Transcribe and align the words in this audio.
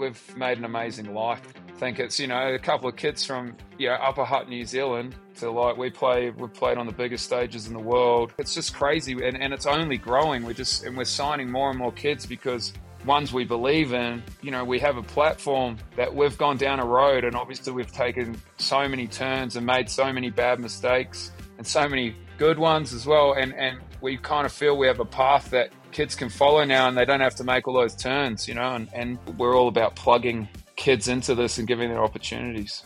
we've 0.00 0.36
made 0.36 0.58
an 0.58 0.64
amazing 0.64 1.14
life. 1.14 1.42
I 1.68 1.72
think 1.78 2.00
it's 2.00 2.18
you 2.18 2.26
know 2.26 2.54
a 2.54 2.58
couple 2.58 2.88
of 2.88 2.96
kids 2.96 3.24
from 3.24 3.56
you 3.78 3.88
know 3.88 3.94
Upper 3.94 4.24
Hutt, 4.24 4.48
New 4.48 4.64
Zealand, 4.64 5.14
to 5.36 5.50
like 5.50 5.76
we 5.76 5.90
play 5.90 6.30
we 6.30 6.48
played 6.48 6.78
on 6.78 6.86
the 6.86 6.92
biggest 6.92 7.24
stages 7.24 7.66
in 7.66 7.74
the 7.74 7.80
world. 7.80 8.32
It's 8.38 8.54
just 8.54 8.74
crazy, 8.74 9.12
and, 9.12 9.40
and 9.40 9.52
it's 9.52 9.66
only 9.66 9.98
growing. 9.98 10.44
We're 10.44 10.54
just 10.54 10.84
and 10.84 10.96
we're 10.96 11.04
signing 11.04 11.50
more 11.50 11.70
and 11.70 11.78
more 11.78 11.92
kids 11.92 12.26
because 12.26 12.72
ones 13.04 13.32
we 13.32 13.44
believe 13.44 13.92
in. 13.92 14.22
You 14.42 14.50
know, 14.50 14.64
we 14.64 14.78
have 14.80 14.96
a 14.96 15.02
platform 15.02 15.76
that 15.96 16.14
we've 16.14 16.36
gone 16.36 16.56
down 16.56 16.80
a 16.80 16.86
road, 16.86 17.24
and 17.24 17.36
obviously 17.36 17.72
we've 17.72 17.92
taken 17.92 18.40
so 18.58 18.88
many 18.88 19.06
turns 19.06 19.56
and 19.56 19.64
made 19.64 19.88
so 19.88 20.12
many 20.12 20.30
bad 20.30 20.60
mistakes 20.60 21.30
and 21.58 21.66
so 21.66 21.88
many 21.88 22.16
good 22.38 22.58
ones 22.58 22.92
as 22.92 23.06
well. 23.06 23.34
And 23.34 23.54
and 23.54 23.78
we 24.00 24.16
kind 24.16 24.46
of 24.46 24.52
feel 24.52 24.76
we 24.76 24.86
have 24.86 25.00
a 25.00 25.04
path 25.04 25.50
that 25.50 25.72
kids 25.92 26.14
can 26.14 26.28
follow 26.28 26.64
now 26.64 26.88
and 26.88 26.96
they 26.96 27.04
don't 27.04 27.20
have 27.20 27.34
to 27.34 27.44
make 27.44 27.66
all 27.66 27.74
those 27.74 27.96
turns, 27.96 28.46
you 28.46 28.54
know, 28.54 28.74
and, 28.74 28.88
and 28.92 29.18
we're 29.38 29.56
all 29.56 29.68
about 29.68 29.96
plugging 29.96 30.48
kids 30.76 31.08
into 31.08 31.34
this 31.34 31.58
and 31.58 31.66
giving 31.66 31.88
them 31.88 31.98
opportunities. 31.98 32.84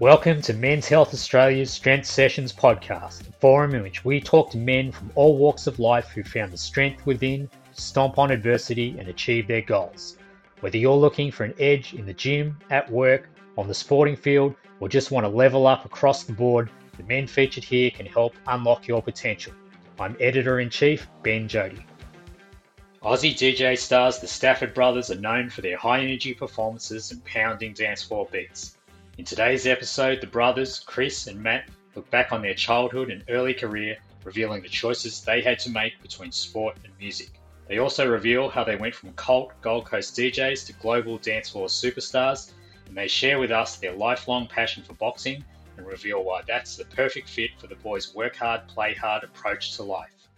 Welcome 0.00 0.40
to 0.42 0.54
Men's 0.54 0.88
Health 0.88 1.12
Australia's 1.12 1.70
Strength 1.70 2.06
Sessions 2.06 2.52
podcast, 2.52 3.28
a 3.28 3.32
forum 3.32 3.74
in 3.74 3.82
which 3.82 4.04
we 4.04 4.20
talk 4.20 4.50
to 4.52 4.58
men 4.58 4.90
from 4.90 5.12
all 5.14 5.36
walks 5.36 5.66
of 5.66 5.78
life 5.78 6.08
who 6.08 6.24
found 6.24 6.50
the 6.50 6.56
strength 6.56 7.04
within 7.04 7.48
stomp 7.72 8.18
on 8.18 8.30
adversity 8.30 8.96
and 8.98 9.08
achieve 9.08 9.46
their 9.46 9.62
goals. 9.62 10.16
Whether 10.60 10.78
you're 10.78 10.96
looking 10.96 11.30
for 11.30 11.44
an 11.44 11.54
edge 11.58 11.92
in 11.92 12.06
the 12.06 12.14
gym, 12.14 12.58
at 12.70 12.90
work, 12.90 13.28
on 13.58 13.68
the 13.68 13.74
sporting 13.74 14.16
field, 14.16 14.54
or 14.80 14.88
just 14.88 15.10
want 15.10 15.24
to 15.24 15.28
level 15.28 15.66
up 15.66 15.84
across 15.84 16.24
the 16.24 16.32
board, 16.32 16.70
the 16.96 17.04
men 17.04 17.26
featured 17.26 17.64
here 17.64 17.90
can 17.90 18.06
help 18.06 18.34
unlock 18.46 18.88
your 18.88 19.02
potential. 19.02 19.52
I'm 20.00 20.16
editor 20.18 20.58
in 20.58 20.70
chief, 20.70 21.06
Ben 21.22 21.46
Jody. 21.46 21.86
Aussie 23.00 23.32
DJ 23.32 23.78
stars 23.78 24.18
the 24.18 24.26
Stafford 24.26 24.74
Brothers 24.74 25.08
are 25.12 25.20
known 25.20 25.48
for 25.48 25.60
their 25.60 25.76
high 25.76 26.00
energy 26.00 26.34
performances 26.34 27.12
and 27.12 27.24
pounding 27.24 27.74
dance 27.74 28.02
floor 28.02 28.26
beats. 28.32 28.76
In 29.18 29.24
today's 29.24 29.68
episode, 29.68 30.20
the 30.20 30.26
brothers, 30.26 30.80
Chris 30.80 31.28
and 31.28 31.40
Matt, 31.40 31.68
look 31.94 32.10
back 32.10 32.32
on 32.32 32.42
their 32.42 32.54
childhood 32.54 33.08
and 33.08 33.22
early 33.28 33.54
career, 33.54 33.96
revealing 34.24 34.62
the 34.62 34.68
choices 34.68 35.22
they 35.22 35.40
had 35.40 35.60
to 35.60 35.70
make 35.70 36.02
between 36.02 36.32
sport 36.32 36.76
and 36.82 36.92
music. 36.98 37.30
They 37.68 37.78
also 37.78 38.10
reveal 38.10 38.48
how 38.48 38.64
they 38.64 38.74
went 38.74 38.96
from 38.96 39.12
cult 39.12 39.52
Gold 39.62 39.86
Coast 39.86 40.16
DJs 40.16 40.66
to 40.66 40.72
global 40.72 41.18
dance 41.18 41.50
floor 41.50 41.68
superstars, 41.68 42.50
and 42.88 42.96
they 42.96 43.06
share 43.06 43.38
with 43.38 43.52
us 43.52 43.76
their 43.76 43.94
lifelong 43.94 44.48
passion 44.48 44.82
for 44.82 44.94
boxing 44.94 45.44
and 45.76 45.86
reveal 45.86 46.24
why 46.24 46.42
that's 46.46 46.76
the 46.76 46.84
perfect 46.86 47.28
fit 47.28 47.50
for 47.58 47.66
the 47.66 47.76
boys' 47.76 48.14
work 48.14 48.36
hard, 48.36 48.66
play 48.68 48.94
hard 48.94 49.24
approach 49.24 49.76
to 49.76 49.82
life. 49.82 50.28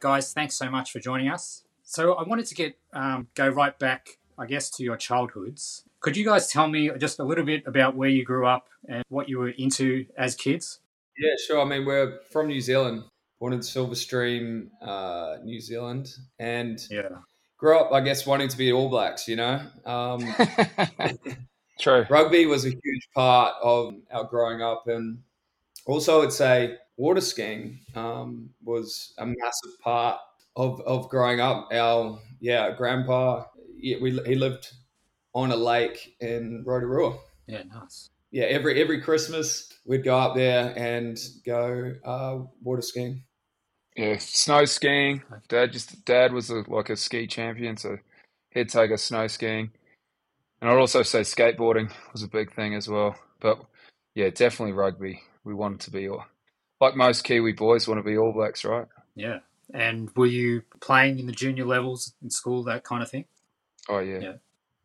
Guys, 0.00 0.32
thanks 0.32 0.54
so 0.54 0.70
much 0.70 0.90
for 0.90 0.98
joining 0.98 1.28
us. 1.28 1.64
So 1.82 2.14
I 2.14 2.26
wanted 2.26 2.46
to 2.46 2.54
get 2.54 2.78
um, 2.92 3.28
go 3.34 3.48
right 3.48 3.78
back, 3.78 4.18
I 4.38 4.46
guess, 4.46 4.70
to 4.70 4.82
your 4.82 4.96
childhoods. 4.96 5.84
Could 6.00 6.16
you 6.16 6.24
guys 6.24 6.48
tell 6.48 6.66
me 6.68 6.90
just 6.98 7.18
a 7.20 7.24
little 7.24 7.44
bit 7.44 7.64
about 7.66 7.94
where 7.94 8.08
you 8.08 8.24
grew 8.24 8.46
up 8.46 8.68
and 8.88 9.04
what 9.08 9.28
you 9.28 9.38
were 9.38 9.50
into 9.50 10.06
as 10.16 10.34
kids? 10.34 10.80
Yeah, 11.18 11.34
sure. 11.46 11.60
I 11.60 11.64
mean, 11.64 11.84
we're 11.84 12.18
from 12.30 12.48
New 12.48 12.60
Zealand, 12.60 13.04
born 13.38 13.52
in 13.52 13.60
Silverstream, 13.60 14.68
uh, 14.80 15.36
New 15.44 15.60
Zealand, 15.60 16.16
and 16.38 16.84
yeah, 16.90 17.08
grew 17.58 17.78
up, 17.78 17.92
I 17.92 18.00
guess, 18.00 18.26
wanting 18.26 18.48
to 18.48 18.56
be 18.56 18.72
All 18.72 18.88
Blacks. 18.88 19.28
You 19.28 19.36
know, 19.36 19.60
um, 19.84 20.20
True. 21.78 22.06
Rugby 22.08 22.46
was 22.46 22.64
a 22.64 22.70
huge 22.70 23.08
part 23.14 23.54
of 23.62 23.94
our 24.12 24.24
growing 24.24 24.62
up, 24.62 24.86
and 24.86 25.18
also 25.86 26.22
I'd 26.22 26.32
say 26.32 26.76
water 26.96 27.20
skiing 27.20 27.80
um, 27.94 28.50
was 28.62 29.14
a 29.18 29.26
massive 29.26 29.78
part 29.80 30.20
of, 30.56 30.80
of 30.82 31.08
growing 31.08 31.40
up. 31.40 31.68
Our 31.72 32.18
yeah, 32.40 32.72
grandpa, 32.76 33.44
yeah, 33.76 33.96
we, 34.00 34.12
he 34.26 34.34
lived 34.34 34.72
on 35.34 35.50
a 35.50 35.56
lake 35.56 36.16
in 36.20 36.62
Rotorua. 36.66 37.18
Yeah, 37.46 37.62
nice. 37.64 38.10
Yeah, 38.30 38.44
every 38.44 38.80
every 38.80 39.00
Christmas 39.00 39.70
we'd 39.84 40.04
go 40.04 40.18
up 40.18 40.34
there 40.34 40.72
and 40.76 41.18
go 41.44 41.92
uh, 42.04 42.38
water 42.62 42.82
skiing. 42.82 43.24
Yeah, 43.96 44.16
snow 44.18 44.64
skiing. 44.64 45.22
Dad 45.48 45.72
just 45.72 46.04
dad 46.06 46.32
was 46.32 46.48
a, 46.48 46.64
like 46.66 46.88
a 46.88 46.96
ski 46.96 47.26
champion, 47.26 47.76
so 47.76 47.98
he'd 48.50 48.70
take 48.70 48.90
us 48.90 49.02
snow 49.02 49.26
skiing. 49.26 49.70
And 50.62 50.70
I'd 50.70 50.78
also 50.78 51.02
say 51.02 51.20
skateboarding 51.22 51.90
was 52.12 52.22
a 52.22 52.28
big 52.28 52.54
thing 52.54 52.74
as 52.74 52.88
well. 52.88 53.16
But 53.40 53.60
yeah, 54.14 54.30
definitely 54.30 54.72
rugby. 54.74 55.20
We 55.42 55.54
wanted 55.54 55.80
to 55.80 55.90
be 55.90 56.08
all, 56.08 56.24
like 56.80 56.94
most 56.94 57.24
Kiwi 57.24 57.52
boys 57.52 57.88
want 57.88 57.98
to 57.98 58.08
be 58.08 58.16
All 58.16 58.32
Blacks, 58.32 58.64
right? 58.64 58.86
Yeah. 59.16 59.40
And 59.74 60.08
were 60.16 60.26
you 60.26 60.62
playing 60.80 61.18
in 61.18 61.26
the 61.26 61.32
junior 61.32 61.64
levels 61.64 62.14
in 62.22 62.30
school, 62.30 62.62
that 62.64 62.84
kind 62.84 63.02
of 63.02 63.10
thing? 63.10 63.24
Oh 63.88 63.98
yeah, 63.98 64.20
Yeah. 64.20 64.32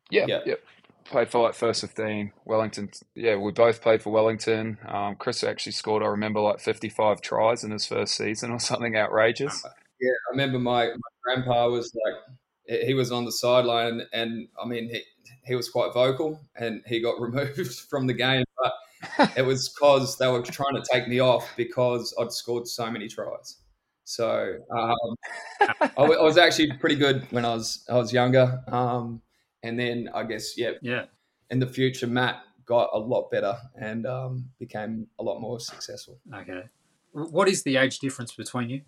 yeah, 0.09 0.25
Yeah. 0.27 0.39
yep. 0.47 0.63
Played 1.05 1.29
for 1.29 1.43
like 1.43 1.53
first 1.53 1.81
fifteen, 1.81 2.33
Wellington. 2.43 2.89
Yeah, 3.15 3.35
we 3.35 3.51
both 3.51 3.81
played 3.81 4.01
for 4.01 4.11
Wellington. 4.11 4.77
Um, 4.85 5.15
Chris 5.15 5.43
actually 5.43 5.71
scored. 5.73 6.03
I 6.03 6.07
remember 6.07 6.39
like 6.41 6.59
fifty-five 6.59 7.21
tries 7.21 7.63
in 7.63 7.71
his 7.71 7.85
first 7.85 8.15
season 8.15 8.51
or 8.51 8.59
something 8.59 8.97
outrageous. 8.97 9.63
Yeah, 10.01 10.09
I 10.09 10.31
remember 10.31 10.59
my, 10.59 10.87
my 10.87 10.93
grandpa 11.23 11.69
was 11.69 11.95
like, 12.05 12.79
he 12.85 12.93
was 12.93 13.11
on 13.13 13.23
the 13.23 13.31
sideline, 13.31 14.01
and 14.11 14.47
I 14.61 14.67
mean, 14.67 14.89
he, 14.89 15.01
he 15.45 15.55
was 15.55 15.69
quite 15.69 15.93
vocal, 15.93 16.39
and 16.55 16.81
he 16.85 16.99
got 17.01 17.19
removed 17.21 17.79
from 17.89 18.07
the 18.07 18.13
game. 18.13 18.43
But 18.61 19.37
it 19.37 19.45
was 19.45 19.69
because 19.79 20.17
they 20.17 20.27
were 20.27 20.41
trying 20.41 20.75
to 20.75 20.83
take 20.91 21.07
me 21.07 21.19
off 21.19 21.51
because 21.57 22.13
I'd 22.19 22.31
scored 22.31 22.67
so 22.67 22.89
many 22.91 23.07
tries. 23.07 23.57
So 24.03 24.57
um, 24.71 25.15
I, 25.59 25.89
w- 25.97 26.19
I 26.19 26.23
was 26.23 26.37
actually 26.37 26.71
pretty 26.73 26.95
good 26.95 27.27
when 27.31 27.43
I 27.43 27.53
was 27.53 27.83
I 27.89 27.95
was 27.95 28.13
younger, 28.13 28.63
um, 28.67 29.21
and 29.63 29.77
then 29.77 30.09
I 30.13 30.23
guess 30.23 30.57
yeah, 30.57 30.71
Yeah. 30.81 31.05
in 31.49 31.59
the 31.59 31.67
future, 31.67 32.07
Matt 32.07 32.41
got 32.65 32.89
a 32.93 32.97
lot 32.99 33.29
better 33.31 33.57
and 33.79 34.05
um, 34.05 34.49
became 34.59 35.07
a 35.19 35.23
lot 35.23 35.39
more 35.39 35.59
successful. 35.59 36.19
Okay. 36.33 36.63
What 37.13 37.47
is 37.49 37.63
the 37.63 37.77
age 37.77 37.99
difference 37.99 38.33
between 38.33 38.69
you? 38.69 38.81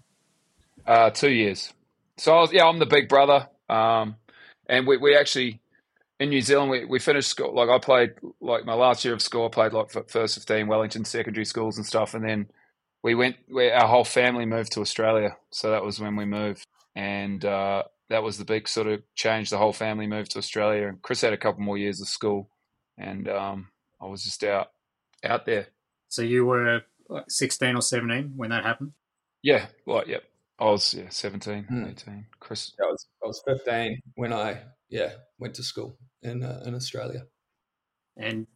Uh, 0.85 1.09
two 1.09 1.31
years. 1.31 1.73
So 2.17 2.38
I 2.38 2.41
was, 2.41 2.51
yeah, 2.53 2.66
I'm 2.66 2.79
the 2.79 2.85
big 2.85 3.07
brother. 3.09 3.47
Um, 3.69 4.16
and 4.67 4.85
we, 4.85 4.97
we 4.97 5.16
actually 5.16 5.61
in 6.19 6.30
New 6.30 6.41
Zealand 6.41 6.69
we, 6.69 6.85
we 6.85 7.00
finished 7.00 7.30
school. 7.30 7.53
Like 7.56 7.69
I 7.69 7.80
played 7.80 8.12
like 8.41 8.66
my 8.66 8.74
last 8.74 9.06
year 9.06 9.13
of 9.13 9.22
school. 9.22 9.46
I 9.46 9.50
played 9.50 9.74
like 9.74 9.90
first 10.09 10.35
fifteen 10.35 10.68
Wellington 10.68 11.06
secondary 11.06 11.46
schools 11.46 11.78
and 11.78 11.85
stuff. 11.85 12.13
And 12.13 12.28
then 12.28 12.47
we 13.03 13.16
went. 13.16 13.38
We, 13.50 13.72
our 13.72 13.88
whole 13.88 14.03
family 14.03 14.46
moved 14.46 14.74
to 14.74 14.81
Australia. 14.81 15.38
So 15.52 15.72
that 15.72 15.84
was 15.84 16.00
when 16.00 16.16
we 16.16 16.25
moved. 16.25 16.66
And 16.96 17.44
uh, 17.46 17.84
that 18.09 18.24
was 18.24 18.38
the 18.38 18.46
big 18.46 18.68
sort 18.68 18.88
of 18.88 19.02
change. 19.16 19.50
The 19.50 19.57
whole 19.57 19.74
family 19.74 20.07
moved 20.07 20.31
to 20.31 20.40
Australia. 20.40 20.88
And 20.88 21.02
Chris 21.02 21.22
had 21.22 21.34
a 21.34 21.38
couple 21.38 21.62
more 21.62 21.78
years 21.78 22.02
of 22.02 22.07
school. 22.07 22.50
And 22.97 23.30
um, 23.30 23.69
I 24.01 24.06
was 24.06 24.24
just 24.24 24.44
out 24.44 24.68
out 25.24 25.46
there. 25.46 25.68
So 26.09 26.22
you 26.22 26.46
were 26.46 26.81
like 27.07 27.25
16 27.30 27.75
or 27.75 27.81
17 27.81 28.34
when 28.36 28.50
that 28.50 28.66
happened? 28.66 28.92
Yeah, 29.42 29.68
like 29.86 30.07
yeah. 30.07 30.19
I 30.60 30.66
was 30.66 30.94
yeah 30.94 31.07
17, 31.10 31.63
Hmm. 31.63 31.86
18. 31.86 32.25
Chris 32.42 32.74
I 32.81 32.86
was 32.88 33.07
I 33.24 33.27
was 33.27 33.42
15 33.48 34.01
when 34.16 34.33
I 34.33 34.63
yeah 34.89 35.12
went 35.39 35.54
to 35.56 35.63
school 35.63 35.98
in 36.21 36.44
uh, 36.44 36.63
in 36.66 36.75
Australia. 36.75 37.25
And 38.18 38.48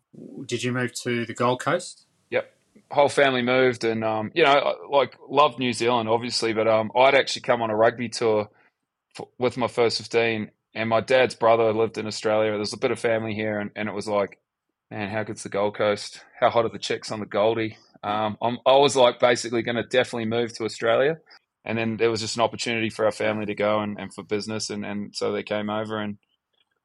did 0.46 0.64
you 0.64 0.72
move 0.72 0.94
to 1.04 1.26
the 1.26 1.34
Gold 1.34 1.62
Coast? 1.62 2.06
Yep, 2.30 2.54
whole 2.92 3.10
family 3.10 3.42
moved 3.42 3.84
and 3.84 4.04
um, 4.04 4.32
you 4.34 4.44
know 4.44 4.76
like 4.90 5.16
loved 5.30 5.60
New 5.60 5.74
Zealand 5.74 6.10
obviously 6.10 6.54
but 6.54 6.68
um, 6.68 6.92
I'd 6.96 7.16
actually 7.16 7.42
come 7.42 7.62
on 7.62 7.70
a 7.70 7.76
rugby 7.76 8.10
tour 8.10 8.50
f 9.18 9.26
with 9.38 9.58
my 9.58 9.68
first 9.68 9.98
15 9.98 10.52
and 10.76 10.90
my 10.90 11.02
dad's 11.02 11.36
brother 11.36 11.74
lived 11.74 11.98
in 11.98 12.08
Australia 12.08 12.52
there's 12.52 12.74
a 12.74 12.78
bit 12.78 12.92
of 12.92 13.00
family 13.00 13.34
here 13.34 13.60
and, 13.60 13.72
and 13.76 13.90
it 13.90 13.94
was 13.94 14.08
like 14.08 14.40
man 14.92 15.10
how 15.10 15.24
good's 15.24 15.44
the 15.44 15.50
Gold 15.50 15.76
Coast 15.76 16.24
how 16.40 16.50
hot 16.50 16.66
are 16.66 16.70
the 16.70 16.80
chicks 16.80 17.12
on 17.12 17.20
the 17.20 17.26
Goldie 17.26 17.78
um, 18.04 18.38
I'm, 18.42 18.60
I 18.66 18.76
was 18.76 18.96
like 18.96 19.20
basically 19.20 19.62
going 19.62 19.78
to 19.78 19.84
definitely 19.84 20.26
move 20.26 20.54
to 20.54 20.66
Australia 20.66 21.20
and 21.66 21.78
then 21.78 21.98
there 21.98 22.12
was 22.12 22.22
just 22.22 22.36
an 22.36 22.44
opportunity 22.44 22.90
for 22.90 23.06
our 23.06 23.12
family 23.12 23.46
to 23.46 23.56
go 23.56 23.80
and, 23.80 24.00
and 24.00 24.14
for 24.14 24.24
business 24.24 24.70
and, 24.70 24.86
and 24.86 25.16
so 25.16 25.32
they 25.32 25.44
came 25.44 25.70
over 25.70 26.00
and 26.00 26.18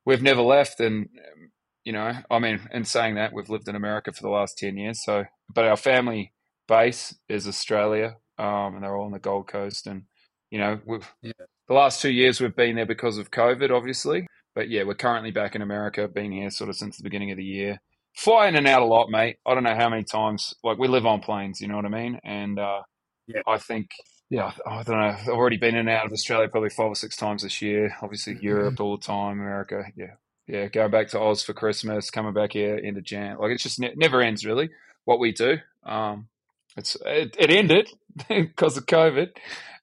we've 0.08 0.22
never 0.30 0.42
left 0.42 0.80
and 0.80 0.96
um, 1.32 1.40
you 1.84 1.92
know 1.92 2.12
I 2.30 2.38
mean 2.38 2.58
in 2.72 2.84
saying 2.84 3.14
that 3.16 3.32
we've 3.32 3.50
lived 3.54 3.68
in 3.68 3.76
America 3.76 4.12
for 4.12 4.22
the 4.22 4.30
last 4.38 4.58
10 4.58 4.76
years 4.76 4.98
so 5.04 5.24
but 5.54 5.64
our 5.64 5.76
family 5.76 6.32
base 6.68 7.18
is 7.28 7.48
Australia, 7.48 8.16
um, 8.38 8.74
and 8.74 8.82
they're 8.84 8.96
all 8.96 9.06
on 9.06 9.12
the 9.12 9.18
Gold 9.18 9.48
Coast. 9.48 9.86
And 9.88 10.02
you 10.50 10.58
know, 10.58 10.78
we've, 10.86 11.10
Yeah. 11.22 11.32
the 11.66 11.74
last 11.74 12.00
two 12.00 12.10
years 12.12 12.40
we've 12.40 12.54
been 12.54 12.76
there 12.76 12.86
because 12.86 13.18
of 13.18 13.30
COVID, 13.30 13.70
obviously. 13.70 14.26
But 14.54 14.68
yeah, 14.68 14.84
we're 14.84 14.94
currently 14.94 15.30
back 15.30 15.54
in 15.56 15.62
America, 15.62 16.06
been 16.08 16.32
here 16.32 16.50
sort 16.50 16.70
of 16.70 16.76
since 16.76 16.96
the 16.96 17.02
beginning 17.02 17.30
of 17.30 17.36
the 17.36 17.44
year. 17.44 17.78
Fly 18.16 18.48
in 18.48 18.56
and 18.56 18.66
out 18.66 18.82
a 18.82 18.86
lot, 18.86 19.08
mate. 19.10 19.36
I 19.46 19.54
don't 19.54 19.62
know 19.62 19.74
how 19.76 19.88
many 19.88 20.04
times, 20.04 20.54
like, 20.64 20.78
we 20.78 20.88
live 20.88 21.06
on 21.06 21.20
planes, 21.20 21.60
you 21.60 21.68
know 21.68 21.76
what 21.76 21.84
I 21.84 21.88
mean? 21.90 22.18
And 22.24 22.58
uh, 22.58 22.82
Yeah. 23.26 23.42
I 23.46 23.58
think, 23.58 23.88
yeah, 24.30 24.52
I 24.66 24.82
don't 24.82 24.98
know. 25.00 25.16
I've 25.18 25.28
already 25.28 25.56
been 25.56 25.74
in 25.74 25.80
and 25.80 25.88
out 25.90 26.06
of 26.06 26.12
Australia 26.12 26.48
probably 26.48 26.70
five 26.70 26.86
or 26.88 26.94
six 26.94 27.16
times 27.16 27.42
this 27.42 27.62
year. 27.62 27.96
Obviously, 28.02 28.34
Mhm. 28.34 28.42
Europe 28.42 28.80
all 28.80 28.96
the 28.96 29.04
time, 29.04 29.40
America. 29.40 29.84
Yeah. 29.96 30.14
Yeah. 30.46 30.66
Going 30.68 30.90
back 30.90 31.08
to 31.08 31.20
Oz 31.20 31.42
for 31.42 31.52
Christmas, 31.54 32.10
coming 32.10 32.32
back 32.32 32.52
here 32.52 32.76
into 32.76 33.00
Jan. 33.00 33.38
Like, 33.38 33.52
it's 33.52 33.62
just 33.62 33.80
ne- 33.80 33.94
never 33.96 34.20
ends, 34.22 34.44
really, 34.46 34.70
what 35.04 35.18
we 35.18 35.32
do. 35.32 35.58
Um, 35.84 36.28
it's 36.76 36.96
it, 37.06 37.36
it 37.38 37.50
ended 37.50 37.88
because 38.28 38.76
of 38.76 38.86
COVID, 38.86 39.30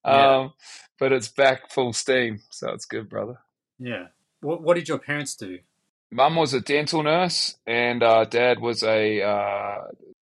Yeah. 0.05 0.37
um, 0.37 0.53
but 0.99 1.11
it's 1.11 1.27
back 1.27 1.69
full 1.71 1.93
steam, 1.93 2.41
so 2.51 2.69
it's 2.71 2.85
good, 2.85 3.09
brother. 3.09 3.39
Yeah. 3.79 4.07
What, 4.41 4.61
what 4.61 4.75
did 4.75 4.87
your 4.87 4.99
parents 4.99 5.35
do? 5.35 5.59
Mum 6.11 6.35
was 6.35 6.53
a 6.53 6.61
dental 6.61 7.01
nurse, 7.03 7.55
and 7.65 8.01
uh, 8.03 8.25
dad 8.25 8.59
was 8.59 8.83
a 8.83 9.21
uh, 9.23 9.77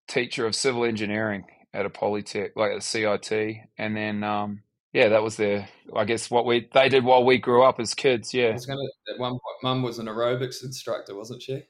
teacher 0.09 0.47
of 0.47 0.55
civil 0.55 0.85
engineering 0.85 1.45
at 1.75 1.87
a 1.87 1.91
polytech, 1.91 2.51
like 2.57 2.73
at 2.73 2.83
CIT. 2.83 3.57
And 3.79 3.97
then, 3.97 4.25
um, 4.25 4.63
yeah, 4.93 5.09
that 5.09 5.23
was 5.23 5.37
their, 5.37 5.69
I 5.95 6.05
guess, 6.05 6.31
what 6.31 6.47
we 6.47 6.69
they 6.73 6.89
did 6.89 7.05
while 7.05 7.25
we 7.25 7.39
grew 7.39 7.63
up 7.63 7.81
as 7.81 7.95
kids. 7.95 8.35
Yeah, 8.35 8.53
was 8.53 8.67
gonna. 8.67 8.83
At 9.13 9.19
one 9.19 9.33
point, 9.33 9.63
Mum 9.63 9.83
was 9.83 9.99
an 9.99 10.07
aerobics 10.07 10.63
instructor, 10.63 11.15
wasn't 11.15 11.43
she? 11.43 11.63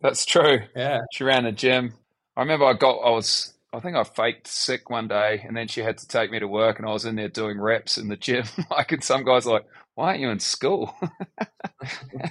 that's 0.00 0.24
true. 0.24 0.60
Yeah. 0.74 1.00
She 1.12 1.24
ran 1.24 1.46
a 1.46 1.52
gym. 1.52 1.94
I 2.36 2.40
remember 2.40 2.64
I 2.64 2.72
got, 2.72 2.98
I 2.98 3.10
was, 3.10 3.54
I 3.72 3.80
think 3.80 3.96
I 3.96 4.04
faked 4.04 4.46
sick 4.46 4.90
one 4.90 5.08
day, 5.08 5.44
and 5.46 5.56
then 5.56 5.68
she 5.68 5.80
had 5.80 5.98
to 5.98 6.08
take 6.08 6.30
me 6.30 6.38
to 6.38 6.48
work, 6.48 6.78
and 6.78 6.88
I 6.88 6.92
was 6.92 7.04
in 7.04 7.16
there 7.16 7.28
doing 7.28 7.60
reps 7.60 7.98
in 7.98 8.08
the 8.08 8.16
gym. 8.16 8.44
like, 8.70 8.92
and 8.92 9.04
some 9.04 9.24
guys 9.24 9.46
like, 9.46 9.64
why 9.94 10.08
aren't 10.08 10.20
you 10.20 10.30
in 10.30 10.40
school? 10.40 10.94
I 11.40 12.30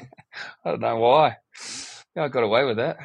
don't 0.65 0.81
know 0.81 0.97
why. 0.97 1.37
Yeah, 2.15 2.23
I 2.23 2.27
got 2.27 2.43
away 2.43 2.65
with 2.65 2.77
that. 2.77 2.97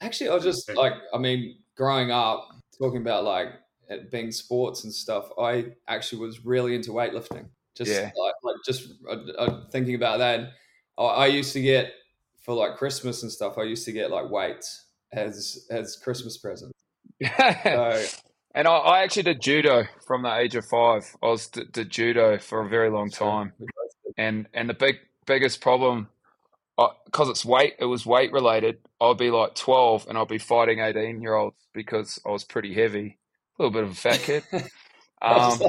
Actually, 0.00 0.30
I 0.30 0.34
was 0.34 0.44
just 0.44 0.72
like, 0.74 0.94
I 1.14 1.18
mean, 1.18 1.58
growing 1.76 2.10
up, 2.10 2.48
talking 2.82 3.00
about 3.00 3.24
like 3.24 3.48
it 3.88 4.10
being 4.10 4.32
sports 4.32 4.84
and 4.84 4.92
stuff, 4.92 5.28
I 5.38 5.72
actually 5.88 6.20
was 6.26 6.44
really 6.44 6.74
into 6.74 6.90
weightlifting. 6.90 7.46
Just 7.76 7.90
Yeah. 7.90 8.10
like, 8.16 8.34
like 8.42 8.56
just 8.66 8.88
uh, 9.08 9.16
uh, 9.38 9.64
thinking 9.70 9.94
about 9.94 10.18
that. 10.18 10.50
I, 10.98 11.02
I 11.02 11.26
used 11.26 11.52
to 11.54 11.62
get 11.62 11.92
for 12.42 12.54
like 12.54 12.76
Christmas 12.76 13.22
and 13.22 13.30
stuff. 13.30 13.56
I 13.58 13.62
used 13.62 13.84
to 13.86 13.92
get 13.92 14.10
like 14.10 14.30
weights 14.30 14.86
as 15.12 15.66
as 15.70 15.96
Christmas 15.96 16.36
presents. 16.38 16.72
So 17.22 18.04
and 18.54 18.66
I, 18.68 18.72
I 18.72 19.02
actually 19.04 19.22
did 19.24 19.40
judo 19.40 19.84
from 20.06 20.22
the 20.22 20.34
age 20.36 20.56
of 20.56 20.64
five. 20.66 21.04
I 21.22 21.26
was 21.26 21.48
did, 21.48 21.72
did 21.72 21.90
judo 21.90 22.38
for 22.38 22.66
a 22.66 22.68
very 22.68 22.90
long 22.90 23.10
time, 23.10 23.52
we 23.58 23.66
both 23.66 23.92
did. 24.04 24.14
and 24.18 24.46
and 24.54 24.68
the 24.68 24.74
big 24.74 24.96
biggest 25.26 25.60
problem, 25.60 26.08
because 26.76 27.28
it's 27.28 27.44
weight, 27.44 27.74
it 27.78 27.84
was 27.84 28.04
weight 28.06 28.32
related. 28.32 28.78
I'd 29.00 29.18
be 29.18 29.30
like 29.30 29.54
twelve, 29.54 30.06
and 30.08 30.16
I'd 30.18 30.28
be 30.28 30.38
fighting 30.38 30.80
eighteen 30.80 31.20
year 31.22 31.34
olds 31.34 31.56
because 31.72 32.20
I 32.26 32.30
was 32.30 32.44
pretty 32.44 32.74
heavy, 32.74 33.18
a 33.58 33.62
little 33.62 33.72
bit 33.72 33.84
of 33.84 33.90
a 33.90 33.94
fat 33.94 34.20
kid. 34.20 34.44
Um, 35.22 35.60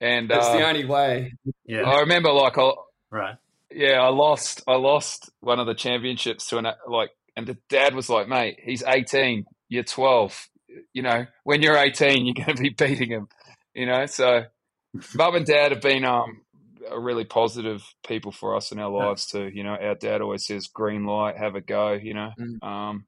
and 0.00 0.30
That's 0.30 0.46
uh, 0.46 0.56
the 0.56 0.66
only 0.66 0.86
way. 0.86 1.34
Yeah. 1.66 1.82
I 1.82 2.00
remember 2.00 2.32
like 2.32 2.56
I, 2.56 2.70
Right. 3.10 3.36
yeah, 3.70 4.00
I 4.00 4.08
lost. 4.08 4.62
I 4.66 4.76
lost 4.76 5.30
one 5.40 5.60
of 5.60 5.66
the 5.66 5.74
championships 5.74 6.46
to 6.48 6.56
an 6.56 6.66
like, 6.88 7.10
and 7.36 7.46
the 7.46 7.58
dad 7.68 7.94
was 7.94 8.08
like, 8.08 8.26
"Mate, 8.26 8.58
he's 8.62 8.82
18. 8.82 9.44
You're 9.68 9.84
12. 9.84 10.48
You 10.94 11.02
know, 11.02 11.26
when 11.44 11.60
you're 11.60 11.76
18, 11.76 12.24
you're 12.24 12.34
going 12.46 12.56
to 12.56 12.62
be 12.62 12.70
beating 12.76 13.10
him. 13.10 13.28
You 13.74 13.84
know." 13.84 14.06
So, 14.06 14.44
mum 15.14 15.34
and 15.34 15.44
dad 15.44 15.72
have 15.72 15.82
been 15.82 16.06
um 16.06 16.40
are 16.90 17.00
really 17.00 17.24
positive 17.24 17.84
people 18.06 18.32
for 18.32 18.56
us 18.56 18.72
in 18.72 18.78
our 18.78 18.90
Yeah. 18.90 19.06
lives 19.08 19.26
too. 19.26 19.48
You 19.48 19.64
know, 19.64 19.74
our 19.76 19.94
dad 19.94 20.20
always 20.20 20.46
says, 20.46 20.66
"Green 20.68 21.04
light, 21.04 21.36
have 21.36 21.54
a 21.54 21.60
go." 21.60 21.92
You 21.92 22.14
know, 22.14 22.30
Mm. 22.38 22.62
um, 22.62 23.06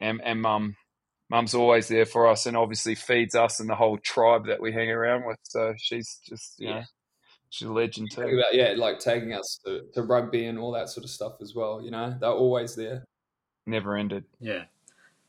and 0.00 0.20
and 0.22 0.40
mum. 0.42 0.76
Mum's 1.30 1.54
always 1.54 1.88
there 1.88 2.06
for 2.06 2.26
us, 2.26 2.46
and 2.46 2.56
obviously 2.56 2.94
feeds 2.94 3.34
us 3.34 3.60
and 3.60 3.68
the 3.68 3.74
whole 3.74 3.98
tribe 3.98 4.46
that 4.46 4.62
we 4.62 4.72
hang 4.72 4.90
around 4.90 5.26
with. 5.26 5.36
So 5.42 5.74
she's 5.76 6.20
just, 6.26 6.58
you 6.58 6.68
Yeah. 6.68 6.74
know, 6.80 6.84
she's 7.50 7.68
a 7.68 7.72
legend 7.72 8.10
too. 8.12 8.22
about 8.22 8.54
yeah, 8.54 8.72
like 8.76 8.98
taking 8.98 9.34
us 9.34 9.60
to, 9.66 9.82
to 9.92 10.02
rugby 10.02 10.46
and 10.46 10.58
all 10.58 10.72
that 10.72 10.88
sort 10.88 11.04
of 11.04 11.10
stuff 11.10 11.34
as 11.42 11.54
well. 11.54 11.82
You 11.82 11.90
know, 11.90 12.16
they're 12.18 12.30
always 12.30 12.74
there. 12.76 13.04
Never 13.66 13.94
ended. 13.96 14.24
Yeah. 14.40 14.64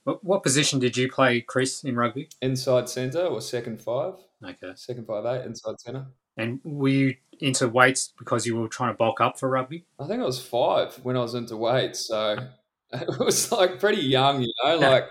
What, 0.05 0.23
what 0.23 0.41
position 0.43 0.79
did 0.79 0.95
you 0.95 1.11
play, 1.11 1.41
Chris, 1.41 1.83
in 1.83 1.97
rugby? 1.97 2.29
Inside 2.41 2.87
centre 2.87 3.25
or 3.25 3.41
second 3.41 3.81
five, 3.81 4.13
Okay. 4.41 4.71
second 4.75 5.05
five 5.05 5.25
eight, 5.25 5.45
inside 5.45 5.81
centre. 5.81 6.07
And 6.39 6.59
were 6.63 6.89
you 6.89 7.15
into 7.39 7.67
weights 7.67 8.13
because 8.17 8.45
you 8.45 8.55
were 8.55 8.67
trying 8.67 8.93
to 8.93 8.97
bulk 8.97 9.21
up 9.21 9.39
for 9.39 9.49
rugby? 9.49 9.85
I 9.99 10.07
think 10.07 10.21
I 10.21 10.25
was 10.25 10.43
five 10.43 10.95
when 11.03 11.15
I 11.15 11.19
was 11.21 11.33
into 11.35 11.55
weights, 11.57 12.07
so 12.07 12.37
it 12.93 13.19
was 13.19 13.51
like 13.51 13.79
pretty 13.79 14.01
young, 14.01 14.41
you 14.41 14.53
know. 14.63 14.77
Like 14.77 15.05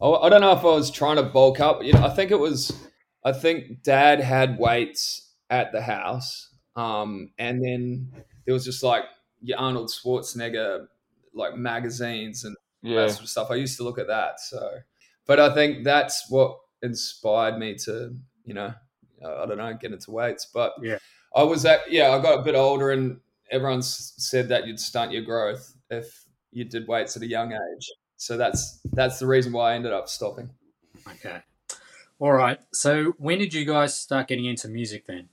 I, 0.00 0.06
I 0.06 0.28
don't 0.28 0.40
know 0.40 0.52
if 0.52 0.60
I 0.60 0.74
was 0.74 0.90
trying 0.90 1.16
to 1.16 1.22
bulk 1.24 1.60
up. 1.60 1.82
You 1.82 1.92
know, 1.92 2.04
I 2.04 2.10
think 2.10 2.30
it 2.30 2.38
was. 2.38 2.72
I 3.24 3.32
think 3.32 3.82
Dad 3.82 4.20
had 4.20 4.58
weights 4.58 5.32
at 5.50 5.72
the 5.72 5.82
house, 5.82 6.48
um, 6.76 7.30
and 7.38 7.62
then 7.62 8.12
there 8.44 8.54
was 8.54 8.64
just 8.64 8.82
like 8.82 9.04
your 9.40 9.58
Arnold 9.58 9.90
Schwarzenegger 9.90 10.86
like 11.34 11.56
magazines 11.56 12.44
and 12.44 12.56
Yeah. 12.82 13.02
that 13.02 13.10
sort 13.10 13.22
of 13.24 13.28
stuff. 13.28 13.50
I 13.50 13.56
used 13.56 13.76
to 13.76 13.84
look 13.84 13.98
at 13.98 14.06
that. 14.08 14.40
So, 14.40 14.78
but 15.26 15.38
I 15.38 15.52
think 15.54 15.84
that's 15.84 16.30
what 16.30 16.58
inspired 16.82 17.58
me 17.58 17.74
to, 17.84 18.16
you 18.44 18.54
know, 18.54 18.74
I 19.24 19.46
don't 19.46 19.58
know, 19.58 19.72
get 19.74 19.92
into 19.92 20.10
weights. 20.10 20.46
But 20.52 20.74
Yeah. 20.82 20.98
I 21.34 21.42
was 21.42 21.64
at, 21.64 21.90
yeah, 21.90 22.10
I 22.10 22.20
got 22.20 22.40
a 22.40 22.42
bit 22.42 22.54
older 22.54 22.90
and 22.90 23.20
everyone 23.50 23.82
said 23.82 24.48
that 24.48 24.66
you'd 24.66 24.80
stunt 24.80 25.12
your 25.12 25.22
growth 25.22 25.74
if 25.90 26.24
you 26.50 26.64
did 26.64 26.88
weights 26.88 27.16
at 27.16 27.22
a 27.22 27.26
young 27.26 27.52
age. 27.52 27.90
So 28.16 28.36
that's 28.36 28.80
that's 28.92 29.18
the 29.18 29.26
reason 29.26 29.52
why 29.52 29.72
I 29.72 29.74
ended 29.74 29.92
up 29.92 30.08
stopping. 30.08 30.50
Okay. 31.06 31.40
All 32.18 32.32
right. 32.32 32.58
So 32.72 33.14
when 33.18 33.38
did 33.38 33.54
you 33.54 33.64
guys 33.64 33.94
start 33.94 34.28
getting 34.28 34.46
into 34.46 34.68
music 34.68 35.06
then? 35.06 35.28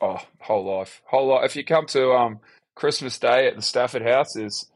Oh, 0.00 0.20
whole 0.40 0.64
life, 0.64 1.02
whole 1.06 1.28
life. 1.28 1.46
If 1.46 1.56
you 1.56 1.64
come 1.64 1.86
to 1.86 2.12
um 2.12 2.40
Christmas 2.74 3.18
Day 3.18 3.48
at 3.48 3.56
the 3.56 3.62
Stafford 3.62 4.02
House, 4.02 4.34
there's 4.34 4.70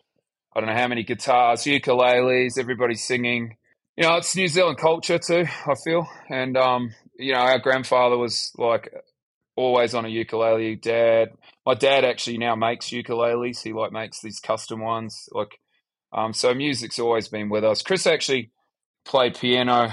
I 0.54 0.60
don't 0.60 0.68
know 0.68 0.74
how 0.74 0.88
many 0.88 1.04
guitars, 1.04 1.62
ukuleles, 1.62 2.58
everybody's 2.58 3.04
singing. 3.04 3.56
You 3.96 4.04
know, 4.04 4.16
it's 4.16 4.34
New 4.34 4.48
Zealand 4.48 4.78
culture 4.78 5.18
too. 5.18 5.46
I 5.66 5.74
feel, 5.84 6.08
and 6.28 6.56
um, 6.56 6.94
you 7.20 7.32
know, 7.32 7.38
our 7.38 7.58
grandfather 7.58 8.16
was 8.16 8.52
like 8.56 8.92
always 9.56 9.94
on 9.94 10.04
a 10.04 10.08
ukulele. 10.08 10.76
Dad, 10.76 11.30
my 11.66 11.74
dad 11.74 12.04
actually 12.04 12.38
now 12.38 12.56
makes 12.56 12.86
ukuleles. 12.86 13.62
He 13.62 13.72
like 13.72 13.92
makes 13.92 14.20
these 14.20 14.40
custom 14.40 14.80
ones. 14.80 15.28
Like, 15.32 15.58
um, 16.12 16.32
so 16.32 16.54
music's 16.54 16.98
always 16.98 17.28
been 17.28 17.48
with 17.48 17.64
us. 17.64 17.82
Chris 17.82 18.06
actually 18.06 18.50
played 19.04 19.38
piano 19.38 19.92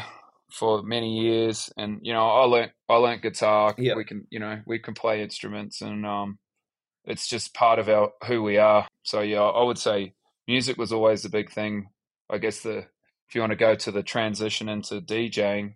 for 0.51 0.81
many 0.81 1.19
years, 1.19 1.71
and 1.77 1.99
you 2.01 2.13
know, 2.13 2.25
I 2.25 2.45
learnt 2.45 2.71
I 2.89 2.95
learnt 2.95 3.21
guitar. 3.21 3.75
Yeah. 3.77 3.95
We 3.95 4.05
can, 4.05 4.25
you 4.29 4.39
know, 4.39 4.61
we 4.65 4.79
can 4.79 4.93
play 4.93 5.21
instruments, 5.21 5.81
and 5.81 6.05
um, 6.05 6.39
it's 7.05 7.27
just 7.27 7.53
part 7.53 7.79
of 7.79 7.89
our 7.89 8.11
who 8.25 8.41
we 8.41 8.57
are. 8.57 8.87
So 9.03 9.21
yeah, 9.21 9.41
I 9.41 9.63
would 9.63 9.77
say 9.77 10.13
music 10.47 10.77
was 10.77 10.91
always 10.91 11.23
the 11.23 11.29
big 11.29 11.51
thing. 11.51 11.89
I 12.29 12.37
guess 12.37 12.61
the 12.61 12.85
if 13.27 13.35
you 13.35 13.41
want 13.41 13.51
to 13.51 13.57
go 13.57 13.75
to 13.75 13.91
the 13.91 14.03
transition 14.03 14.69
into 14.69 15.01
DJing, 15.01 15.75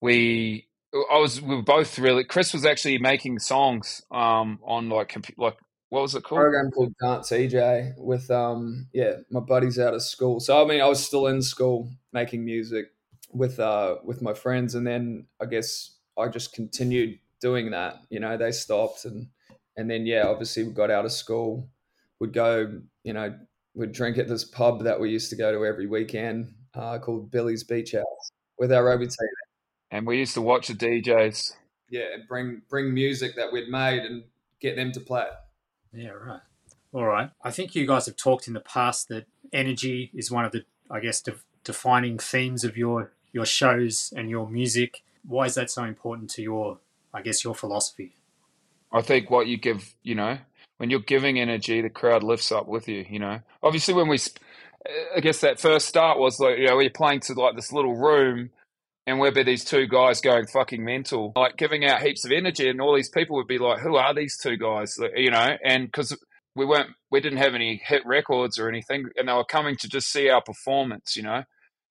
we 0.00 0.67
I 0.94 1.18
was 1.18 1.40
we 1.40 1.54
were 1.56 1.62
both 1.62 1.98
really. 1.98 2.24
Chris 2.24 2.52
was 2.52 2.64
actually 2.64 2.98
making 2.98 3.38
songs 3.38 4.02
um 4.10 4.58
on 4.62 4.88
like 4.88 5.14
like 5.36 5.58
what 5.90 6.02
was 6.02 6.14
it 6.14 6.22
called? 6.22 6.40
Program 6.40 6.70
called 6.70 6.94
Dance 7.02 7.30
eJay 7.30 7.92
with 7.98 8.30
um 8.30 8.88
yeah 8.92 9.16
my 9.30 9.40
buddies 9.40 9.78
out 9.78 9.94
of 9.94 10.02
school. 10.02 10.40
So 10.40 10.62
I 10.62 10.66
mean 10.66 10.80
I 10.80 10.88
was 10.88 11.04
still 11.04 11.26
in 11.26 11.42
school 11.42 11.90
making 12.12 12.44
music 12.44 12.86
with 13.32 13.60
uh 13.60 13.96
with 14.04 14.22
my 14.22 14.34
friends, 14.34 14.74
and 14.74 14.86
then 14.86 15.26
I 15.40 15.46
guess 15.46 15.96
I 16.16 16.28
just 16.28 16.54
continued 16.54 17.18
doing 17.40 17.70
that. 17.72 17.96
You 18.08 18.20
know 18.20 18.36
they 18.36 18.52
stopped 18.52 19.04
and 19.04 19.28
and 19.76 19.90
then 19.90 20.06
yeah 20.06 20.26
obviously 20.26 20.64
we 20.64 20.72
got 20.72 20.90
out 20.90 21.04
of 21.04 21.12
school, 21.12 21.68
would 22.18 22.32
go 22.32 22.80
you 23.04 23.12
know 23.12 23.34
we'd 23.74 23.92
drink 23.92 24.16
at 24.16 24.28
this 24.28 24.44
pub 24.44 24.84
that 24.84 24.98
we 24.98 25.10
used 25.10 25.30
to 25.30 25.36
go 25.36 25.52
to 25.52 25.66
every 25.66 25.86
weekend 25.86 26.52
uh, 26.74 26.98
called 26.98 27.30
Billy's 27.30 27.62
Beach 27.62 27.92
House 27.92 28.32
with 28.58 28.72
our 28.72 28.84
rugby 28.84 29.06
team. 29.06 29.28
And 29.90 30.06
we 30.06 30.18
used 30.18 30.34
to 30.34 30.42
watch 30.42 30.68
the 30.68 30.74
DJs. 30.74 31.52
Yeah, 31.90 32.14
and 32.14 32.28
bring 32.28 32.62
bring 32.68 32.92
music 32.92 33.36
that 33.36 33.52
we'd 33.52 33.68
made 33.68 34.02
and 34.02 34.24
get 34.60 34.76
them 34.76 34.92
to 34.92 35.00
play 35.00 35.22
it. 35.22 35.98
Yeah, 35.98 36.10
right. 36.10 36.40
All 36.92 37.06
right. 37.06 37.30
I 37.42 37.50
think 37.50 37.74
you 37.74 37.86
guys 37.86 38.06
have 38.06 38.16
talked 38.16 38.48
in 38.48 38.54
the 38.54 38.60
past 38.60 39.08
that 39.08 39.26
energy 39.52 40.10
is 40.14 40.30
one 40.30 40.44
of 40.44 40.52
the, 40.52 40.64
I 40.90 41.00
guess, 41.00 41.20
de- 41.20 41.34
defining 41.64 42.18
themes 42.18 42.64
of 42.64 42.76
your 42.76 43.12
your 43.32 43.46
shows 43.46 44.12
and 44.16 44.30
your 44.30 44.48
music. 44.48 45.02
Why 45.26 45.46
is 45.46 45.54
that 45.54 45.70
so 45.70 45.84
important 45.84 46.30
to 46.30 46.42
your, 46.42 46.78
I 47.12 47.22
guess, 47.22 47.44
your 47.44 47.54
philosophy? 47.54 48.16
I 48.92 49.02
think 49.02 49.30
what 49.30 49.46
you 49.46 49.58
give, 49.58 49.94
you 50.02 50.14
know, 50.14 50.38
when 50.78 50.90
you're 50.90 51.00
giving 51.00 51.38
energy, 51.38 51.82
the 51.82 51.90
crowd 51.90 52.22
lifts 52.22 52.50
up 52.50 52.66
with 52.66 52.88
you. 52.88 53.04
You 53.08 53.18
know, 53.18 53.40
obviously 53.62 53.94
when 53.94 54.08
we, 54.08 54.16
sp- 54.16 54.40
I 55.14 55.20
guess 55.20 55.40
that 55.40 55.60
first 55.60 55.86
start 55.86 56.18
was 56.18 56.40
like, 56.40 56.58
you 56.58 56.66
know, 56.66 56.78
you're 56.78 56.90
playing 56.90 57.20
to 57.20 57.34
like 57.34 57.56
this 57.56 57.72
little 57.72 57.96
room, 57.96 58.50
and 59.08 59.18
we'd 59.18 59.32
be 59.32 59.42
these 59.42 59.64
two 59.64 59.86
guys 59.86 60.20
going 60.20 60.46
fucking 60.46 60.84
mental, 60.84 61.32
like 61.34 61.56
giving 61.56 61.84
out 61.86 62.02
heaps 62.02 62.26
of 62.26 62.30
energy, 62.30 62.68
and 62.68 62.78
all 62.78 62.94
these 62.94 63.08
people 63.08 63.36
would 63.36 63.46
be 63.46 63.58
like, 63.58 63.80
"Who 63.80 63.96
are 63.96 64.12
these 64.14 64.36
two 64.36 64.58
guys?" 64.58 64.98
You 65.16 65.30
know, 65.30 65.56
and 65.64 65.86
because 65.86 66.14
we 66.54 66.66
weren't, 66.66 66.90
we 67.10 67.20
didn't 67.20 67.38
have 67.38 67.54
any 67.54 67.80
hit 67.82 68.02
records 68.04 68.58
or 68.58 68.68
anything, 68.68 69.06
and 69.16 69.26
they 69.28 69.32
were 69.32 69.44
coming 69.44 69.76
to 69.76 69.88
just 69.88 70.12
see 70.12 70.28
our 70.28 70.42
performance, 70.42 71.16
you 71.16 71.22
know, 71.22 71.44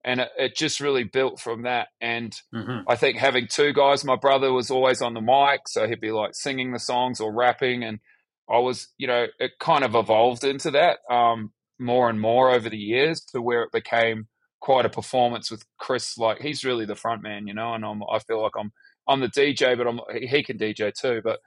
and 0.05 0.19
it, 0.21 0.29
it 0.37 0.55
just 0.55 0.79
really 0.79 1.05
built 1.05 1.39
from 1.39 1.63
that. 1.63 1.87
And 1.99 2.33
Mm-hmm. 2.53 2.87
I 2.87 2.95
think 2.95 3.17
having 3.17 3.47
two 3.47 3.73
guys, 3.73 4.05
my 4.05 4.15
brother 4.15 4.53
was 4.53 4.69
always 4.69 5.01
on 5.01 5.15
the 5.15 5.21
mic, 5.21 5.61
so 5.67 5.87
he'd 5.87 5.99
be 5.99 6.11
like 6.11 6.35
singing 6.35 6.71
the 6.71 6.79
songs 6.79 7.19
or 7.19 7.33
rapping, 7.33 7.83
and 7.83 7.99
I 8.47 8.59
was, 8.59 8.89
you 8.99 9.07
know, 9.07 9.25
it 9.39 9.53
kind 9.59 9.83
of 9.83 9.95
evolved 9.95 10.43
into 10.43 10.69
that 10.71 10.99
um, 11.09 11.51
more 11.79 12.09
and 12.09 12.21
more 12.21 12.51
over 12.51 12.69
the 12.69 12.77
years 12.77 13.21
to 13.31 13.41
where 13.41 13.63
it 13.63 13.71
became 13.71 14.27
quite 14.67 14.85
a 14.85 14.89
performance 14.89 15.49
with 15.49 15.63
Chris. 15.77 16.17
Like 16.17 16.41
he's 16.41 16.65
really 16.65 16.83
the 16.83 16.93
front 16.93 17.23
man, 17.23 17.47
you 17.47 17.53
know, 17.53 17.73
and 17.73 17.85
I'm, 17.85 18.03
I 18.03 18.19
feel 18.19 18.43
like 18.43 18.51
I'm 18.59 18.73
I'm 19.07 19.21
the 19.21 19.29
DJ, 19.29 19.77
but 19.77 19.87
I'm 19.87 20.01
he 20.13 20.43
can 20.43 20.57
DJ 20.57 20.93
too. 20.93 21.21
But 21.23 21.39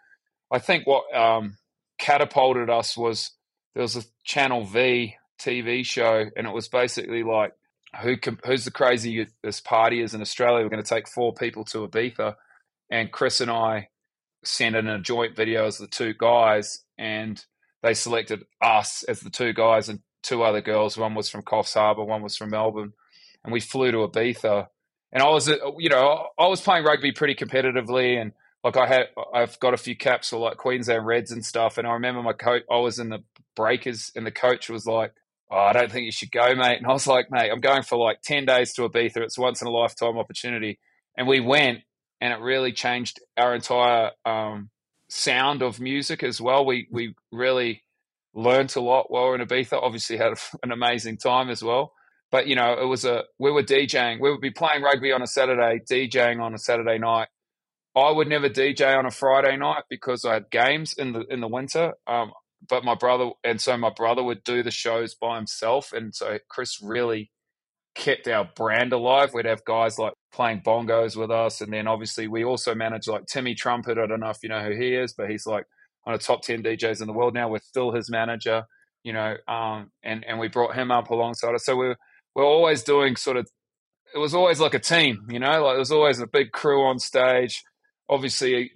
I 0.50 0.58
think 0.58 0.86
what 0.86 1.14
um, 1.14 1.58
catapulted 1.98 2.70
us 2.70 2.96
was 2.96 3.32
there 3.74 3.82
was 3.82 3.94
a 3.94 4.04
Channel 4.24 4.64
V 4.64 5.16
TV 5.38 5.84
show, 5.84 6.30
and 6.34 6.46
it 6.46 6.54
was 6.54 6.68
basically 6.68 7.22
like 7.22 7.52
who 8.00 8.16
who's 8.46 8.64
the 8.64 8.70
craziest 8.70 9.64
party 9.66 10.00
is 10.00 10.14
in 10.14 10.22
Australia? 10.22 10.64
We're 10.64 10.70
going 10.70 10.82
to 10.82 10.88
take 10.88 11.06
four 11.06 11.34
people 11.34 11.64
to 11.66 11.86
Ibiza, 11.86 12.36
and 12.90 13.12
Chris 13.12 13.42
and 13.42 13.50
I 13.50 13.88
sent 14.44 14.76
in 14.76 14.86
a 14.86 14.98
joint 14.98 15.36
video 15.36 15.66
as 15.66 15.76
the 15.76 15.88
two 15.88 16.14
guys, 16.14 16.84
and 16.96 17.44
they 17.82 17.92
selected 17.92 18.44
us 18.62 19.02
as 19.02 19.20
the 19.20 19.28
two 19.28 19.52
guys 19.52 19.90
and 19.90 20.00
two 20.22 20.42
other 20.42 20.62
girls. 20.62 20.96
One 20.96 21.14
was 21.14 21.28
from 21.28 21.42
Coffs 21.42 21.74
Harbour, 21.74 22.02
one 22.02 22.22
was 22.22 22.38
from 22.38 22.48
Melbourne, 22.48 22.94
and 23.44 23.52
we 23.52 23.60
flew 23.60 23.90
to 23.90 23.98
Ibiza. 23.98 24.66
And 25.12 25.22
I 25.22 25.28
was, 25.28 25.48
uh, 25.48 25.56
you 25.78 25.88
know, 25.88 26.28
I 26.38 26.46
was 26.46 26.60
playing 26.60 26.84
rugby 26.84 27.12
pretty 27.12 27.34
competitively, 27.34 28.20
and 28.20 28.32
like 28.62 28.76
I 28.76 28.86
had, 28.86 29.02
I've 29.34 29.58
got 29.60 29.74
a 29.74 29.78
few 29.78 29.96
caps 29.96 30.30
for 30.30 30.38
like 30.38 30.56
Queensland 30.56 31.06
Reds 31.06 31.32
and 31.32 31.44
stuff. 31.44 31.78
And 31.78 31.86
I 31.86 31.92
remember 31.92 32.22
my 32.22 32.32
coach, 32.32 32.62
I 32.70 32.76
was 32.76 32.98
in 32.98 33.08
the 33.08 33.24
breakers, 33.56 34.12
and 34.14 34.26
the 34.26 34.30
coach 34.30 34.68
was 34.68 34.86
like, 34.86 35.12
oh, 35.50 35.58
I 35.58 35.72
don't 35.72 35.90
think 35.90 36.04
you 36.04 36.12
should 36.12 36.30
go, 36.30 36.54
mate. 36.54 36.78
And 36.78 36.86
I 36.86 36.92
was 36.92 37.06
like, 37.06 37.30
mate, 37.30 37.50
I'm 37.50 37.60
going 37.60 37.82
for 37.82 37.98
like 37.98 38.22
10 38.22 38.46
days 38.46 38.72
to 38.74 38.88
Ibiza. 38.88 39.18
It's 39.18 39.38
once 39.38 39.60
in 39.60 39.68
a 39.68 39.70
lifetime 39.70 40.16
opportunity. 40.16 40.78
And 41.16 41.26
we 41.26 41.40
went, 41.40 41.80
and 42.20 42.32
it 42.32 42.40
really 42.40 42.72
changed 42.72 43.20
our 43.36 43.54
entire 43.54 44.10
um, 44.24 44.70
sound 45.08 45.62
of 45.62 45.80
music 45.80 46.22
as 46.22 46.40
well. 46.40 46.64
We, 46.64 46.86
we 46.90 47.14
really 47.32 47.82
learned 48.32 48.74
a 48.76 48.80
lot 48.80 49.10
while 49.10 49.24
we 49.24 49.28
were 49.30 49.34
in 49.36 49.46
Ibiza. 49.46 49.82
Obviously, 49.82 50.16
had 50.16 50.34
an 50.62 50.70
amazing 50.70 51.16
time 51.16 51.50
as 51.50 51.62
well. 51.62 51.92
But, 52.30 52.46
you 52.46 52.54
know, 52.54 52.74
it 52.80 52.86
was 52.86 53.04
a, 53.04 53.24
we 53.38 53.50
were 53.50 53.62
DJing. 53.62 54.20
We 54.20 54.30
would 54.30 54.40
be 54.40 54.50
playing 54.50 54.82
rugby 54.82 55.12
on 55.12 55.22
a 55.22 55.26
Saturday, 55.26 55.80
DJing 55.90 56.40
on 56.40 56.54
a 56.54 56.58
Saturday 56.58 56.98
night. 56.98 57.28
I 57.96 58.10
would 58.12 58.28
never 58.28 58.48
DJ 58.48 58.96
on 58.96 59.04
a 59.04 59.10
Friday 59.10 59.56
night 59.56 59.82
because 59.90 60.24
I 60.24 60.34
had 60.34 60.50
games 60.50 60.94
in 60.96 61.12
the 61.12 61.24
in 61.28 61.40
the 61.40 61.48
winter. 61.48 61.94
Um, 62.06 62.30
but 62.68 62.84
my 62.84 62.94
brother 62.94 63.30
and 63.44 63.60
so 63.60 63.76
my 63.76 63.90
brother 63.90 64.22
would 64.22 64.44
do 64.44 64.62
the 64.62 64.70
shows 64.70 65.14
by 65.14 65.36
himself 65.36 65.92
and 65.92 66.14
so 66.14 66.38
chris 66.48 66.78
really 66.82 67.30
kept 67.94 68.28
our 68.28 68.48
brand 68.54 68.92
alive 68.92 69.32
we'd 69.34 69.46
have 69.46 69.64
guys 69.64 69.98
like 69.98 70.12
playing 70.32 70.60
bongos 70.60 71.16
with 71.16 71.30
us 71.30 71.60
and 71.60 71.72
then 71.72 71.86
obviously 71.86 72.28
we 72.28 72.44
also 72.44 72.74
managed 72.74 73.08
like 73.08 73.26
timmy 73.26 73.54
trumpet 73.54 73.98
i 73.98 74.06
don't 74.06 74.20
know 74.20 74.30
if 74.30 74.38
you 74.42 74.48
know 74.48 74.62
who 74.62 74.74
he 74.76 74.94
is 74.94 75.12
but 75.12 75.28
he's 75.28 75.46
like 75.46 75.64
one 76.04 76.14
of 76.14 76.20
the 76.20 76.26
top 76.26 76.42
10 76.42 76.62
djs 76.62 77.00
in 77.00 77.06
the 77.06 77.12
world 77.12 77.34
now 77.34 77.48
we're 77.48 77.58
still 77.58 77.92
his 77.92 78.10
manager 78.10 78.64
you 79.02 79.12
know 79.12 79.34
um, 79.48 79.90
and 80.04 80.24
and 80.26 80.38
we 80.38 80.48
brought 80.48 80.74
him 80.74 80.90
up 80.90 81.10
alongside 81.10 81.54
us 81.54 81.64
so 81.64 81.76
we're 81.76 81.96
we're 82.34 82.44
always 82.44 82.82
doing 82.82 83.16
sort 83.16 83.36
of 83.36 83.48
it 84.14 84.18
was 84.18 84.34
always 84.34 84.60
like 84.60 84.74
a 84.74 84.78
team 84.78 85.26
you 85.30 85.38
know 85.38 85.64
like 85.64 85.72
there 85.72 85.78
was 85.78 85.92
always 85.92 86.20
a 86.20 86.26
big 86.26 86.52
crew 86.52 86.84
on 86.84 86.98
stage 86.98 87.62
obviously 88.08 88.72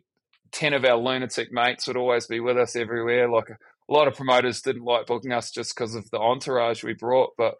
10 0.52 0.74
of 0.74 0.84
our 0.84 0.96
lunatic 0.96 1.52
mates 1.52 1.86
would 1.86 1.96
always 1.96 2.26
be 2.26 2.40
with 2.40 2.56
us 2.56 2.76
everywhere 2.76 3.28
like 3.28 3.50
a 3.88 3.92
lot 3.92 4.08
of 4.08 4.14
promoters 4.14 4.62
didn't 4.62 4.84
like 4.84 5.06
booking 5.06 5.32
us 5.32 5.50
just 5.50 5.74
because 5.74 5.94
of 5.94 6.10
the 6.10 6.18
entourage 6.18 6.82
we 6.82 6.94
brought, 6.94 7.30
but 7.36 7.54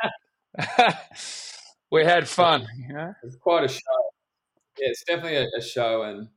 we 1.91 2.05
had 2.05 2.29
fun. 2.29 2.67
You 2.77 2.95
know? 2.95 3.15
It's 3.23 3.37
quite 3.37 3.65
a 3.65 3.69
show. 3.69 3.81
Yeah, 4.79 4.89
it's 4.89 5.05
definitely 5.05 5.37
a, 5.37 5.47
a, 5.59 5.63
show, 5.63 6.03
and 6.03 6.29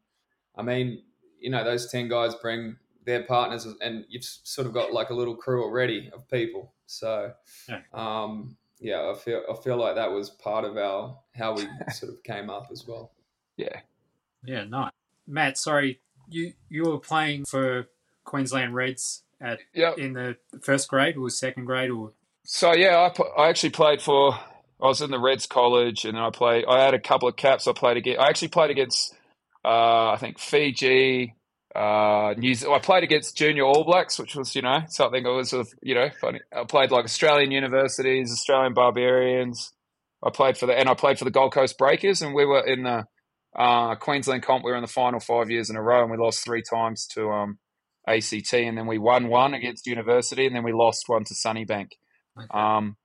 I 0.56 0.62
mean, 0.62 1.02
you 1.40 1.50
know, 1.50 1.64
those 1.64 1.90
ten 1.90 2.08
guys 2.08 2.36
bring 2.36 2.76
their 3.06 3.24
partners, 3.24 3.66
and 3.82 4.06
you've 4.10 4.24
sort 4.24 4.68
of 4.68 4.74
got 4.74 4.94
like 4.94 5.10
a 5.10 5.14
little 5.14 5.36
crew 5.36 5.64
already 5.64 6.12
of 6.14 6.30
people. 6.30 6.74
So, 6.86 7.32
yeah. 7.68 7.82
Um, 7.94 8.58
yeah, 8.80 9.10
I 9.10 9.18
feel 9.18 9.44
I 9.50 9.56
feel 9.56 9.78
like 9.78 9.96
that 9.96 10.12
was 10.12 10.30
part 10.30 10.66
of 10.66 10.78
our 10.78 11.18
how 11.36 11.56
we 11.56 11.68
sort 11.92 12.14
of 12.14 12.24
came 12.24 12.50
up 12.50 12.70
as 12.72 12.88
well. 12.88 13.12
Yeah, 13.58 13.82
yeah, 14.46 14.66
nice. 14.66 14.92
Matt, 15.28 15.58
sorry, 15.58 16.00
you 16.30 16.54
you 16.70 16.84
were 16.84 17.00
playing 17.00 17.46
for 17.46 17.88
Queensland 18.24 18.76
Reds 18.76 19.24
at 19.42 19.60
yep. 19.74 19.98
in 19.98 20.14
the 20.14 20.38
first 20.62 20.90
grade 20.90 21.18
or 21.18 21.30
second 21.30 21.66
grade 21.66 21.92
or 21.92 22.14
so 22.44 22.74
yeah 22.74 23.10
I, 23.38 23.42
I 23.42 23.50
actually 23.50 23.70
played 23.70 24.02
for 24.02 24.34
I 24.34 24.86
was 24.86 25.02
in 25.02 25.12
the 25.12 25.20
Reds 25.20 25.46
college 25.46 26.06
and 26.06 26.18
I 26.18 26.30
played 26.32 26.66
I 26.68 26.84
had 26.84 26.94
a 26.94 27.00
couple 27.00 27.28
of 27.28 27.36
caps 27.36 27.68
I 27.68 27.74
played 27.74 27.98
against 27.98 28.20
I 28.20 28.30
actually 28.30 28.48
played 28.50 28.72
against 28.72 29.14
uh, 29.64 30.12
I 30.12 30.18
think 30.20 30.40
Fiji 30.40 31.36
uh, 31.78 32.34
New 32.38 32.56
I 32.72 32.80
played 32.80 33.04
against 33.04 33.38
junior 33.38 33.64
All 33.64 33.84
Blacks 33.84 34.18
which 34.20 34.36
was 34.36 34.56
you 34.56 34.62
know 34.62 34.80
something 34.88 35.24
that 35.24 35.32
was 35.32 35.54
of, 35.54 35.68
you 35.82 35.96
know 35.96 36.10
funny 36.22 36.40
I 36.56 36.64
played 36.64 36.92
like 36.92 37.06
Australian 37.06 37.52
universities 37.52 38.32
Australian 38.32 38.74
Barbarians 38.74 39.74
I 40.24 40.30
played 40.32 40.58
for 40.58 40.66
the 40.66 40.78
and 40.78 40.90
I 40.90 40.94
played 40.94 41.20
for 41.20 41.26
the 41.26 41.32
Gold 41.32 41.54
Coast 41.54 41.78
Breakers 41.78 42.22
and 42.22 42.34
we 42.34 42.46
were 42.46 42.66
in 42.66 42.84
the 42.84 43.06
uh, 43.58 43.96
Queensland 43.96 44.44
comp 44.44 44.64
we 44.64 44.72
were 44.72 44.78
in 44.78 44.84
the 44.84 44.88
final 44.88 45.20
five 45.20 45.50
years 45.50 45.70
in 45.70 45.76
a 45.76 45.82
row 45.82 46.02
and 46.02 46.12
we 46.12 46.18
lost 46.18 46.44
three 46.44 46.64
times 46.64 47.08
to 47.14 47.30
um, 47.30 47.60
ACT, 48.08 48.54
and 48.54 48.78
then 48.78 48.88
we 48.88 48.98
won 48.98 49.28
one 49.28 49.54
against 49.54 49.86
University, 49.86 50.46
and 50.46 50.56
then 50.56 50.64
we 50.64 50.72
lost 50.72 51.04
one 51.08 51.26
to 51.26 51.34
Sunnybank. 51.34 51.90
Okay. 52.38 52.48
Um, 52.52 52.96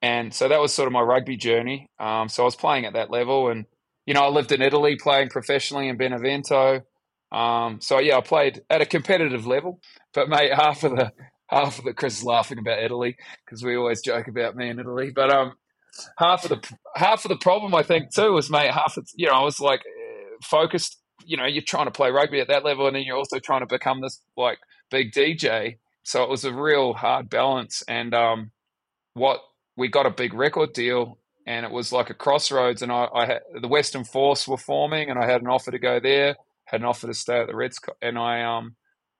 and 0.00 0.34
so 0.34 0.48
that 0.48 0.60
was 0.60 0.72
sort 0.72 0.86
of 0.86 0.92
my 0.92 1.00
rugby 1.00 1.36
journey. 1.36 1.88
Um, 2.00 2.28
so 2.28 2.42
I 2.42 2.46
was 2.46 2.56
playing 2.56 2.86
at 2.86 2.94
that 2.94 3.10
level, 3.10 3.50
and 3.50 3.66
you 4.06 4.14
know 4.14 4.22
I 4.22 4.28
lived 4.28 4.50
in 4.50 4.62
Italy 4.62 4.96
playing 4.96 5.28
professionally 5.28 5.88
in 5.88 5.96
Benevento. 5.96 6.80
Um, 7.32 7.80
so 7.80 7.98
yeah, 7.98 8.18
I 8.18 8.20
played 8.20 8.62
at 8.70 8.82
a 8.82 8.86
competitive 8.86 9.46
level. 9.46 9.80
But 10.14 10.28
mate, 10.28 10.52
half 10.54 10.84
of 10.84 10.96
the 10.96 11.12
half 11.48 11.78
of 11.78 11.84
the 11.84 11.94
Chris 11.94 12.18
is 12.18 12.24
laughing 12.24 12.58
about 12.58 12.82
Italy 12.82 13.16
because 13.44 13.62
we 13.64 13.76
always 13.76 14.00
joke 14.00 14.28
about 14.28 14.56
me 14.56 14.68
in 14.68 14.78
Italy. 14.78 15.10
But 15.14 15.32
um, 15.32 15.52
half 16.18 16.44
of 16.44 16.50
the 16.50 16.76
half 16.94 17.24
of 17.24 17.30
the 17.30 17.36
problem 17.36 17.74
I 17.74 17.82
think 17.82 18.14
too 18.14 18.32
was 18.32 18.50
mate, 18.50 18.70
half 18.70 18.96
of 18.96 19.08
you 19.14 19.26
know 19.26 19.34
I 19.34 19.42
was 19.42 19.60
like 19.60 19.82
focused 20.42 21.02
you 21.26 21.36
know, 21.36 21.46
you're 21.46 21.62
trying 21.62 21.86
to 21.86 21.90
play 21.90 22.10
rugby 22.10 22.40
at 22.40 22.48
that 22.48 22.64
level, 22.64 22.86
and 22.86 22.96
then 22.96 23.02
you're 23.02 23.16
also 23.16 23.38
trying 23.38 23.60
to 23.60 23.66
become 23.66 24.00
this 24.00 24.20
like 24.36 24.58
big 24.90 25.12
DJ. 25.12 25.78
So 26.02 26.22
it 26.22 26.30
was 26.30 26.44
a 26.44 26.52
real 26.52 26.94
hard 26.94 27.30
balance. 27.30 27.82
And 27.86 28.14
um, 28.14 28.50
what 29.14 29.40
we 29.76 29.88
got 29.88 30.06
a 30.06 30.10
big 30.10 30.34
record 30.34 30.72
deal, 30.72 31.18
and 31.46 31.64
it 31.64 31.72
was 31.72 31.92
like 31.92 32.10
a 32.10 32.14
crossroads. 32.14 32.82
And 32.82 32.92
I, 32.92 33.08
I 33.14 33.26
had 33.26 33.40
the 33.60 33.68
Western 33.68 34.04
Force 34.04 34.46
were 34.48 34.56
forming, 34.56 35.10
and 35.10 35.18
I 35.18 35.26
had 35.26 35.42
an 35.42 35.48
offer 35.48 35.70
to 35.70 35.78
go 35.78 36.00
there, 36.00 36.36
had 36.72 36.80
an 36.80 36.86
offer 36.86 37.06
to 37.06 37.14
stay 37.14 37.38
at 37.38 37.46
the 37.46 37.54
Reds, 37.54 37.78
and 38.00 38.18
I 38.18 38.42
um 38.42 38.76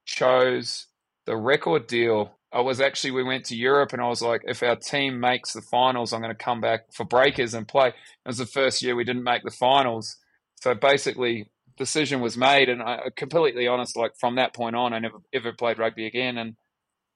chose 0.06 0.86
the 1.26 1.36
record 1.36 1.86
deal. 1.86 2.38
I 2.52 2.60
was 2.60 2.80
actually 2.80 3.12
we 3.12 3.22
went 3.22 3.44
to 3.46 3.56
Europe, 3.56 3.92
and 3.92 4.02
I 4.02 4.08
was 4.08 4.22
like, 4.22 4.42
if 4.44 4.62
our 4.62 4.76
team 4.76 5.20
makes 5.20 5.52
the 5.52 5.62
finals, 5.62 6.12
I'm 6.12 6.22
going 6.22 6.34
to 6.34 6.44
come 6.44 6.60
back 6.60 6.92
for 6.92 7.04
breakers 7.04 7.54
and 7.54 7.68
play. 7.68 7.88
It 7.88 7.94
was 8.26 8.38
the 8.38 8.46
first 8.46 8.82
year 8.82 8.96
we 8.96 9.04
didn't 9.04 9.22
make 9.22 9.42
the 9.44 9.50
finals. 9.50 10.16
So 10.60 10.74
basically, 10.74 11.50
decision 11.76 12.20
was 12.20 12.36
made, 12.36 12.68
and 12.68 12.82
I 12.82 13.10
completely 13.16 13.68
honest, 13.68 13.96
like 13.96 14.12
from 14.18 14.36
that 14.36 14.54
point 14.54 14.76
on, 14.76 14.92
I 14.92 14.98
never 14.98 15.18
ever 15.32 15.52
played 15.52 15.78
rugby 15.78 16.06
again, 16.06 16.38
and 16.38 16.56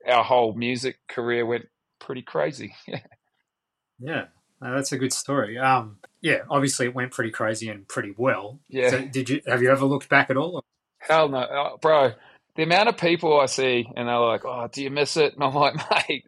our 0.07 0.25
whole 0.25 0.55
music 0.55 0.99
career 1.09 1.45
went 1.47 1.67
pretty 1.99 2.23
crazy. 2.23 2.75
yeah, 3.99 4.27
that's 4.61 4.93
a 4.93 4.99
good 4.99 5.13
story. 5.13 5.59
Um, 5.59 5.99
yeah, 6.21 6.41
obviously 6.51 6.87
it 6.87 6.95
went 6.95 7.13
pretty 7.13 7.31
crazy 7.31 7.69
and 7.69 7.87
pretty 7.87 8.15
well. 8.17 8.59
Yeah. 8.69 8.91
So 8.91 9.05
did 9.05 9.29
you 9.31 9.41
have 9.47 9.63
you 9.63 9.71
ever 9.71 9.85
looked 9.87 10.09
back 10.09 10.31
at 10.31 10.37
all? 10.37 10.65
Hell 10.99 11.29
no, 11.29 11.47
oh, 11.51 11.79
bro. 11.81 12.13
The 12.57 12.63
amount 12.63 12.89
of 12.89 12.97
people 12.97 13.39
I 13.39 13.47
see, 13.47 13.87
and 13.97 14.09
they're 14.09 14.19
like, 14.19 14.45
"Oh, 14.47 14.69
do 14.73 14.83
you 14.83 14.91
miss 14.91 15.19
it?" 15.19 15.35
And 15.35 15.45
I'm 15.45 15.55
like, 15.55 15.75
"Mate, 16.09 16.27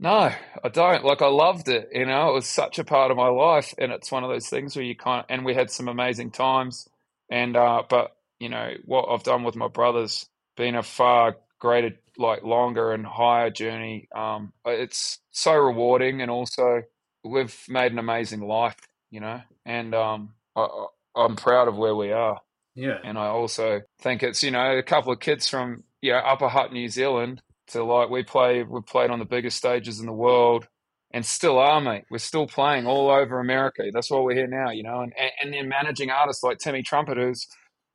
no, 0.00 0.10
I 0.10 0.68
don't. 0.72 1.04
Like, 1.04 1.22
I 1.22 1.28
loved 1.28 1.68
it. 1.68 1.88
You 1.92 2.04
know, 2.06 2.30
it 2.30 2.34
was 2.34 2.46
such 2.46 2.80
a 2.80 2.84
part 2.84 3.12
of 3.12 3.16
my 3.16 3.28
life, 3.28 3.74
and 3.78 3.92
it's 3.92 4.10
one 4.10 4.24
of 4.24 4.30
those 4.30 4.48
things 4.48 4.74
where 4.74 4.84
you 4.84 4.96
kind 4.96 5.20
of, 5.20 5.26
and 5.28 5.44
we 5.44 5.54
had 5.54 5.70
some 5.70 5.86
amazing 5.86 6.32
times 6.32 6.88
and 7.30 7.56
uh, 7.56 7.82
but 7.88 8.16
you 8.38 8.48
know 8.48 8.72
what 8.84 9.06
I've 9.08 9.22
done 9.22 9.44
with 9.44 9.56
my 9.56 9.68
brothers, 9.68 10.26
been 10.56 10.74
a 10.74 10.82
far 10.82 11.36
greater, 11.58 11.92
like 12.16 12.42
longer 12.42 12.92
and 12.92 13.04
higher 13.06 13.50
journey. 13.50 14.08
Um, 14.14 14.52
it's 14.64 15.18
so 15.30 15.54
rewarding, 15.54 16.22
and 16.22 16.30
also 16.30 16.82
we've 17.28 17.56
made 17.68 17.92
an 17.92 17.98
amazing 17.98 18.40
life, 18.40 18.76
you 19.10 19.20
know. 19.20 19.40
And 19.64 19.94
um, 19.94 20.34
I, 20.56 20.86
I'm 21.14 21.36
proud 21.36 21.68
of 21.68 21.76
where 21.76 21.94
we 21.94 22.12
are. 22.12 22.40
Yeah. 22.74 22.98
And 23.04 23.18
I 23.18 23.26
also 23.26 23.82
think 24.00 24.22
it's 24.22 24.42
you 24.42 24.50
know 24.50 24.78
a 24.78 24.82
couple 24.82 25.12
of 25.12 25.20
kids 25.20 25.48
from 25.48 25.82
you 26.00 26.12
know 26.12 26.18
Upper 26.18 26.48
Hutt, 26.48 26.72
New 26.72 26.88
Zealand, 26.88 27.42
to 27.68 27.82
like 27.84 28.08
we 28.10 28.22
play 28.22 28.62
we 28.62 28.80
played 28.82 29.10
on 29.10 29.18
the 29.18 29.24
biggest 29.24 29.56
stages 29.56 30.00
in 30.00 30.06
the 30.06 30.12
world. 30.12 30.66
and 31.10 31.24
still 31.24 31.58
are, 31.58 31.80
mate. 31.80 32.04
We're 32.10 32.18
still 32.18 32.46
playing 32.46 32.86
all 32.86 33.10
over 33.10 33.40
America. 33.40 33.84
That's 33.92 34.10
why 34.10 34.20
we're 34.20 34.34
here 34.34 34.46
now, 34.46 34.70
you 34.70 34.82
know. 34.82 35.00
And 35.00 35.12
and 35.42 35.52
then 35.52 35.68
managing 35.68 36.10
artists 36.10 36.42
like 36.42 36.58
Timmy 36.58 36.82
Trumpet, 36.82 37.16
who's, 37.16 37.46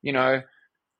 you 0.02 0.14
know, 0.14 0.42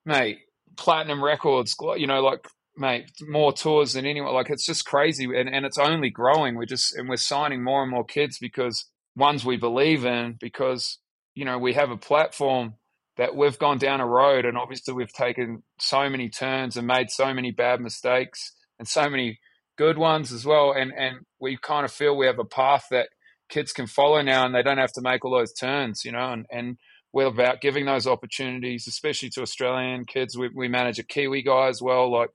mate, 0.06 0.40
platinum 0.78 1.24
records, 1.24 1.76
you 1.98 2.08
know, 2.08 2.22
like 2.22 2.48
mate, 2.78 3.12
more 3.22 3.54
tours 3.54 3.94
than 3.94 4.06
anyone. 4.06 4.34
Like 4.34 4.50
it's 4.50 4.66
just 4.66 4.86
crazy, 4.86 5.26
and 5.26 5.50
and 5.50 5.66
it's 5.66 5.78
only 5.78 6.10
growing. 6.10 6.56
We're 6.56 6.66
just 6.66 6.96
and 6.96 7.10
we're 7.10 7.18
signing 7.18 7.64
more 7.64 7.82
and 7.82 7.92
more 7.92 8.06
kids 8.06 8.38
because 8.40 8.86
ones 9.16 9.46
we 9.46 9.58
believe 9.58 10.06
in 10.06 10.38
because 10.40 10.98
you 11.36 11.46
know 11.46 11.58
we 11.58 11.74
have 11.74 11.92
a 11.92 11.98
platform 11.98 12.76
that 13.18 13.36
we've 13.36 13.60
gone 13.60 13.78
down 13.78 14.02
a 14.02 14.08
road 14.08 14.44
and 14.44 14.58
obviously 14.58 14.92
we've 14.92 15.14
taken 15.14 15.62
so 15.80 16.10
many 16.10 16.30
turns 16.30 16.76
and 16.76 16.88
made 16.88 17.12
so 17.12 17.32
many 17.32 17.52
bad 17.52 17.80
mistakes 17.80 18.54
and 18.80 18.88
so 18.88 19.08
many 19.08 19.40
good 19.78 19.98
ones 19.98 20.32
as 20.32 20.46
well. 20.46 20.74
And 20.74 20.92
and 20.98 21.18
we 21.40 21.58
kind 21.58 21.86
of 21.86 21.92
feel 21.92 22.18
we 22.18 22.28
have 22.28 22.40
a 22.40 22.46
path 22.46 22.86
that 22.92 23.10
kids 23.50 23.74
can 23.74 23.88
follow 23.88 24.22
now, 24.22 24.46
and 24.46 24.56
they 24.56 24.64
don't 24.64 24.78
have 24.78 24.94
to 24.94 25.02
make 25.02 25.24
all 25.24 25.32
those 25.32 25.54
turns, 25.54 26.04
you 26.04 26.12
know. 26.12 26.32
And 26.32 26.46
and 26.52 26.78
we're 27.12 27.28
about 27.28 27.62
giving 27.62 27.86
those 27.86 28.08
opportunities, 28.08 28.88
especially 28.88 29.30
to 29.32 29.42
Australian 29.42 30.06
kids. 30.06 30.38
We 30.38 30.50
we 30.54 30.68
manage 30.68 31.00
a 31.00 31.04
Kiwi 31.04 31.44
guy 31.44 31.68
as 31.68 31.82
well. 31.82 32.12
Like 32.12 32.30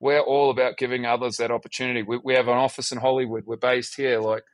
we're 0.00 0.20
all 0.20 0.50
about 0.50 0.78
giving 0.78 1.04
others 1.04 1.36
that 1.36 1.50
opportunity. 1.50 2.02
We 2.02 2.18
we 2.24 2.34
have 2.34 2.48
an 2.48 2.56
office 2.56 2.90
in 2.90 2.98
Hollywood. 2.98 3.44
We're 3.46 3.56
based 3.56 3.96
here. 3.96 4.20
Like 4.20 4.44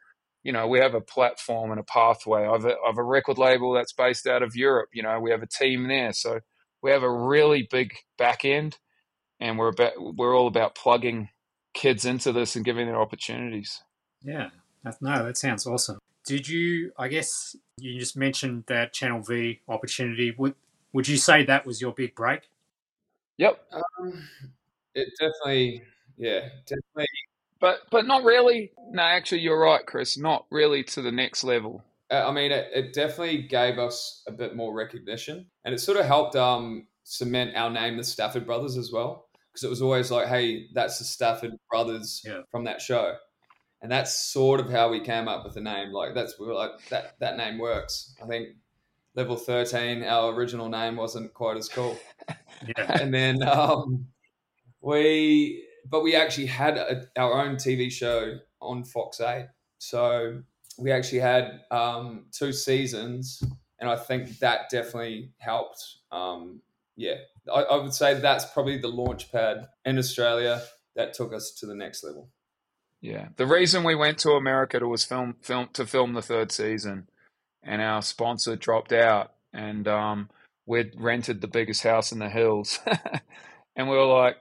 you 0.43 0.53
know, 0.53 0.69
we 0.69 0.79
have 0.79 0.95
a 0.95 1.01
platform 1.01 1.71
and 1.71 1.81
a 1.81 1.85
pathway. 1.85 2.47
I've 2.47 2.65
a, 2.65 2.75
I've 2.87 2.99
a 2.99 3.03
record 3.03 3.39
label 3.39 3.73
that's 3.73 3.93
based 3.93 4.27
out 4.27 4.43
of 4.43 4.55
Europe. 4.55 4.91
You 4.93 5.03
know, 5.03 5.19
we 5.19 5.31
have 5.31 5.43
a 5.43 5.47
team 5.47 5.89
there, 5.89 6.13
so 6.13 6.41
we 6.83 6.91
have 6.91 7.03
a 7.03 7.11
really 7.11 7.67
big 7.69 7.95
back 8.19 8.45
end, 8.45 8.79
and 9.41 9.59
we're 9.59 9.69
about 9.69 9.93
we're 9.99 10.37
all 10.37 10.49
about 10.49 10.75
plugging 10.75 11.31
kids 11.75 12.05
into 12.05 12.33
this 12.33 12.57
and 12.57 12.65
giving 12.65 12.87
them 12.87 12.97
opportunities. 12.97 13.83
Yeah, 14.23 14.51
no, 15.01 15.25
that 15.25 15.37
sounds 15.37 15.67
awesome. 15.67 15.99
Did 16.25 16.49
you? 16.49 16.93
I 16.99 17.09
guess 17.09 17.57
you 17.79 17.99
just 17.99 18.17
mentioned 18.17 18.65
that 18.67 18.93
Channel 18.93 19.23
V 19.23 19.61
opportunity. 19.69 20.35
Would 20.37 20.55
would 20.93 21.09
you 21.09 21.17
say 21.17 21.45
that 21.45 21.67
was 21.67 21.81
your 21.81 21.93
big 21.93 22.15
break? 22.15 22.43
Yep. 23.39 23.61
Um, 23.73 24.29
it 24.97 25.09
definitely, 25.21 25.83
yeah, 26.17 26.49
definitely. 26.67 27.07
But 27.61 27.81
but 27.91 28.07
not 28.07 28.25
really. 28.25 28.73
No, 28.91 29.03
actually, 29.03 29.41
you're 29.41 29.61
right, 29.61 29.85
Chris. 29.87 30.19
Not 30.19 30.47
really 30.51 30.83
to 30.85 31.03
the 31.03 31.13
next 31.13 31.45
level. 31.45 31.85
Uh, 32.11 32.29
I 32.29 32.33
mean, 32.33 32.53
it, 32.53 32.69
it 32.73 32.93
definitely 32.93 33.43
gave 33.43 33.79
us 33.79 34.23
a 34.29 34.33
bit 34.33 34.57
more 34.57 34.75
recognition, 34.75 35.47
and 35.65 35.75
it 35.75 35.79
sort 35.79 35.99
of 35.99 36.07
helped 36.07 36.37
um, 36.37 36.87
cement 37.05 37.57
our 37.57 37.71
name, 37.71 37.97
the 37.97 38.05
Stafford 38.05 38.47
Brothers, 38.47 38.77
as 38.77 38.93
well 38.93 39.27
because 39.57 39.65
it 39.65 39.71
was 39.71 39.81
always 39.81 40.11
like, 40.11 40.29
hey, 40.29 40.67
that's 40.75 40.99
the 40.99 41.05
Stafford 41.05 41.53
brothers 41.71 42.21
yeah. 42.27 42.43
from 42.51 42.65
that 42.65 42.83
show. 42.83 43.15
And 43.81 43.91
that's 43.91 44.31
sort 44.31 44.61
of 44.61 44.69
how 44.69 44.91
we 44.91 45.01
came 45.01 45.29
up 45.29 45.45
with 45.45 45.55
the 45.55 45.63
name. 45.63 45.93
Like 45.93 46.15
that's 46.15 46.39
we 46.39 46.47
like 46.53 46.73
that 46.91 47.15
that 47.21 47.39
name 47.39 47.59
works. 47.59 48.15
I 48.23 48.27
think 48.27 48.49
level 49.15 49.37
thirteen, 49.37 50.03
our 50.03 50.35
original 50.35 50.69
name 50.69 50.97
wasn't 50.97 51.33
quite 51.33 51.57
as 51.57 51.71
cool. 51.71 51.99
yeah. 52.77 52.99
And 53.01 53.15
then 53.15 53.43
um, 53.43 54.09
we, 54.87 55.65
but 55.89 56.03
we 56.03 56.15
actually 56.15 56.47
had 56.47 56.79
a, 56.79 57.07
our 57.17 57.43
own 57.43 57.57
TV 57.57 57.91
show 57.91 58.39
on 58.61 58.85
Fox 58.85 59.21
Eight. 59.21 59.49
So 59.79 60.43
we 60.79 60.93
actually 60.93 61.19
had 61.19 61.61
um, 61.71 62.27
two 62.31 62.53
seasons, 62.53 63.43
and 63.81 63.91
I 63.91 63.97
think 63.97 64.39
that 64.39 64.71
definitely 64.71 65.33
helped. 65.39 65.83
Um, 66.13 66.61
yeah, 66.97 67.17
I, 67.53 67.63
I 67.63 67.77
would 67.77 67.95
say 67.95 68.15
that's 68.15 68.45
probably 68.47 68.79
the 68.79 68.89
launch 68.89 69.33
pad 69.33 69.67
in 69.85 69.99
Australia 69.99 70.63
that 70.95 71.15
took 71.15 71.35
us 71.35 71.51
to 71.61 71.67
the 71.67 71.75
next 71.75 72.05
level. 72.05 72.31
Yeah, 73.01 73.29
the 73.37 73.47
reason 73.47 73.85
we 73.85 73.95
went 73.95 74.19
to 74.19 74.31
America 74.31 74.79
to 74.79 74.89
was 74.89 75.05
film 75.05 75.35
film 75.43 75.69
to 75.75 75.85
film 75.85 76.15
the 76.15 76.23
third 76.23 76.53
season, 76.53 77.09
and 77.63 77.83
our 77.83 78.03
sponsor 78.03 78.55
dropped 78.55 78.93
out, 78.93 79.33
and 79.53 79.89
um, 79.89 80.31
we'd 80.65 80.93
rented 80.97 81.41
the 81.41 81.49
biggest 81.49 81.83
house 81.83 82.13
in 82.13 82.21
the 82.21 82.31
hills, 82.31 82.79
and 83.77 83.89
we 83.89 83.97
were 83.97 84.07
like, 84.07 84.37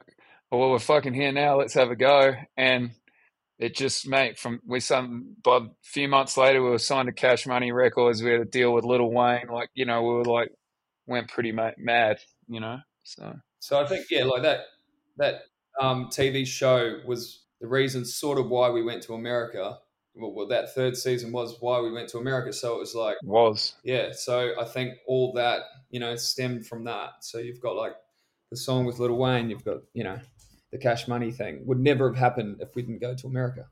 "Well, 0.57 0.71
we're 0.71 0.79
fucking 0.79 1.13
here 1.13 1.31
now. 1.31 1.57
Let's 1.57 1.73
have 1.73 1.91
a 1.91 1.95
go." 1.95 2.33
And 2.57 2.91
it 3.57 3.75
just, 3.75 4.07
mate, 4.07 4.37
from 4.37 4.59
we 4.65 4.79
some, 4.79 5.35
but 5.43 5.63
a 5.63 5.69
few 5.81 6.07
months 6.07 6.37
later, 6.37 6.61
we 6.61 6.69
were 6.69 6.77
signed 6.77 7.07
to 7.07 7.13
Cash 7.13 7.47
Money 7.47 7.71
Records. 7.71 8.21
We 8.21 8.31
had 8.31 8.41
a 8.41 8.45
deal 8.45 8.73
with 8.73 8.83
Lil 8.83 9.09
Wayne. 9.09 9.47
Like, 9.49 9.69
you 9.73 9.85
know, 9.85 10.01
we 10.01 10.09
were 10.09 10.25
like, 10.25 10.49
went 11.07 11.29
pretty 11.29 11.51
mad, 11.51 12.19
you 12.47 12.59
know. 12.59 12.79
So, 13.03 13.33
so 13.59 13.79
I 13.79 13.87
think 13.87 14.07
yeah, 14.09 14.25
like 14.25 14.43
that 14.43 14.61
that 15.17 15.43
um, 15.79 16.07
TV 16.07 16.45
show 16.45 16.99
was 17.05 17.43
the 17.61 17.67
reason, 17.67 18.03
sort 18.05 18.37
of, 18.37 18.49
why 18.49 18.69
we 18.69 18.83
went 18.83 19.03
to 19.03 19.13
America. 19.13 19.77
Well, 20.15 20.33
well, 20.33 20.47
that 20.47 20.73
third 20.73 20.95
season 20.95 21.31
was 21.31 21.57
why 21.59 21.79
we 21.81 21.91
went 21.91 22.09
to 22.09 22.19
America. 22.19 22.53
So 22.53 22.75
it 22.75 22.79
was 22.79 22.95
like 22.95 23.17
was 23.23 23.75
yeah. 23.83 24.11
So 24.11 24.53
I 24.59 24.65
think 24.65 24.93
all 25.07 25.33
that 25.33 25.61
you 25.89 25.99
know 25.99 26.15
stemmed 26.15 26.67
from 26.67 26.83
that. 26.85 27.09
So 27.21 27.37
you've 27.37 27.61
got 27.61 27.75
like 27.75 27.93
the 28.51 28.57
song 28.57 28.85
with 28.85 28.99
Lil 28.99 29.15
Wayne. 29.15 29.49
You've 29.49 29.65
got 29.65 29.77
you 29.93 30.03
know 30.03 30.19
the 30.71 30.77
Cash 30.77 31.07
Money 31.07 31.31
thing 31.31 31.65
would 31.65 31.79
never 31.79 32.09
have 32.09 32.17
happened 32.17 32.57
if 32.59 32.75
we 32.75 32.81
didn't 32.81 33.01
go 33.01 33.15
to 33.15 33.27
America. 33.27 33.67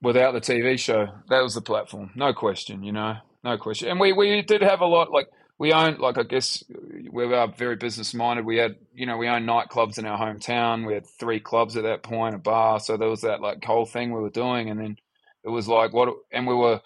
Without 0.00 0.32
the 0.32 0.40
TV 0.40 0.78
show, 0.78 1.08
that 1.28 1.42
was 1.42 1.54
the 1.54 1.60
platform, 1.60 2.10
no 2.16 2.32
question. 2.32 2.82
You 2.82 2.92
know, 2.92 3.16
no 3.44 3.56
question. 3.58 3.88
And 3.88 4.00
we 4.00 4.12
we 4.12 4.42
did 4.42 4.62
have 4.62 4.80
a 4.80 4.86
lot 4.86 5.12
like 5.12 5.28
we 5.58 5.72
own 5.72 5.98
like 5.98 6.18
I 6.18 6.24
guess 6.24 6.64
we 7.10 7.24
are 7.32 7.46
very 7.46 7.76
business 7.76 8.14
minded. 8.14 8.44
We 8.44 8.56
had 8.56 8.76
you 8.94 9.06
know 9.06 9.16
we 9.16 9.28
own 9.28 9.44
nightclubs 9.44 9.98
in 9.98 10.06
our 10.06 10.18
hometown. 10.18 10.86
We 10.86 10.94
had 10.94 11.06
three 11.06 11.40
clubs 11.40 11.76
at 11.76 11.84
that 11.84 12.02
point, 12.02 12.34
a 12.34 12.38
bar. 12.38 12.80
So 12.80 12.96
there 12.96 13.08
was 13.08 13.20
that 13.20 13.40
like 13.40 13.64
whole 13.64 13.86
thing 13.86 14.12
we 14.12 14.20
were 14.20 14.30
doing, 14.30 14.70
and 14.70 14.80
then 14.80 14.96
it 15.44 15.50
was 15.50 15.68
like 15.68 15.92
what, 15.92 16.08
and 16.32 16.46
we 16.46 16.54
were 16.54 16.80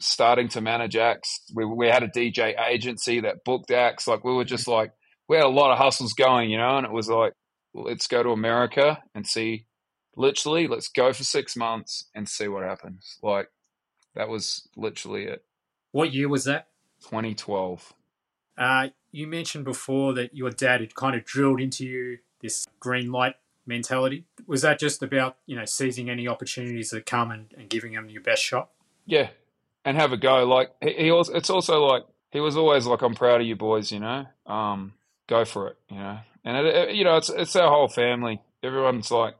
starting 0.00 0.48
to 0.48 0.60
manage 0.60 0.96
acts. 0.96 1.40
We 1.54 1.64
we 1.64 1.88
had 1.88 2.02
a 2.02 2.08
DJ 2.08 2.54
agency 2.68 3.20
that 3.20 3.44
booked 3.44 3.70
acts. 3.70 4.06
Like 4.06 4.24
we 4.24 4.34
were 4.34 4.44
just 4.44 4.68
like 4.68 4.92
we 5.30 5.36
had 5.36 5.46
a 5.46 5.48
lot 5.48 5.70
of 5.70 5.78
hustles 5.78 6.12
going, 6.12 6.50
you 6.50 6.58
know, 6.58 6.76
and 6.76 6.84
it 6.84 6.90
was 6.90 7.08
like 7.08 7.34
let's 7.72 8.08
go 8.08 8.20
to 8.20 8.30
America 8.30 9.00
and 9.14 9.24
see. 9.24 9.64
Literally, 10.16 10.66
let's 10.66 10.88
go 10.88 11.12
for 11.12 11.22
six 11.22 11.56
months 11.56 12.06
and 12.16 12.28
see 12.28 12.48
what 12.48 12.64
happens. 12.64 13.16
Like 13.22 13.48
that 14.16 14.28
was 14.28 14.68
literally 14.76 15.26
it. 15.26 15.44
What 15.92 16.12
year 16.12 16.28
was 16.28 16.44
that? 16.44 16.66
2012. 17.02 17.94
Uh, 18.58 18.88
you 19.12 19.28
mentioned 19.28 19.64
before 19.64 20.14
that 20.14 20.34
your 20.34 20.50
dad 20.50 20.80
had 20.80 20.96
kind 20.96 21.14
of 21.14 21.24
drilled 21.24 21.60
into 21.60 21.86
you 21.86 22.18
this 22.40 22.66
green 22.80 23.12
light 23.12 23.36
mentality. 23.64 24.24
Was 24.48 24.62
that 24.62 24.80
just 24.80 25.00
about 25.00 25.36
you 25.46 25.54
know 25.54 25.64
seizing 25.64 26.10
any 26.10 26.26
opportunities 26.26 26.90
that 26.90 27.06
come 27.06 27.30
and, 27.30 27.54
and 27.56 27.70
giving 27.70 27.92
them 27.92 28.10
your 28.10 28.22
best 28.22 28.42
shot? 28.42 28.70
Yeah, 29.06 29.28
and 29.84 29.96
have 29.96 30.10
a 30.10 30.16
go. 30.16 30.44
Like 30.44 30.72
he, 30.82 31.04
he 31.04 31.10
also, 31.12 31.32
it's 31.34 31.50
also 31.50 31.84
like 31.84 32.02
he 32.32 32.40
was 32.40 32.56
always 32.56 32.84
like, 32.84 33.02
"I'm 33.02 33.14
proud 33.14 33.40
of 33.40 33.46
you 33.46 33.54
boys," 33.54 33.92
you 33.92 34.00
know. 34.00 34.26
Um, 34.44 34.94
go 35.30 35.46
for 35.46 35.68
it, 35.68 35.76
you 35.88 35.96
know. 35.96 36.18
And 36.44 36.56
it, 36.56 36.74
it, 36.74 36.94
you 36.94 37.04
know, 37.04 37.16
it's 37.16 37.30
it's 37.30 37.56
our 37.56 37.70
whole 37.70 37.88
family. 37.88 38.42
Everyone's 38.62 39.10
like, 39.10 39.34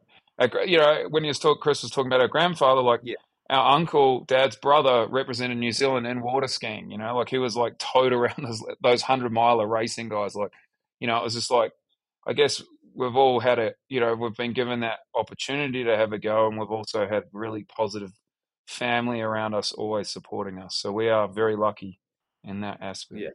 you 0.67 0.79
know, 0.79 1.05
when 1.11 1.25
he 1.25 1.29
was 1.29 1.39
talking, 1.39 1.61
Chris 1.61 1.83
was 1.83 1.91
talking 1.91 2.07
about 2.09 2.23
our 2.23 2.29
grandfather. 2.29 2.81
Like, 2.81 3.01
yeah 3.03 3.17
our 3.51 3.75
uncle, 3.75 4.25
dad's 4.25 4.55
brother, 4.55 5.07
represented 5.09 5.59
New 5.59 5.73
Zealand 5.73 6.07
in 6.07 6.23
water 6.23 6.47
skiing. 6.47 6.91
You 6.91 6.99
know, 6.99 7.17
like 7.17 7.29
he 7.29 7.39
was 7.39 7.57
like 7.57 7.79
towed 7.79 8.13
around 8.13 8.37
those, 8.43 8.65
those 8.81 9.03
hundred 9.03 9.33
miler 9.33 9.67
racing 9.67 10.09
guys. 10.09 10.35
Like, 10.35 10.53
you 11.01 11.09
know, 11.09 11.19
it 11.19 11.25
was 11.25 11.35
just 11.35 11.51
like, 11.51 11.73
I 12.27 12.33
guess 12.33 12.63
we've 12.95 13.17
all 13.17 13.41
had 13.41 13.59
it. 13.59 13.77
You 13.89 14.01
know, 14.01 14.15
we've 14.15 14.37
been 14.37 14.53
given 14.53 14.81
that 14.81 15.01
opportunity 15.15 15.85
to 15.85 15.97
have 15.97 16.13
a 16.13 16.19
go, 16.19 16.47
and 16.47 16.59
we've 16.59 16.71
also 16.71 17.09
had 17.09 17.25
really 17.33 17.65
positive 17.65 18.13
family 18.69 19.21
around 19.21 19.55
us, 19.55 19.73
always 19.73 20.09
supporting 20.09 20.59
us. 20.59 20.77
So 20.77 20.93
we 20.93 21.09
are 21.09 21.27
very 21.27 21.57
lucky 21.57 21.99
in 22.45 22.61
that 22.61 22.79
aspect. 22.81 23.21
Yeah, 23.21 23.31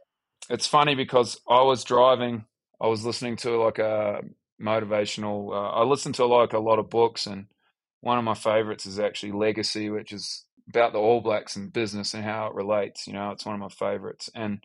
it's 0.50 0.66
funny 0.66 0.94
because 0.94 1.40
I 1.48 1.62
was 1.62 1.84
driving, 1.84 2.44
I 2.80 2.86
was 2.88 3.04
listening 3.04 3.36
to 3.38 3.62
like 3.62 3.78
a 3.78 4.22
motivational. 4.60 5.52
Uh, 5.52 5.70
I 5.70 5.84
listened 5.84 6.16
to 6.16 6.26
like 6.26 6.52
a 6.52 6.58
lot 6.58 6.78
of 6.78 6.90
books 6.90 7.26
and 7.26 7.46
one 8.00 8.18
of 8.18 8.24
my 8.24 8.34
favorites 8.34 8.86
is 8.86 8.98
actually 8.98 9.32
Legacy, 9.32 9.90
which 9.90 10.12
is 10.12 10.44
about 10.68 10.92
the 10.92 10.98
All 10.98 11.20
Blacks 11.20 11.56
and 11.56 11.72
business 11.72 12.14
and 12.14 12.24
how 12.24 12.46
it 12.46 12.54
relates. 12.54 13.06
You 13.06 13.14
know, 13.14 13.30
it's 13.30 13.44
one 13.44 13.54
of 13.54 13.60
my 13.60 13.68
favorites. 13.68 14.30
And 14.34 14.60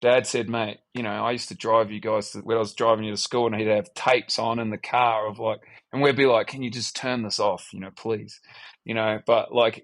Dad 0.00 0.26
said, 0.26 0.48
mate, 0.48 0.78
you 0.94 1.02
know, 1.02 1.10
I 1.10 1.32
used 1.32 1.48
to 1.48 1.56
drive 1.56 1.90
you 1.90 2.00
guys 2.00 2.30
to, 2.30 2.40
when 2.40 2.56
I 2.56 2.60
was 2.60 2.74
driving 2.74 3.04
you 3.04 3.10
to 3.10 3.16
school, 3.16 3.46
and 3.46 3.56
he'd 3.56 3.68
have 3.68 3.92
tapes 3.94 4.38
on 4.38 4.58
in 4.58 4.70
the 4.70 4.78
car 4.78 5.26
of 5.26 5.38
like, 5.38 5.60
and 5.92 6.02
we'd 6.02 6.16
be 6.16 6.26
like, 6.26 6.46
can 6.46 6.62
you 6.62 6.70
just 6.70 6.94
turn 6.94 7.22
this 7.22 7.40
off, 7.40 7.68
you 7.72 7.80
know, 7.80 7.90
please, 7.96 8.40
you 8.84 8.94
know. 8.94 9.20
But 9.26 9.52
like, 9.52 9.82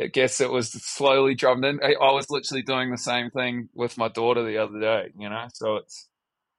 I 0.00 0.06
guess 0.06 0.40
it 0.40 0.50
was 0.50 0.70
slowly 0.70 1.34
drummed 1.34 1.64
in. 1.64 1.80
I 1.82 2.12
was 2.12 2.30
literally 2.30 2.62
doing 2.62 2.90
the 2.90 2.98
same 2.98 3.30
thing 3.30 3.68
with 3.74 3.98
my 3.98 4.08
daughter 4.08 4.42
the 4.42 4.58
other 4.58 4.80
day, 4.80 5.12
you 5.18 5.28
know. 5.28 5.46
So 5.52 5.76
it's 5.76 6.08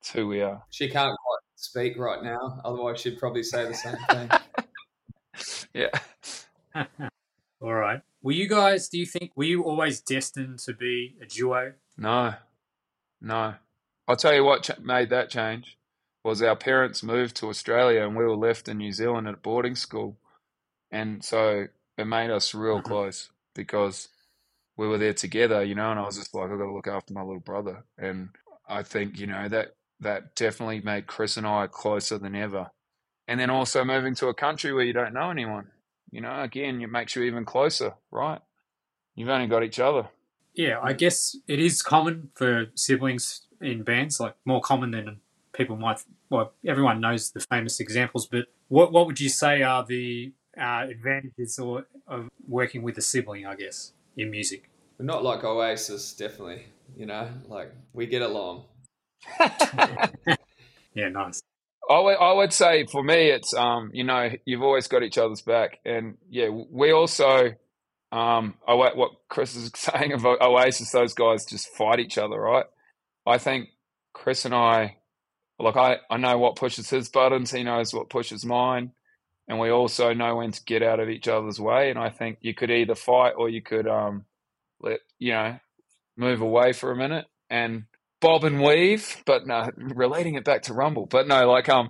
it's 0.02 0.12
who 0.12 0.28
we 0.28 0.42
are. 0.42 0.62
She 0.70 0.90
can't 0.90 1.18
quite 1.18 1.40
speak 1.56 1.98
right 1.98 2.22
now, 2.22 2.62
otherwise 2.64 3.00
she'd 3.00 3.18
probably 3.18 3.44
say 3.44 3.66
the 3.66 3.74
same 3.74 3.96
thing. 4.10 4.30
yeah. 5.74 5.90
All 7.62 7.74
right. 7.74 8.02
Were 8.22 8.34
you 8.34 8.48
guys, 8.48 8.90
do 8.90 8.98
you 8.98 9.06
think, 9.06 9.32
were 9.36 9.46
you 9.46 9.64
always 9.64 10.02
destined 10.02 10.60
to 10.60 10.74
be 10.74 11.16
a 11.22 11.26
duo? 11.26 11.74
No. 11.98 12.34
No. 13.22 13.56
I'll 14.08 14.18
tell 14.18 14.34
you 14.34 14.44
what 14.44 14.64
ch- 14.64 14.80
made 14.80 15.10
that 15.12 15.30
change 15.30 15.78
was 16.24 16.42
our 16.42 16.56
parents 16.56 17.04
moved 17.04 17.38
to 17.38 17.48
Australia 17.48 18.04
and 18.04 18.18
we 18.18 18.26
were 18.26 18.36
left 18.36 18.68
in 18.68 18.78
New 18.78 18.92
Zealand 18.92 19.28
at 19.28 19.36
a 19.36 19.38
boarding 19.38 19.76
school. 19.76 20.18
And 20.92 21.24
so 21.24 21.68
it 21.98 22.06
made 22.06 22.30
us 22.32 22.54
real 22.54 22.82
close. 22.82 23.30
because 23.56 24.10
we 24.78 24.88
were 24.88 24.98
there 24.98 25.14
together, 25.14 25.64
you 25.64 25.76
know, 25.76 25.92
and 25.92 26.00
I 26.00 26.04
was 26.04 26.18
just 26.18 26.34
like, 26.34 26.50
I've 26.50 26.58
got 26.58 26.66
to 26.66 26.74
look 26.74 26.88
after 26.88 27.14
my 27.14 27.22
little 27.22 27.40
brother. 27.40 27.84
And 27.98 28.30
I 28.68 28.84
think, 28.84 29.20
you 29.20 29.28
know, 29.28 29.48
that 29.50 29.76
that 30.00 30.36
definitely 30.36 30.82
made 30.82 31.08
Chris 31.08 31.38
and 31.38 31.48
I 31.48 31.68
closer 31.68 32.18
than 32.18 32.36
ever. 32.36 32.72
And 33.28 33.40
then 33.40 33.50
also 33.50 33.86
moving 33.86 34.16
to 34.16 34.28
a 34.28 34.34
country 34.34 34.74
where 34.74 34.84
you 34.84 34.94
don't 34.94 35.14
know 35.14 35.30
anyone, 35.30 35.68
you 36.12 36.22
know, 36.22 36.42
again, 36.42 36.82
it 36.82 36.92
makes 36.92 37.16
you 37.16 37.24
even 37.24 37.46
closer, 37.46 37.94
right? 38.12 38.42
You've 39.16 39.30
only 39.30 39.48
got 39.48 39.64
each 39.64 39.80
other. 39.80 40.10
Yeah, 40.56 40.80
I 40.82 40.94
guess 40.94 41.36
it 41.48 41.60
is 41.60 41.82
common 41.82 42.30
for 42.36 42.66
siblings 42.76 43.48
in 43.62 43.84
bands, 43.84 44.20
like 44.20 44.36
more 44.46 44.62
common 44.62 44.92
than 44.92 45.22
people 45.54 45.78
might. 45.78 46.04
Well, 46.30 46.54
everyone 46.66 47.00
knows 47.00 47.32
the 47.32 47.40
famous 47.40 47.80
examples, 47.80 48.28
but 48.28 48.48
what 48.68 48.92
what 48.92 49.08
would 49.08 49.22
you 49.22 49.30
say 49.30 49.62
are 49.62 49.86
the 49.86 50.34
uh, 50.60 50.86
advantages 50.90 51.60
or 51.60 51.86
of 52.08 52.30
working 52.48 52.84
with 52.84 52.98
a 52.98 53.02
sibling? 53.02 53.46
I 53.46 53.56
guess 53.56 53.94
in 54.18 54.32
music. 54.32 54.70
We're 54.98 55.06
not 55.06 55.24
like 55.24 55.44
Oasis, 55.44 56.14
definitely. 56.14 56.66
You 56.96 57.06
know, 57.08 57.28
like 57.48 57.74
we 57.94 58.06
get 58.06 58.22
along. 58.22 58.66
yeah, 59.40 61.10
nice. 61.10 61.42
I 61.90 62.00
would, 62.00 62.18
I 62.18 62.32
would 62.34 62.54
say 62.54 62.86
for 62.86 63.04
me, 63.04 63.30
it's 63.30 63.54
um, 63.54 63.90
you 63.94 64.04
know, 64.04 64.30
you've 64.46 64.62
always 64.62 64.88
got 64.88 65.04
each 65.04 65.18
other's 65.18 65.42
back, 65.42 65.80
and 65.86 66.18
yeah, 66.30 66.50
we 66.50 66.92
also, 66.92 67.52
um, 68.12 68.56
what 68.66 69.12
Chris 69.28 69.56
is 69.56 69.72
saying 69.76 70.14
about 70.14 70.42
Oasis, 70.42 70.92
those 70.92 71.14
guys 71.14 71.46
just 71.46 71.68
fight 71.70 72.00
each 72.00 72.18
other, 72.18 72.40
right? 72.40 72.66
I 73.26 73.38
think 73.38 73.70
Chris 74.14 74.46
and 74.46 74.54
I, 74.54 74.98
like 75.60 75.76
I, 75.76 75.98
I 76.10 76.18
know 76.18 76.38
what 76.38 76.56
pushes 76.56 76.90
his 76.90 77.10
buttons, 77.10 77.52
he 77.52 77.64
knows 77.64 77.94
what 77.94 78.10
pushes 78.10 78.46
mine, 78.46 78.92
and 79.48 79.60
we 79.60 79.70
also 79.70 80.14
know 80.14 80.38
when 80.38 80.52
to 80.52 80.64
get 80.64 80.84
out 80.84 81.00
of 81.00 81.10
each 81.10 81.28
other's 81.28 81.60
way. 81.60 81.90
And 81.90 82.00
I 82.00 82.10
think 82.10 82.40
you 82.42 82.54
could 82.54 82.72
either 82.72 82.96
fight 82.96 83.34
or 83.38 83.50
you 83.50 83.62
could, 83.62 83.88
um, 83.88 84.26
let 84.80 85.00
you 85.18 85.32
know, 85.34 85.60
move 86.18 86.42
away 86.42 86.74
for 86.74 86.92
a 86.92 86.96
minute 86.96 87.26
and 87.50 87.86
bob 88.22 88.44
and 88.44 88.62
weave, 88.62 89.22
but 89.26 89.48
no, 89.48 89.70
relating 89.78 90.36
it 90.36 90.46
back 90.46 90.64
to 90.64 90.74
Rumble. 90.74 91.06
But 91.06 91.28
no, 91.28 91.50
like 91.50 91.70
um, 91.70 91.90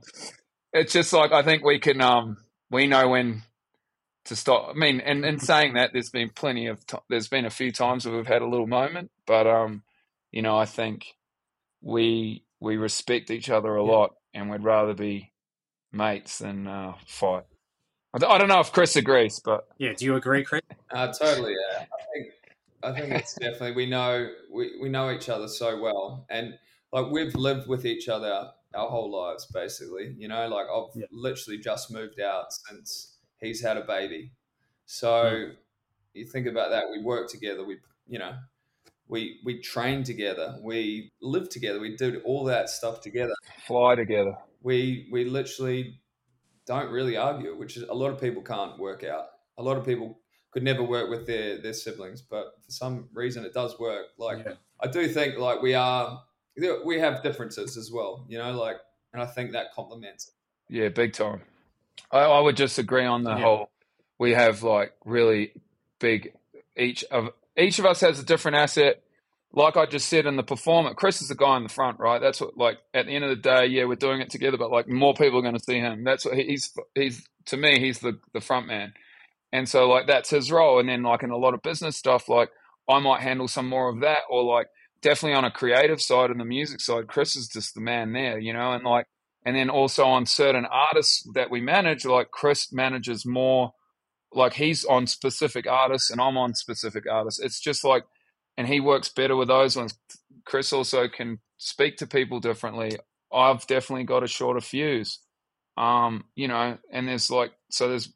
it's 0.72 0.94
just 0.94 1.12
like 1.12 1.32
I 1.32 1.44
think 1.44 1.64
we 1.64 1.80
can 1.80 2.02
um, 2.02 2.38
we 2.72 2.88
know 2.88 3.10
when 3.10 3.44
to 4.26 4.36
stop. 4.36 4.70
I 4.70 4.74
mean, 4.74 5.02
and 5.02 5.26
in 5.26 5.40
saying 5.40 5.74
that, 5.74 5.92
there's 5.92 6.10
been 6.10 6.30
plenty 6.30 6.68
of 6.68 6.86
t- 6.86 6.98
there's 7.10 7.28
been 7.28 7.46
a 7.46 7.52
few 7.52 7.72
times 7.72 8.06
where 8.06 8.16
we've 8.16 8.28
had 8.28 8.42
a 8.42 8.48
little 8.48 8.68
moment, 8.68 9.12
but 9.28 9.48
um, 9.48 9.84
you 10.32 10.42
know, 10.42 10.58
I 10.58 10.66
think 10.66 11.16
we 11.82 12.46
we 12.60 12.78
respect 12.78 13.30
each 13.30 13.50
other 13.50 13.76
a 13.76 13.86
yeah. 13.86 13.92
lot, 13.92 14.12
and 14.34 14.50
we'd 14.50 14.64
rather 14.64 14.94
be 14.94 15.33
mates 15.94 16.42
and 16.42 16.68
uh, 16.68 16.94
fight. 17.08 17.44
I 18.14 18.38
don't 18.38 18.48
know 18.48 18.60
if 18.60 18.72
Chris 18.72 18.96
agrees, 18.96 19.40
but 19.44 19.68
yeah, 19.78 19.94
do 19.94 20.06
you 20.06 20.16
agree, 20.16 20.44
Chris? 20.44 20.62
Uh, 20.92 21.12
totally. 21.12 21.54
Yeah, 21.54 21.86
I 21.86 22.14
think 22.14 22.34
I 22.84 23.00
think 23.00 23.14
it's 23.14 23.34
definitely 23.36 23.72
we 23.72 23.86
know 23.88 24.30
we, 24.52 24.74
we 24.80 24.90
know 24.90 25.10
each 25.10 25.30
other 25.30 25.48
so 25.48 25.82
well, 25.82 26.26
and 26.30 26.54
like 26.92 27.08
we've 27.10 27.34
lived 27.34 27.68
with 27.68 27.86
each 27.86 28.10
other 28.10 28.52
our 28.76 28.90
whole 28.90 29.12
lives, 29.12 29.48
basically. 29.48 30.14
You 30.18 30.28
know, 30.28 30.48
like 30.48 30.68
I've 30.68 30.96
yeah. 30.96 31.06
literally 31.12 31.58
just 31.58 31.92
moved 31.92 32.20
out 32.20 32.54
since 32.54 33.18
he's 33.40 33.62
had 33.62 33.78
a 33.78 33.84
baby. 33.84 34.32
So 34.86 35.24
yeah. 35.26 35.46
you 36.14 36.26
think 36.26 36.46
about 36.46 36.70
that. 36.70 36.86
We 36.92 37.02
work 37.02 37.30
together. 37.30 37.66
We 37.66 37.78
you 38.08 38.20
know 38.20 38.36
we 39.14 39.40
we 39.46 39.60
train 39.60 40.04
together. 40.04 40.58
We 40.64 41.12
live 41.22 41.48
together. 41.48 41.80
We 41.80 41.96
do 41.96 42.20
all 42.26 42.46
that 42.46 42.68
stuff 42.68 43.00
together. 43.00 43.36
Fly 43.68 43.94
together. 43.94 44.36
We 44.64 45.08
we 45.12 45.26
literally 45.26 46.00
don't 46.66 46.90
really 46.90 47.16
argue, 47.16 47.56
which 47.56 47.78
is 47.78 47.84
a 47.84 47.94
lot 47.94 48.10
of 48.10 48.20
people 48.20 48.42
can't 48.42 48.80
work 48.80 49.04
out. 49.04 49.26
A 49.60 49.64
lot 49.64 49.78
of 49.78 49.86
people 49.86 50.20
could 50.52 50.64
never 50.64 50.82
work 50.82 51.12
with 51.12 51.28
their 51.28 51.62
their 51.62 51.74
siblings, 51.74 52.24
but 52.24 52.54
for 52.66 52.72
some 52.72 53.08
reason 53.14 53.46
it 53.46 53.54
does 53.54 53.80
work. 53.80 54.08
Like 54.18 54.40
yeah. 54.46 54.54
I 54.82 54.88
do 54.88 55.08
think 55.08 55.38
like 55.38 55.62
we 55.62 55.76
are 55.76 56.24
we 56.84 57.00
have 57.00 57.22
differences 57.22 57.78
as 57.78 57.92
well, 57.92 58.26
you 58.28 58.40
know, 58.40 58.52
like 58.54 58.78
and 59.14 59.22
I 59.22 59.28
think 59.28 59.52
that 59.52 59.74
complements. 59.76 60.32
Yeah, 60.70 60.90
big 60.90 61.14
time. 61.14 61.42
I, 62.12 62.22
I 62.22 62.40
would 62.40 62.58
just 62.58 62.80
agree 62.80 63.06
on 63.06 63.24
the 63.24 63.36
yeah. 63.36 63.42
whole. 63.42 63.70
We 64.18 64.32
have 64.32 64.64
like 64.64 64.94
really 65.06 65.54
big 66.00 66.34
each 66.76 67.04
of 67.12 67.30
each 67.58 67.80
of 67.80 67.86
us 67.86 68.02
has 68.02 68.20
a 68.20 68.26
different 68.26 68.58
asset. 68.58 69.03
Like 69.56 69.78
I 69.78 69.86
just 69.86 70.10
said 70.10 70.26
in 70.26 70.36
the 70.36 70.44
performance, 70.44 70.96
Chris 70.98 71.22
is 71.22 71.28
the 71.28 71.36
guy 71.36 71.58
in 71.58 71.64
the 71.64 71.70
front, 71.70 72.00
right? 72.00 72.20
That's 72.20 72.42
what 72.42 72.58
like 72.58 72.80
at 72.94 73.06
the 73.06 73.12
end 73.16 73.24
of 73.24 73.30
the 73.30 73.36
day, 73.36 73.68
yeah, 73.68 73.86
we're 73.86 73.96
doing 73.96 74.20
it 74.20 74.32
together, 74.32 74.58
but 74.58 74.72
like 74.72 74.88
more 74.88 75.14
people 75.14 75.40
are 75.40 75.44
going 75.44 75.58
to 75.58 75.64
see 75.64 75.80
him. 75.80 76.04
That's 76.04 76.26
what 76.26 76.36
he's 76.36 76.74
he's 76.96 77.28
to 77.48 77.58
me, 77.58 77.80
he's 77.80 78.00
the 78.00 78.20
the 78.34 78.42
front 78.42 78.68
man. 78.68 78.94
And 79.52 79.70
so 79.70 79.88
like 79.88 80.08
that's 80.08 80.32
his 80.32 80.52
role. 80.52 80.80
And 80.80 80.90
then 80.90 81.04
like 81.04 81.22
in 81.22 81.30
a 81.30 81.38
lot 81.38 81.54
of 81.54 81.62
business 81.62 81.96
stuff, 81.96 82.28
like 82.30 82.50
I 82.90 83.00
might 83.00 83.22
handle 83.22 83.48
some 83.48 83.70
more 83.70 83.90
of 83.90 84.02
that 84.02 84.22
or 84.28 84.44
like 84.44 84.68
definitely 85.02 85.38
on 85.38 85.46
a 85.46 85.52
creative 85.52 86.02
side 86.02 86.32
and 86.32 86.40
the 86.40 86.46
music 86.46 86.82
side, 86.82 87.08
Chris 87.08 87.36
is 87.36 87.48
just 87.48 87.76
the 87.76 87.82
man 87.82 88.14
there, 88.14 88.40
you 88.40 88.54
know, 88.54 88.74
and 88.74 88.84
like 88.84 89.06
and 89.46 89.56
then 89.56 89.70
also 89.70 90.06
on 90.06 90.26
certain 90.26 90.66
artists 90.66 91.30
that 91.36 91.52
we 91.52 91.62
manage, 91.62 92.06
like 92.06 92.32
Chris 92.32 92.74
manages 92.74 93.24
more 93.24 93.74
like 94.34 94.54
he's 94.54 94.84
on 94.86 95.06
specific 95.06 95.68
artists 95.68 96.10
and 96.10 96.20
I'm 96.20 96.38
on 96.38 96.56
specific 96.56 97.04
artists. 97.10 97.40
It's 97.40 97.60
just 97.60 97.84
like 97.84 98.04
and 98.58 98.68
he 98.68 98.80
works 98.80 99.10
better 99.10 99.36
with 99.36 99.48
those 99.48 99.76
ones. 99.76 99.98
Chris 100.46 100.74
also 100.74 101.08
can 101.08 101.40
speak 101.58 101.98
to 101.98 102.08
people 102.08 102.40
differently. 102.40 102.98
I've 103.32 103.66
definitely 103.68 104.04
got 104.04 104.24
a 104.24 104.28
shorter 104.28 104.62
fuse. 104.62 105.20
Um, 105.76 106.26
you 106.36 106.48
know, 106.48 106.78
and 106.92 107.08
there's 107.08 107.32
like 107.32 107.52
so 107.70 107.88
there's 107.90 108.14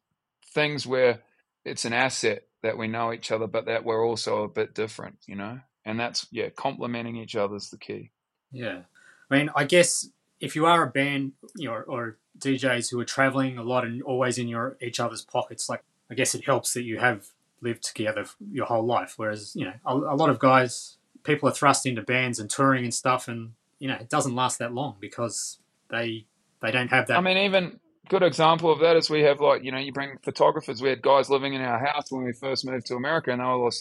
things 0.53 0.85
where 0.85 1.21
it's 1.65 1.85
an 1.85 1.93
asset 1.93 2.43
that 2.63 2.77
we 2.77 2.87
know 2.87 3.13
each 3.13 3.31
other, 3.31 3.47
but 3.47 3.65
that 3.65 3.83
we're 3.83 4.05
also 4.05 4.43
a 4.43 4.47
bit 4.47 4.73
different, 4.73 5.17
you 5.27 5.35
know? 5.35 5.59
And 5.85 5.99
that's, 5.99 6.27
yeah, 6.31 6.49
complementing 6.49 7.15
each 7.15 7.35
other 7.35 7.55
is 7.55 7.69
the 7.69 7.77
key. 7.77 8.11
Yeah. 8.51 8.81
I 9.29 9.37
mean, 9.37 9.49
I 9.55 9.65
guess 9.65 10.09
if 10.39 10.55
you 10.55 10.65
are 10.65 10.83
a 10.83 10.87
band, 10.87 11.33
you 11.55 11.69
know, 11.69 11.75
or 11.75 12.17
DJs 12.39 12.91
who 12.91 12.99
are 12.99 13.05
traveling 13.05 13.57
a 13.57 13.63
lot 13.63 13.85
and 13.85 14.01
always 14.01 14.37
in 14.37 14.47
your 14.47 14.77
each 14.81 14.99
other's 14.99 15.21
pockets, 15.23 15.69
like, 15.69 15.83
I 16.09 16.15
guess 16.15 16.33
it 16.33 16.45
helps 16.45 16.73
that 16.73 16.83
you 16.83 16.99
have 16.99 17.27
lived 17.61 17.83
together 17.83 18.25
your 18.51 18.65
whole 18.65 18.85
life. 18.85 19.13
Whereas, 19.17 19.55
you 19.55 19.65
know, 19.65 19.73
a, 19.85 19.95
a 19.95 20.15
lot 20.15 20.29
of 20.29 20.39
guys, 20.39 20.97
people 21.23 21.49
are 21.49 21.53
thrust 21.53 21.85
into 21.85 22.01
bands 22.01 22.39
and 22.39 22.49
touring 22.49 22.83
and 22.83 22.93
stuff, 22.93 23.27
and, 23.27 23.53
you 23.79 23.87
know, 23.87 23.95
it 23.95 24.09
doesn't 24.09 24.35
last 24.35 24.59
that 24.59 24.73
long 24.73 24.95
because 24.99 25.59
they 25.89 26.25
they 26.61 26.71
don't 26.71 26.89
have 26.89 27.07
that. 27.07 27.17
I 27.17 27.21
mean, 27.21 27.37
even 27.37 27.79
good 28.09 28.23
example 28.23 28.71
of 28.71 28.79
that 28.79 28.95
is 28.95 29.09
we 29.09 29.21
have 29.21 29.41
like 29.41 29.63
you 29.63 29.71
know 29.71 29.77
you 29.77 29.91
bring 29.91 30.17
photographers. 30.23 30.81
We 30.81 30.89
had 30.89 31.01
guys 31.01 31.29
living 31.29 31.53
in 31.53 31.61
our 31.61 31.79
house 31.79 32.11
when 32.11 32.23
we 32.23 32.33
first 32.33 32.65
moved 32.65 32.87
to 32.87 32.95
America, 32.95 33.31
and 33.31 33.41
they 33.41 33.45
were 33.45 33.71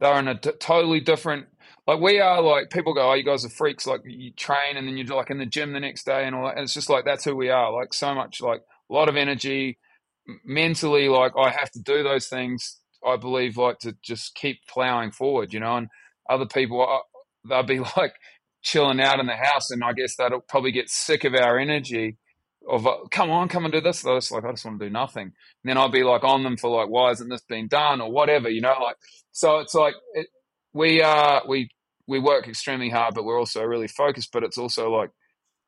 they 0.00 0.06
are 0.06 0.18
in 0.18 0.28
a 0.28 0.38
t- 0.38 0.52
totally 0.58 1.00
different. 1.00 1.46
Like 1.86 2.00
we 2.00 2.20
are 2.20 2.42
like 2.42 2.70
people 2.70 2.94
go, 2.94 3.10
oh, 3.10 3.14
you 3.14 3.22
guys 3.22 3.44
are 3.44 3.50
freaks. 3.50 3.86
Like 3.86 4.02
you 4.04 4.32
train 4.32 4.76
and 4.76 4.86
then 4.86 4.96
you're 4.96 5.06
like 5.16 5.30
in 5.30 5.38
the 5.38 5.46
gym 5.46 5.72
the 5.72 5.80
next 5.80 6.04
day 6.04 6.24
and 6.24 6.34
all 6.34 6.44
that. 6.44 6.56
And 6.56 6.64
it's 6.64 6.74
just 6.74 6.90
like 6.90 7.04
that's 7.04 7.24
who 7.24 7.36
we 7.36 7.50
are. 7.50 7.72
Like 7.72 7.94
so 7.94 8.14
much, 8.14 8.40
like 8.40 8.62
a 8.90 8.92
lot 8.92 9.08
of 9.08 9.16
energy, 9.16 9.78
mentally. 10.44 11.08
Like 11.08 11.32
I 11.38 11.50
have 11.50 11.70
to 11.72 11.80
do 11.80 12.02
those 12.02 12.26
things. 12.26 12.80
I 13.06 13.16
believe 13.16 13.56
like 13.56 13.78
to 13.80 13.96
just 14.02 14.34
keep 14.34 14.58
plowing 14.68 15.10
forward, 15.10 15.52
you 15.52 15.60
know. 15.60 15.76
And 15.76 15.88
other 16.28 16.46
people, 16.46 16.82
uh, 16.82 17.48
they'll 17.48 17.62
be 17.62 17.80
like 17.96 18.14
chilling 18.62 19.00
out 19.00 19.20
in 19.20 19.26
the 19.26 19.36
house, 19.36 19.70
and 19.70 19.82
I 19.84 19.92
guess 19.92 20.16
they'll 20.16 20.40
probably 20.48 20.72
get 20.72 20.90
sick 20.90 21.24
of 21.24 21.34
our 21.34 21.58
energy 21.58 22.16
of 22.68 22.86
uh, 22.86 22.96
come 23.10 23.30
on, 23.30 23.48
come 23.48 23.64
and 23.64 23.72
do 23.72 23.80
this. 23.80 24.02
They're 24.02 24.14
like, 24.14 24.44
I 24.44 24.50
just 24.50 24.64
want 24.64 24.80
to 24.80 24.86
do 24.86 24.92
nothing. 24.92 25.22
And 25.24 25.32
then 25.64 25.78
I'll 25.78 25.88
be 25.90 26.02
like 26.02 26.24
on 26.24 26.42
them 26.42 26.56
for 26.56 26.70
like, 26.70 26.88
why 26.88 27.10
isn't 27.12 27.28
this 27.28 27.42
being 27.48 27.68
done 27.68 28.00
or 28.00 28.10
whatever, 28.10 28.48
you 28.48 28.60
know? 28.60 28.74
Like, 28.82 28.96
so 29.32 29.58
it's 29.58 29.74
like 29.74 29.94
it, 30.14 30.26
we 30.72 31.02
uh 31.02 31.40
we 31.48 31.70
we 32.08 32.18
work 32.18 32.48
extremely 32.48 32.90
hard, 32.90 33.14
but 33.14 33.24
we're 33.24 33.38
also 33.38 33.62
really 33.62 33.88
focused. 33.88 34.30
But 34.32 34.44
it's 34.44 34.58
also 34.58 34.90
like, 34.90 35.10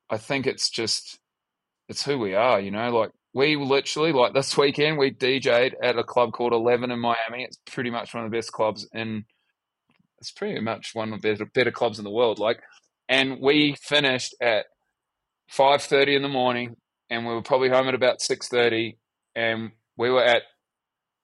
I 0.09 0.17
think 0.17 0.47
it's 0.47 0.69
just 0.69 1.19
it's 1.87 2.03
who 2.05 2.19
we 2.19 2.35
are, 2.35 2.59
you 2.59 2.71
know. 2.71 2.89
Like 2.89 3.11
we 3.33 3.55
literally 3.55 4.11
like 4.11 4.33
this 4.33 4.57
weekend 4.57 4.97
we 4.97 5.11
DJ'd 5.11 5.75
at 5.81 5.97
a 5.97 6.03
club 6.03 6.31
called 6.33 6.53
Eleven 6.53 6.91
in 6.91 6.99
Miami. 6.99 7.43
It's 7.43 7.59
pretty 7.65 7.89
much 7.89 8.13
one 8.13 8.25
of 8.25 8.31
the 8.31 8.37
best 8.37 8.51
clubs 8.51 8.87
in. 8.93 9.25
It's 10.19 10.31
pretty 10.31 10.59
much 10.59 10.91
one 10.93 11.13
of 11.13 11.21
the 11.21 11.31
better, 11.31 11.45
better 11.45 11.71
clubs 11.71 11.97
in 11.97 12.03
the 12.03 12.11
world. 12.11 12.39
Like, 12.39 12.59
and 13.07 13.39
we 13.41 13.75
finished 13.81 14.35
at 14.41 14.65
five 15.47 15.81
thirty 15.81 16.15
in 16.15 16.21
the 16.21 16.27
morning 16.27 16.75
and 17.09 17.25
we 17.25 17.33
were 17.33 17.41
probably 17.41 17.69
home 17.69 17.87
at 17.87 17.95
about 17.95 18.21
six 18.21 18.47
thirty, 18.47 18.97
and 19.35 19.71
we 19.97 20.09
were 20.09 20.23
at 20.23 20.43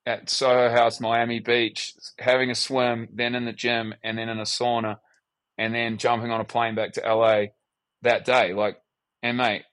at 0.06 0.30
Soho 0.30 0.70
House, 0.70 1.00
Miami 1.00 1.39
Beach, 1.39 1.94
having 2.20 2.52
a 2.52 2.56
swim, 2.56 3.08
then 3.13 3.34
in 3.34 3.46
the 3.46 3.54
gym, 3.54 3.94
and 4.04 4.18
then 4.18 4.30
in 4.30 4.38
a 4.39 4.44
sauna, 4.44 4.98
and 5.58 5.74
then 5.74 5.98
jumping 5.98 6.30
on 6.32 6.41
a 6.41 6.46
plane 6.46 6.76
back 6.76 6.94
to 6.94 7.02
LA 7.02 7.46
that 8.04 8.24
day. 8.24 8.54
Like, 8.54 8.78
and 9.24 9.38
mate, 9.38 9.63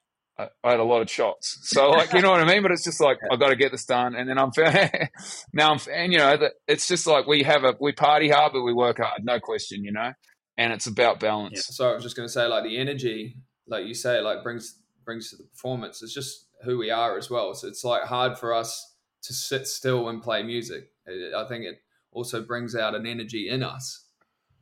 I, 0.43 0.69
I 0.69 0.71
had 0.73 0.81
a 0.81 0.85
lot 0.85 1.03
of 1.03 1.11
shots, 1.11 1.59
so 1.63 1.91
like, 1.91 2.13
you 2.13 2.21
know 2.21 2.31
what 2.31 2.41
I 2.41 2.45
mean. 2.45 2.63
But 2.63 2.73
it's 2.73 2.85
just 2.85 3.01
like 3.01 3.19
I 3.31 3.37
got 3.37 3.49
to 3.49 3.57
get 3.57 3.73
this 3.73 3.85
done, 3.85 4.15
and 4.15 4.29
then 4.29 4.39
I'm 4.39 4.51
now 5.53 5.73
I'm 5.73 5.81
and 5.93 6.13
you 6.13 6.19
know 6.19 6.37
it's 6.67 6.89
just 6.89 7.07
like 7.07 7.27
we 7.27 7.43
have 7.43 7.65
a 7.65 7.75
we 7.81 7.93
party 7.93 8.29
hard, 8.29 8.53
but 8.53 8.63
we 8.63 8.73
work 8.73 8.99
hard, 8.99 9.25
no 9.25 9.41
question, 9.41 9.85
you 9.85 9.93
know. 9.93 10.13
And 10.59 10.73
it's 10.73 10.87
about 10.87 11.19
balance. 11.19 11.67
Yeah. 11.69 11.75
So 11.75 11.91
I 11.91 11.95
was 11.95 12.03
just 12.03 12.15
going 12.15 12.29
to 12.29 12.33
say, 12.33 12.47
like 12.47 12.65
the 12.65 12.77
energy, 12.77 13.37
like 13.67 13.87
you 13.87 13.95
say, 13.95 14.21
like 14.21 14.43
brings 14.43 14.79
brings 15.05 15.31
to 15.31 15.37
the 15.37 15.45
performance. 15.45 16.03
It's 16.03 16.15
just 16.15 16.47
who 16.65 16.79
we 16.79 16.91
are 16.91 17.19
as 17.19 17.31
well. 17.31 17.55
So 17.55 17.69
it's 17.69 17.85
like 17.85 18.03
hard 18.03 18.39
for 18.39 18.55
us 18.55 18.95
to 19.23 19.33
sit 19.33 19.67
still 19.67 20.09
and 20.09 20.23
play 20.23 20.43
music. 20.43 20.91
I 21.09 21.45
think 21.49 21.65
it 21.65 21.81
also 22.13 22.43
brings 22.43 22.75
out 22.75 22.95
an 22.95 23.07
energy 23.07 23.49
in 23.49 23.63
us. 23.63 24.05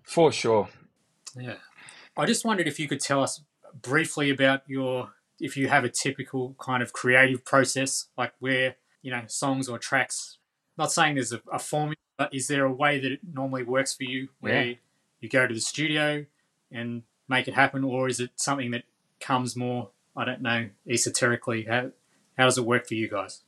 For 0.02 0.32
sure. 0.32 0.68
Yeah. 1.36 1.56
I 2.16 2.26
just 2.26 2.44
wondered 2.44 2.68
if 2.68 2.78
you 2.78 2.88
could 2.88 3.00
tell 3.00 3.22
us 3.22 3.42
briefly 3.80 4.30
about 4.30 4.62
your, 4.66 5.10
if 5.40 5.57
you 5.57 5.68
have 5.68 5.85
a 5.85 5.88
typical 5.88 6.55
kind 6.61 6.83
of 6.83 6.92
creative 6.92 7.44
process, 7.44 8.07
like 8.16 8.33
where, 8.38 8.76
you 9.03 9.11
know, 9.11 9.22
songs 9.26 9.68
or 9.68 9.79
tracks, 9.79 10.38
not 10.79 10.92
saying 10.92 11.14
there's 11.16 11.33
a, 11.33 11.40
a 11.53 11.59
formula, 11.59 11.96
but 12.18 12.35
is 12.35 12.48
there 12.48 12.64
a 12.64 12.72
way 12.72 12.98
that 13.00 13.11
it 13.12 13.20
normally 13.33 13.62
works 13.62 13.94
for 13.94 14.05
you 14.05 14.29
where 14.40 14.64
Yeah. 14.64 14.74
you 15.20 15.29
go 15.29 15.46
to 15.46 15.55
the 15.55 15.61
studio 15.61 16.26
and 16.70 17.03
make 17.29 17.48
it 17.48 17.55
happen, 17.55 17.85
or 17.85 18.09
is 18.09 18.20
it 18.20 18.31
something 18.37 18.70
that 18.72 18.85
comes 19.20 19.57
more, 19.57 19.90
I 20.16 20.24
don't 20.24 20.42
know, 20.42 20.68
esoterically? 20.88 21.64
How, 21.64 21.90
how 22.37 22.44
does 22.44 22.59
it 22.59 22.64
work 22.64 22.87
for 22.87 22.94
you 22.94 23.09
guys? 23.09 23.42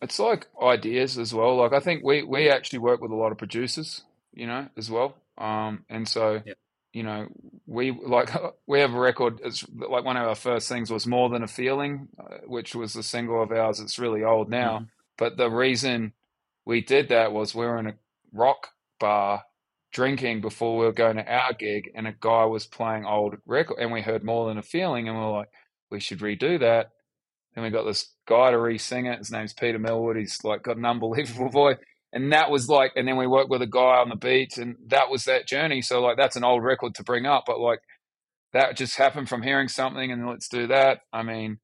It's 0.00 0.18
like 0.18 0.48
ideas 0.60 1.16
as 1.18 1.32
well. 1.32 1.56
Like 1.56 1.72
I 1.72 1.78
think 1.80 2.02
we 2.02 2.22
we 2.24 2.48
actually 2.50 2.80
work 2.80 3.00
with 3.00 3.12
a 3.12 3.14
lot 3.14 3.30
of 3.30 3.38
producers, 3.38 4.02
you 4.34 4.46
know, 4.48 4.68
as 4.76 4.90
well. 4.90 5.14
Um, 5.38 5.84
and 5.88 6.08
so, 6.08 6.42
Yeah. 6.44 6.54
You 6.92 7.02
know, 7.02 7.28
we 7.66 7.90
like 7.92 8.30
we 8.66 8.80
have 8.80 8.94
a 8.94 9.00
record. 9.00 9.40
It's 9.44 9.64
like 9.74 10.04
one 10.04 10.16
of 10.16 10.26
our 10.28 10.34
first 10.34 10.68
things 10.68 10.90
was 10.90 11.06
"More 11.06 11.28
Than 11.30 11.42
a 11.42 11.48
Feeling," 11.48 12.08
uh, 12.18 12.38
which 12.46 12.74
was 12.74 12.96
a 12.96 13.02
single 13.02 13.42
of 13.42 13.52
ours. 13.52 13.80
It's 13.80 13.98
really 13.98 14.24
old 14.24 14.48
now, 14.50 14.80
Mhm. 14.80 14.88
but 15.18 15.36
the 15.36 15.50
reason 15.50 16.12
we 16.64 16.80
did 16.80 17.08
that 17.08 17.32
was 17.32 17.54
we 17.54 17.64
were 17.66 17.78
in 17.78 17.86
a 17.88 17.94
rock 18.32 18.68
bar 19.00 19.44
drinking 19.92 20.40
before 20.40 20.78
we 20.78 20.86
were 20.86 20.92
going 20.92 21.16
to 21.16 21.30
our 21.32 21.52
gig, 21.52 21.90
and 21.94 22.06
a 22.06 22.14
guy 22.18 22.44
was 22.46 22.66
playing 22.66 23.04
old 23.04 23.36
record, 23.46 23.78
and 23.78 23.92
we 23.92 24.02
heard 24.02 24.24
"More 24.24 24.48
Than 24.48 24.58
a 24.58 24.62
Feeling," 24.62 25.08
and 25.08 25.16
we 25.18 25.22
are 25.24 25.32
like, 25.32 25.50
we 25.90 26.00
should 26.00 26.20
redo 26.20 26.58
that. 26.60 26.90
Then 27.54 27.64
we 27.64 27.70
got 27.70 27.84
this 27.84 28.12
guy 28.26 28.50
to 28.50 28.58
re-sing 28.58 29.06
it. 29.06 29.18
His 29.18 29.30
name's 29.30 29.52
Peter 29.52 29.78
Millwood. 29.78 30.16
He's 30.16 30.42
like 30.44 30.62
got 30.62 30.78
an 30.78 30.86
unbelievable 30.86 31.48
voice. 31.50 31.76
And 32.12 32.32
that 32.32 32.50
was 32.50 32.68
like, 32.68 32.92
and 32.94 33.08
then 33.08 33.16
we 33.16 33.26
worked 33.26 33.50
with 33.50 33.62
a 33.62 33.66
guy 33.66 33.96
on 33.98 34.08
the 34.10 34.16
beats, 34.16 34.58
and 34.58 34.76
that 34.88 35.10
was 35.10 35.24
that 35.24 35.46
journey. 35.46 35.80
So 35.80 36.02
like, 36.02 36.16
that's 36.16 36.36
an 36.36 36.44
old 36.44 36.62
record 36.62 36.94
to 36.96 37.04
bring 37.04 37.26
up, 37.26 37.44
but 37.46 37.58
like, 37.58 37.80
that 38.52 38.76
just 38.76 38.96
happened 38.96 39.28
from 39.28 39.42
hearing 39.42 39.68
something, 39.68 40.12
and 40.12 40.28
let's 40.28 40.48
do 40.48 40.66
that. 40.66 41.00
I 41.12 41.22
mean, 41.22 41.58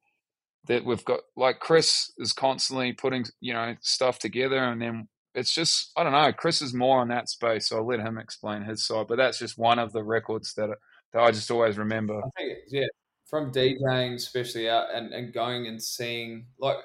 that 0.69 0.85
we've 0.85 1.05
got 1.05 1.21
like 1.37 1.61
Chris 1.61 2.13
is 2.19 2.33
constantly 2.33 2.93
putting 2.93 3.27
you 3.41 3.53
know 3.53 3.75
stuff 3.81 4.19
together, 4.19 4.65
and 4.65 4.81
then 4.81 5.09
it's 5.35 5.55
just 5.55 5.93
I 5.97 6.03
don't 6.03 6.13
know. 6.13 6.33
Chris 6.33 6.63
is 6.63 6.73
more 6.73 7.01
on 7.01 7.09
that 7.09 7.29
space, 7.29 7.69
so 7.69 7.77
I'll 7.77 7.87
let 7.87 8.01
him 8.01 8.17
explain 8.17 8.63
his 8.63 8.87
side. 8.87 9.07
But 9.07 9.19
that's 9.19 9.39
just 9.39 9.59
one 9.59 9.79
of 9.79 9.93
the 9.93 10.03
records 10.03 10.55
that 10.55 10.71
that 11.13 11.21
I 11.21 11.31
just 11.31 11.51
always 11.51 11.79
remember. 11.79 12.19
I 12.19 12.29
think, 12.37 12.59
yeah, 12.69 12.87
from 13.29 13.53
DJing, 13.53 14.15
especially 14.15 14.69
out 14.69 14.87
and, 14.93 15.13
and 15.13 15.33
going 15.33 15.67
and 15.67 15.83
seeing, 15.83 16.47
like, 16.59 16.79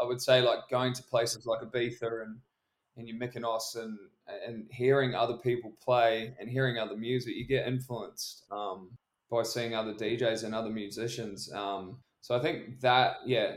I 0.00 0.04
would 0.04 0.20
say, 0.20 0.40
like 0.40 0.60
going 0.70 0.92
to 0.94 1.02
places 1.02 1.46
like 1.46 1.60
Ibiza 1.60 2.22
and, 2.22 2.38
and 3.00 3.08
your 3.08 3.18
Mykonos 3.18 3.76
and, 3.76 3.98
and 4.46 4.66
hearing 4.70 5.14
other 5.14 5.38
people 5.38 5.72
play 5.82 6.34
and 6.38 6.48
hearing 6.48 6.78
other 6.78 6.96
music, 6.96 7.34
you 7.34 7.46
get 7.46 7.66
influenced 7.66 8.44
um, 8.50 8.90
by 9.30 9.42
seeing 9.42 9.74
other 9.74 9.94
DJs 9.94 10.44
and 10.44 10.54
other 10.54 10.70
musicians. 10.70 11.52
Um, 11.52 11.98
so 12.20 12.36
I 12.36 12.40
think 12.40 12.80
that, 12.80 13.16
yeah, 13.26 13.56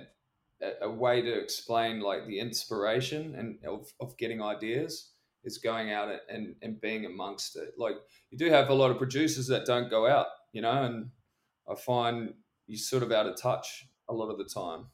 a, 0.62 0.86
a 0.86 0.90
way 0.90 1.22
to 1.22 1.34
explain 1.34 2.00
like 2.00 2.26
the 2.26 2.40
inspiration 2.40 3.36
and 3.36 3.58
of, 3.66 3.88
of 4.00 4.18
getting 4.18 4.42
ideas 4.42 5.12
is 5.44 5.58
going 5.58 5.92
out 5.92 6.10
and, 6.30 6.56
and 6.62 6.80
being 6.80 7.06
amongst 7.06 7.58
it. 7.58 7.74
Like 7.78 7.96
you 8.32 8.38
do 8.38 8.50
have 8.50 8.70
a 8.70 8.74
lot 8.74 8.92
of 8.92 8.98
producers 8.98 9.48
that 9.48 9.66
don't 9.66 9.90
go 9.90 10.08
out, 10.08 10.28
you 10.54 10.62
know, 10.62 10.84
and 10.84 11.10
I 11.70 11.76
find 11.76 12.34
you're 12.68 12.78
sort 12.78 13.04
of 13.04 13.12
out 13.12 13.28
of 13.28 13.36
touch 13.36 13.86
a 14.10 14.14
lot 14.14 14.30
of 14.30 14.38
the 14.38 14.46
time. 14.46 14.86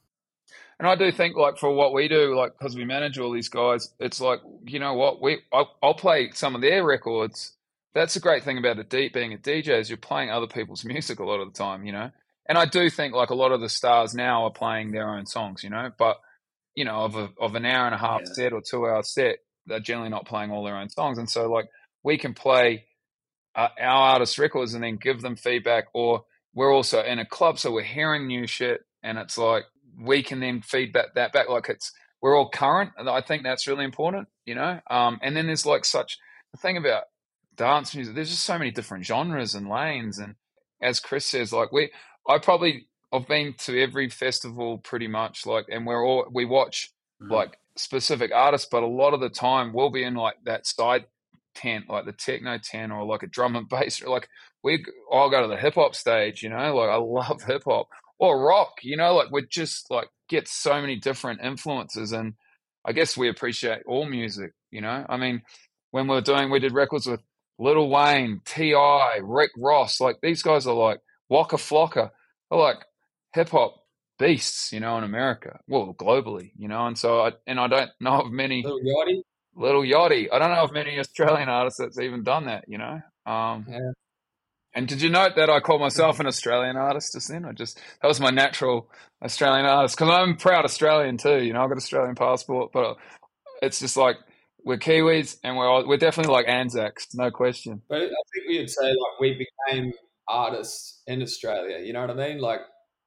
And 0.80 0.88
I 0.88 0.94
do 0.96 1.12
think, 1.12 1.36
like, 1.36 1.58
for 1.58 1.72
what 1.74 1.92
we 1.92 2.08
do, 2.08 2.34
like, 2.34 2.52
because 2.58 2.74
we 2.74 2.84
manage 2.86 3.18
all 3.18 3.30
these 3.30 3.50
guys, 3.50 3.92
it's 4.00 4.20
like, 4.20 4.40
you 4.64 4.78
know 4.78 4.94
what, 4.94 5.20
we 5.20 5.40
I'll, 5.52 5.76
I'll 5.82 5.94
play 5.94 6.30
some 6.32 6.54
of 6.54 6.62
their 6.62 6.84
records. 6.84 7.52
That's 7.94 8.14
the 8.14 8.20
great 8.20 8.44
thing 8.44 8.56
about 8.58 8.78
a 8.78 8.84
D, 8.84 9.10
being 9.12 9.34
a 9.34 9.38
DJ 9.38 9.78
is 9.78 9.90
you're 9.90 9.98
playing 9.98 10.30
other 10.30 10.46
people's 10.46 10.84
music 10.94 11.18
a 11.20 11.24
lot 11.24 11.40
of 11.40 11.52
the 11.52 11.58
time, 11.58 11.84
you 11.84 11.92
know. 11.92 12.10
And 12.48 12.56
I 12.58 12.64
do 12.64 12.88
think, 12.90 13.14
like, 13.14 13.30
a 13.30 13.34
lot 13.34 13.52
of 13.52 13.60
the 13.60 13.68
stars 13.68 14.14
now 14.14 14.44
are 14.44 14.50
playing 14.50 14.90
their 14.90 15.08
own 15.10 15.26
songs, 15.26 15.62
you 15.62 15.70
know. 15.70 15.90
But 15.98 16.16
you 16.74 16.84
know, 16.84 17.00
of 17.00 17.14
a 17.16 17.28
of 17.38 17.54
an 17.56 17.66
hour 17.66 17.84
and 17.86 17.94
a 17.94 17.98
half 17.98 18.20
Yeah. 18.22 18.32
set 18.32 18.52
or 18.54 18.62
two 18.62 18.86
hour 18.86 19.02
set, 19.02 19.36
they're 19.66 19.80
generally 19.80 20.08
not 20.08 20.26
playing 20.26 20.50
all 20.50 20.64
their 20.64 20.76
own 20.76 20.88
songs. 20.88 21.18
And 21.18 21.28
so, 21.28 21.50
like, 21.50 21.66
we 22.02 22.16
can 22.16 22.32
play 22.32 22.86
uh, 23.54 23.68
our 23.78 24.12
artist 24.14 24.38
records 24.38 24.72
and 24.74 24.82
then 24.82 24.96
give 24.96 25.20
them 25.20 25.36
feedback, 25.36 25.86
or 25.92 26.24
we're 26.54 26.72
also 26.74 27.02
in 27.02 27.18
a 27.18 27.26
club, 27.26 27.58
so 27.58 27.70
we're 27.72 27.82
hearing 27.82 28.26
new 28.26 28.46
shit, 28.46 28.80
and 29.02 29.18
it's 29.18 29.36
like 29.36 29.64
we 30.02 30.22
can 30.22 30.40
then 30.40 30.62
feedback 30.62 31.14
that 31.14 31.32
back. 31.32 31.48
Like 31.48 31.68
it's 31.68 31.92
we're 32.22 32.36
all 32.36 32.50
current, 32.50 32.90
and 32.98 33.08
I 33.08 33.20
think 33.20 33.42
that's 33.42 33.66
really 33.66 33.84
important, 33.84 34.28
you 34.44 34.54
know. 34.54 34.80
Um, 34.90 35.18
and 35.22 35.36
then 35.36 35.46
there's 35.46 35.66
like 35.66 35.84
such 35.84 36.18
the 36.52 36.58
thing 36.58 36.76
about 36.76 37.04
dance 37.56 37.94
music. 37.94 38.14
There's 38.14 38.30
just 38.30 38.44
so 38.44 38.58
many 38.58 38.70
different 38.70 39.04
genres 39.06 39.54
and 39.54 39.68
lanes, 39.68 40.18
and 40.18 40.34
as 40.82 41.00
Chris 41.00 41.26
says, 41.26 41.52
like 41.52 41.72
we, 41.72 41.90
I 42.28 42.38
probably 42.38 42.86
I've 43.12 43.26
been 43.26 43.54
to 43.60 43.80
every 43.82 44.08
festival 44.08 44.78
pretty 44.78 45.08
much, 45.08 45.46
like, 45.46 45.66
and 45.70 45.86
we're 45.86 46.04
all 46.06 46.26
we 46.32 46.44
watch 46.44 46.92
Mhm. 47.22 47.30
like 47.30 47.58
specific 47.76 48.30
artists, 48.34 48.68
but 48.70 48.82
a 48.82 48.86
lot 48.86 49.12
of 49.14 49.20
the 49.20 49.28
time 49.28 49.72
we'll 49.72 49.90
be 49.90 50.04
in 50.04 50.14
like 50.14 50.36
that 50.44 50.66
side 50.66 51.04
tent, 51.54 51.84
like 51.88 52.04
the 52.06 52.12
techno 52.12 52.56
tent, 52.58 52.92
or 52.92 53.04
like 53.04 53.22
a 53.22 53.26
drum 53.26 53.56
and 53.56 53.68
bass. 53.68 54.02
Or 54.02 54.08
like 54.10 54.28
we, 54.62 54.84
I'll 55.12 55.30
go 55.30 55.42
to 55.42 55.48
the 55.48 55.56
hip 55.56 55.74
hop 55.74 55.94
stage, 55.94 56.42
you 56.42 56.48
know. 56.50 56.74
Like 56.76 56.90
I 56.90 56.96
love 56.96 57.42
hip 57.42 57.62
hop 57.66 57.88
or 58.20 58.40
rock, 58.46 58.74
you 58.82 58.96
know. 58.96 59.16
Like 59.16 59.32
we 59.32 59.44
just 59.50 59.90
like 59.90 60.08
get 60.28 60.46
so 60.46 60.80
many 60.80 60.96
different 60.96 61.40
influences, 61.42 62.12
and 62.12 62.34
I 62.84 62.92
guess 62.92 63.16
we 63.16 63.28
appreciate 63.28 63.80
all 63.86 64.06
music, 64.06 64.52
you 64.70 64.82
know. 64.82 65.04
I 65.08 65.16
mean, 65.16 65.42
when 65.90 66.06
we're 66.06 66.20
doing, 66.20 66.50
we 66.50 66.60
did 66.60 66.72
records 66.72 67.06
with 67.06 67.20
Lil 67.58 67.88
Wayne, 67.88 68.42
T.I., 68.44 69.20
Rick 69.22 69.50
Ross. 69.56 70.00
Like 70.00 70.18
these 70.22 70.42
guys 70.42 70.66
are 70.68 70.74
like 70.74 71.00
Waka 71.28 71.56
Flocka. 71.56 72.10
They're 72.50 72.60
like 72.60 72.84
hip 73.34 73.48
hop 73.48 73.76
beasts, 74.18 74.72
you 74.72 74.80
know, 74.80 74.98
in 74.98 75.04
America, 75.04 75.58
well, 75.66 75.94
globally, 75.98 76.52
you 76.56 76.68
know. 76.68 76.86
And 76.86 76.96
so, 76.98 77.22
I, 77.22 77.32
and 77.46 77.58
I 77.58 77.66
don't 77.68 77.90
know 78.00 78.20
of 78.20 78.30
many 78.30 78.62
Lil 78.62 78.78
Yachty, 78.80 79.22
Lil 79.56 79.82
Yachty. 79.82 80.28
I 80.32 80.38
don't 80.38 80.50
know 80.50 80.62
of 80.62 80.72
many 80.72 80.98
Australian 80.98 81.48
artists 81.48 81.80
that's 81.80 81.98
even 81.98 82.22
done 82.22 82.46
that, 82.46 82.66
you 82.68 82.78
know. 82.78 83.00
Um, 83.26 83.64
Yeah. 83.68 83.92
And 84.74 84.86
did 84.86 85.02
you 85.02 85.10
note 85.10 85.34
that 85.36 85.50
I 85.50 85.60
call 85.60 85.78
myself 85.78 86.20
an 86.20 86.26
Australian 86.26 86.76
artist 86.76 87.12
just 87.14 87.28
then? 87.28 87.44
I 87.44 87.52
just 87.52 87.80
that 88.00 88.08
was 88.08 88.20
my 88.20 88.30
natural 88.30 88.90
Australian 89.22 89.66
artist 89.66 89.96
because 89.96 90.10
I'm 90.10 90.36
proud 90.36 90.64
Australian 90.64 91.16
too. 91.16 91.42
You 91.42 91.52
know, 91.52 91.62
I've 91.62 91.68
got 91.68 91.76
Australian 91.76 92.14
passport, 92.14 92.70
but 92.72 92.96
it's 93.62 93.80
just 93.80 93.96
like 93.96 94.16
we're 94.64 94.78
Kiwis 94.78 95.38
and 95.42 95.56
we're 95.56 95.86
we're 95.86 95.96
definitely 95.96 96.32
like 96.32 96.46
Anzacs, 96.48 97.08
no 97.14 97.30
question. 97.30 97.82
but 97.88 98.02
I 98.02 98.06
think 98.06 98.48
we'd 98.48 98.70
say 98.70 98.86
like 98.86 99.20
we 99.20 99.46
became 99.68 99.92
artists 100.28 101.02
in 101.06 101.22
Australia. 101.22 101.78
You 101.78 101.92
know 101.92 102.00
what 102.02 102.10
I 102.10 102.14
mean? 102.14 102.38
Like 102.38 102.60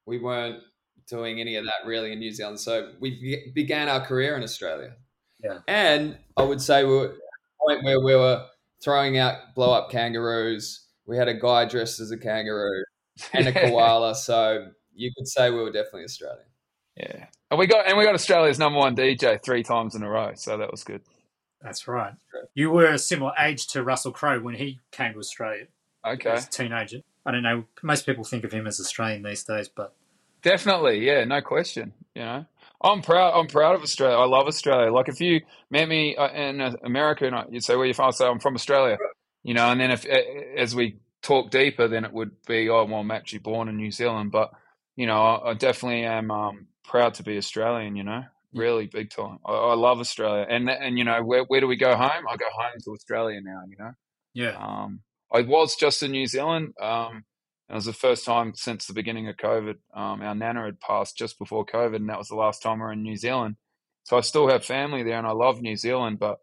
we 0.06 0.20
weren't 0.20 0.62
doing 1.08 1.40
any 1.40 1.56
of 1.56 1.66
that 1.66 1.86
really 1.86 2.12
in 2.12 2.20
New 2.20 2.32
Zealand, 2.32 2.60
so 2.60 2.92
we 3.00 3.52
began 3.56 3.88
our 3.88 4.02
career 4.02 4.36
in 4.36 4.44
Australia. 4.44 4.96
Yeah. 5.44 5.60
And 5.68 6.18
I 6.38 6.44
would 6.44 6.62
say 6.62 6.84
we 6.84 6.96
were 6.96 7.06
at 7.06 7.12
a 7.12 7.68
point 7.68 7.84
where 7.84 8.00
we 8.00 8.16
were 8.16 8.46
throwing 8.84 9.18
out 9.18 9.56
blow 9.56 9.72
up 9.72 9.90
kangaroos. 9.92 10.88
We 11.06 11.18
had 11.18 11.28
a 11.28 11.34
guy 11.34 11.66
dressed 11.66 12.00
as 12.00 12.12
a 12.12 12.18
kangaroo 12.18 12.84
and 13.34 13.48
a 13.48 13.52
koala, 13.54 14.16
so 14.16 14.68
you 14.96 15.12
could 15.18 15.28
say 15.28 15.50
we 15.50 15.58
were 15.58 15.72
definitely 15.72 16.04
Australian. 16.06 16.46
Yeah, 16.98 17.26
and 17.50 17.60
we 17.60 17.68
got 17.68 17.88
and 17.88 17.98
we 17.98 18.04
got 18.06 18.14
Australia's 18.16 18.60
number 18.60 18.80
one 18.80 18.96
DJ 18.96 19.42
three 19.44 19.64
times 19.64 19.96
in 19.96 20.04
a 20.04 20.10
row, 20.10 20.32
so 20.36 20.58
that 20.58 20.72
was 20.72 20.84
good. 20.84 21.02
That's 21.62 21.88
right. 21.88 22.14
You 22.56 22.72
were 22.72 22.88
a 22.88 22.98
similar 23.00 23.32
age 23.40 23.68
to 23.68 23.84
Russell 23.84 24.12
Crowe 24.12 24.40
when 24.42 24.56
he 24.56 24.80
came 24.92 25.14
to 25.14 25.20
Australia 25.20 25.68
Okay, 26.06 26.30
as 26.30 26.46
a 26.48 26.50
teenager. 26.50 26.98
I 27.26 27.32
don't 27.32 27.42
know. 27.44 27.64
Most 27.82 28.06
people 28.06 28.24
think 28.26 28.44
of 28.44 28.52
him 28.52 28.68
as 28.68 28.80
Australian 28.80 29.24
these 29.24 29.44
days, 29.44 29.70
but 29.70 29.96
definitely, 30.42 31.06
yeah, 31.06 31.24
no 31.24 31.42
question. 31.42 31.94
You 32.16 32.22
know, 32.24 32.46
I'm 32.84 33.02
proud. 33.02 33.40
I'm 33.40 33.48
proud 33.48 33.76
of 33.76 33.82
Australia. 33.82 34.18
I 34.18 34.26
love 34.26 34.46
Australia. 34.48 34.92
Like 34.92 35.08
if 35.10 35.20
you 35.22 35.42
met 35.72 35.88
me 35.88 36.16
uh, 36.16 36.28
in 36.30 36.62
uh, 36.62 36.74
America 36.84 37.26
and 37.26 37.36
I- 37.36 37.46
you'd 37.50 37.64
say 37.64 37.76
where 37.76 37.86
you 37.88 37.94
from, 37.94 38.10
I'd 38.10 38.14
say 38.16 38.28
I'm 38.28 38.40
from 38.40 38.56
Australia. 38.56 38.98
You 39.44 39.54
know, 39.54 39.72
and 39.72 39.80
then 39.80 39.92
if 39.92 40.06
as 40.06 40.76
we 40.76 41.00
talk 41.22 41.52
deeper, 41.52 41.88
then 41.88 42.06
it 42.06 42.14
would 42.14 42.32
be 42.48 42.70
oh 42.70 42.86
well, 42.86 43.02
I'm 43.02 43.12
actually 43.12 43.40
born 43.40 43.70
in 43.70 43.78
New 43.78 43.92
Zealand, 43.92 44.32
but 44.32 44.52
you 44.96 45.08
know, 45.08 45.22
I, 45.22 45.52
I 45.52 45.54
definitely 45.54 46.06
am 46.06 46.32
um, 46.32 46.68
proud 46.84 47.16
to 47.16 47.24
be 47.24 47.38
Australian. 47.38 47.96
You 47.96 48.04
know, 48.04 48.24
really 48.54 48.88
big 48.88 49.10
time. 49.10 49.40
I, 49.46 49.54
I 49.54 49.74
love 49.76 50.00
Australia, 50.00 50.46
and 50.50 50.70
and 50.70 50.98
you 50.98 51.04
know, 51.04 51.24
where 51.24 51.44
where 51.44 51.62
do 51.62 51.68
we 51.68 51.76
go 51.76 51.96
home? 51.96 52.26
I 52.30 52.38
go 52.38 52.46
home 52.52 52.80
to 52.84 52.92
Australia 52.92 53.42
now. 53.42 53.64
You 53.68 53.78
know. 53.78 53.92
yeah, 54.34 54.58
Um, 54.58 55.02
I 55.32 55.42
was 55.42 55.76
just 55.76 56.04
in 56.04 56.12
New 56.12 56.28
Zealand. 56.28 56.74
Um, 56.80 57.24
it 57.70 57.76
was 57.76 57.86
the 57.86 57.94
first 57.94 58.26
time 58.26 58.54
since 58.56 58.86
the 58.86 58.94
beginning 58.94 59.28
of 59.30 59.38
COVID. 59.38 59.76
Um, 59.96 60.22
our 60.22 60.36
nana 60.36 60.66
had 60.66 60.80
passed 60.80 61.18
just 61.18 61.40
before 61.40 61.66
COVID, 61.66 61.96
and 61.96 62.10
that 62.10 62.20
was 62.20 62.28
the 62.28 62.36
last 62.36 62.62
time 62.62 62.80
we 62.80 62.84
were 62.84 62.92
in 62.92 63.04
New 63.04 63.18
Zealand. 63.18 63.56
So 64.04 64.18
I 64.18 64.22
still 64.22 64.50
have 64.50 64.66
family 64.66 65.04
there, 65.04 65.18
and 65.18 65.28
I 65.28 65.32
love 65.32 65.62
New 65.62 65.76
Zealand. 65.76 66.20
But 66.20 66.38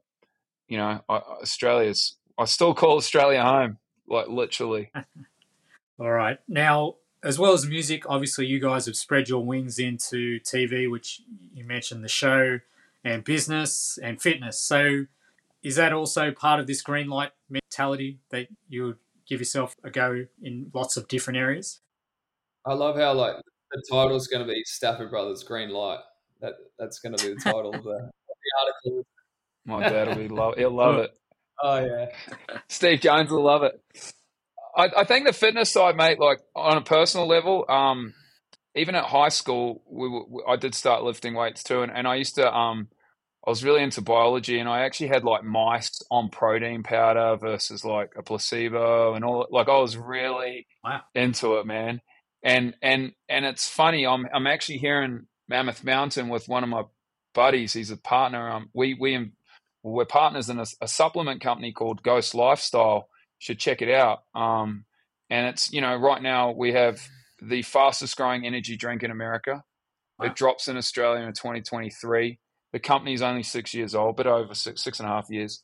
you 0.68 0.76
know, 0.76 1.00
I, 1.08 1.16
Australia's. 1.42 2.16
I 2.38 2.44
still 2.44 2.74
call 2.74 2.96
Australia 2.96 3.42
home, 3.42 3.78
like 4.08 4.28
literally. 4.28 4.90
All 5.98 6.10
right. 6.10 6.38
Now, 6.48 6.96
as 7.22 7.38
well 7.38 7.52
as 7.52 7.66
music, 7.66 8.04
obviously 8.08 8.46
you 8.46 8.60
guys 8.60 8.86
have 8.86 8.96
spread 8.96 9.28
your 9.28 9.44
wings 9.44 9.78
into 9.78 10.40
TV, 10.40 10.90
which 10.90 11.20
you 11.52 11.64
mentioned 11.64 12.02
the 12.02 12.08
show, 12.08 12.60
and 13.04 13.24
business 13.24 13.98
and 14.02 14.20
fitness. 14.20 14.58
So, 14.58 15.06
Is 15.62 15.76
that 15.76 15.92
also 15.92 16.32
part 16.32 16.60
of 16.60 16.66
this 16.66 16.80
green 16.80 17.08
light 17.08 17.32
mentality 17.50 18.18
that 18.30 18.48
you 18.68 18.84
would 18.84 18.98
give 19.28 19.40
yourself 19.40 19.76
a 19.84 19.90
go 19.90 20.26
in 20.42 20.70
lots 20.72 20.96
of 20.96 21.06
different 21.08 21.38
areas? 21.38 21.80
I 22.64 22.74
love 22.74 22.96
how 22.96 23.12
like 23.12 23.36
the 23.70 23.82
title's 23.90 24.26
going 24.26 24.46
to 24.46 24.52
be 24.52 24.62
Stafford 24.64 25.10
Brothers 25.10 25.44
Green 25.44 25.70
Light. 25.70 26.00
That 26.40 26.54
that's 26.78 26.98
going 26.98 27.14
to 27.14 27.26
be 27.26 27.34
the 27.34 27.40
title 27.40 27.74
of 27.74 27.84
the, 27.84 27.90
of 27.90 28.10
the 28.26 28.86
article. 28.88 29.06
My 29.66 29.88
dad 29.88 30.08
will 30.08 30.16
be 30.16 30.28
love. 30.28 30.54
He'll 30.56 30.70
love 30.70 30.96
oh, 30.96 31.00
it. 31.02 31.19
Oh 31.62 31.84
yeah, 31.84 32.06
Steve 32.68 33.00
Jones 33.00 33.30
will 33.30 33.42
love 33.42 33.62
it. 33.62 33.80
I, 34.76 34.88
I 34.98 35.04
think 35.04 35.26
the 35.26 35.32
fitness 35.32 35.70
side, 35.70 35.96
mate. 35.96 36.18
Like 36.18 36.40
on 36.54 36.76
a 36.76 36.82
personal 36.82 37.26
level, 37.26 37.64
um, 37.68 38.14
even 38.74 38.94
at 38.94 39.04
high 39.04 39.28
school, 39.28 39.82
we, 39.88 40.08
we, 40.08 40.42
I 40.46 40.56
did 40.56 40.74
start 40.74 41.02
lifting 41.02 41.34
weights 41.34 41.62
too, 41.62 41.82
and, 41.82 41.92
and 41.92 42.06
I 42.06 42.16
used 42.16 42.36
to 42.36 42.52
um, 42.52 42.88
I 43.46 43.50
was 43.50 43.64
really 43.64 43.82
into 43.82 44.02
biology, 44.02 44.58
and 44.58 44.68
I 44.68 44.82
actually 44.82 45.08
had 45.08 45.24
like 45.24 45.44
mice 45.44 46.02
on 46.10 46.28
protein 46.28 46.82
powder 46.82 47.36
versus 47.36 47.84
like 47.84 48.12
a 48.16 48.22
placebo, 48.22 49.14
and 49.14 49.24
all. 49.24 49.46
Like 49.50 49.68
I 49.68 49.78
was 49.78 49.96
really 49.96 50.66
wow. 50.84 51.00
into 51.14 51.56
it, 51.56 51.66
man. 51.66 52.00
And 52.42 52.74
and 52.82 53.12
and 53.28 53.44
it's 53.44 53.68
funny. 53.68 54.06
I'm 54.06 54.26
I'm 54.32 54.46
actually 54.46 54.78
here 54.78 55.02
in 55.02 55.26
Mammoth 55.48 55.84
Mountain 55.84 56.28
with 56.28 56.48
one 56.48 56.62
of 56.62 56.70
my 56.70 56.84
buddies. 57.34 57.72
He's 57.72 57.90
a 57.90 57.96
partner. 57.96 58.50
Um, 58.50 58.70
we 58.74 58.94
we 58.94 59.30
we're 59.82 60.04
partners 60.04 60.50
in 60.50 60.58
a, 60.58 60.66
a 60.80 60.88
supplement 60.88 61.40
company 61.40 61.72
called 61.72 62.02
Ghost 62.02 62.34
Lifestyle. 62.34 63.08
Should 63.38 63.58
check 63.58 63.80
it 63.80 63.90
out. 63.90 64.24
Um, 64.34 64.84
and 65.30 65.46
it's 65.46 65.72
you 65.72 65.80
know 65.80 65.96
right 65.96 66.22
now 66.22 66.50
we 66.50 66.72
have 66.72 67.00
the 67.40 67.62
fastest 67.62 68.16
growing 68.16 68.44
energy 68.44 68.76
drink 68.76 69.02
in 69.02 69.10
America. 69.10 69.62
Wow. 70.18 70.26
It 70.26 70.34
drops 70.34 70.68
in 70.68 70.76
Australia 70.76 71.24
in 71.24 71.32
2023. 71.32 72.38
The 72.72 72.78
company's 72.78 73.22
only 73.22 73.42
six 73.42 73.72
years 73.72 73.94
old, 73.94 74.16
but 74.16 74.26
over 74.26 74.54
six 74.54 74.82
six 74.82 75.00
and 75.00 75.08
a 75.08 75.12
half 75.12 75.30
years. 75.30 75.62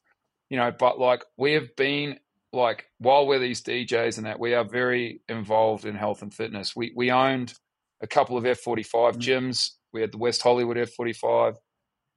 You 0.48 0.57
know, 0.57 0.72
but 0.76 0.98
like 0.98 1.24
we 1.37 1.52
have 1.52 1.74
been 1.76 2.18
like 2.52 2.87
while 2.98 3.26
we're 3.26 3.38
these 3.38 3.62
DJs 3.62 4.16
and 4.16 4.26
that, 4.26 4.40
we 4.40 4.55
are 4.55 4.64
very 4.64 5.20
involved 5.29 5.85
in 5.85 5.94
health 5.94 6.22
and 6.22 6.33
fitness. 6.33 6.74
We 6.74 6.92
we 6.96 7.11
owned 7.11 7.52
a 8.00 8.07
couple 8.07 8.37
of 8.37 8.44
F45 8.44 8.87
mm-hmm. 8.87 9.20
gyms. 9.20 9.70
We 9.92 10.00
had 10.00 10.12
the 10.12 10.18
West 10.18 10.42
Hollywood 10.42 10.76
F45. 10.76 11.57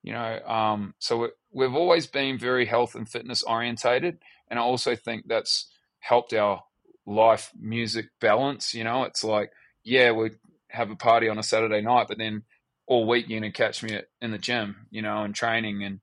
You 0.09 0.15
know, 0.15 0.39
um, 0.47 0.95
so 0.97 1.29
we've 1.51 1.75
always 1.75 2.07
been 2.07 2.39
very 2.39 2.65
health 2.65 2.95
and 2.95 3.07
fitness 3.07 3.43
orientated, 3.43 4.17
and 4.49 4.57
I 4.57 4.63
also 4.63 4.95
think 4.95 5.27
that's 5.27 5.67
helped 5.99 6.33
our 6.33 6.63
life 7.05 7.51
music 7.55 8.07
balance. 8.19 8.73
You 8.73 8.85
know, 8.85 9.03
it's 9.03 9.23
like 9.23 9.51
yeah, 9.83 10.11
we 10.11 10.31
have 10.69 10.89
a 10.89 10.95
party 10.95 11.29
on 11.29 11.37
a 11.37 11.43
Saturday 11.43 11.81
night, 11.81 12.07
but 12.07 12.17
then 12.17 12.41
all 12.87 13.05
week 13.05 13.29
you're 13.29 13.39
gonna 13.39 13.51
catch 13.51 13.83
me 13.83 13.93
at, 13.93 14.07
in 14.19 14.31
the 14.31 14.39
gym, 14.39 14.87
you 14.89 15.03
know, 15.03 15.21
and 15.21 15.35
training 15.35 15.83
and 15.83 15.99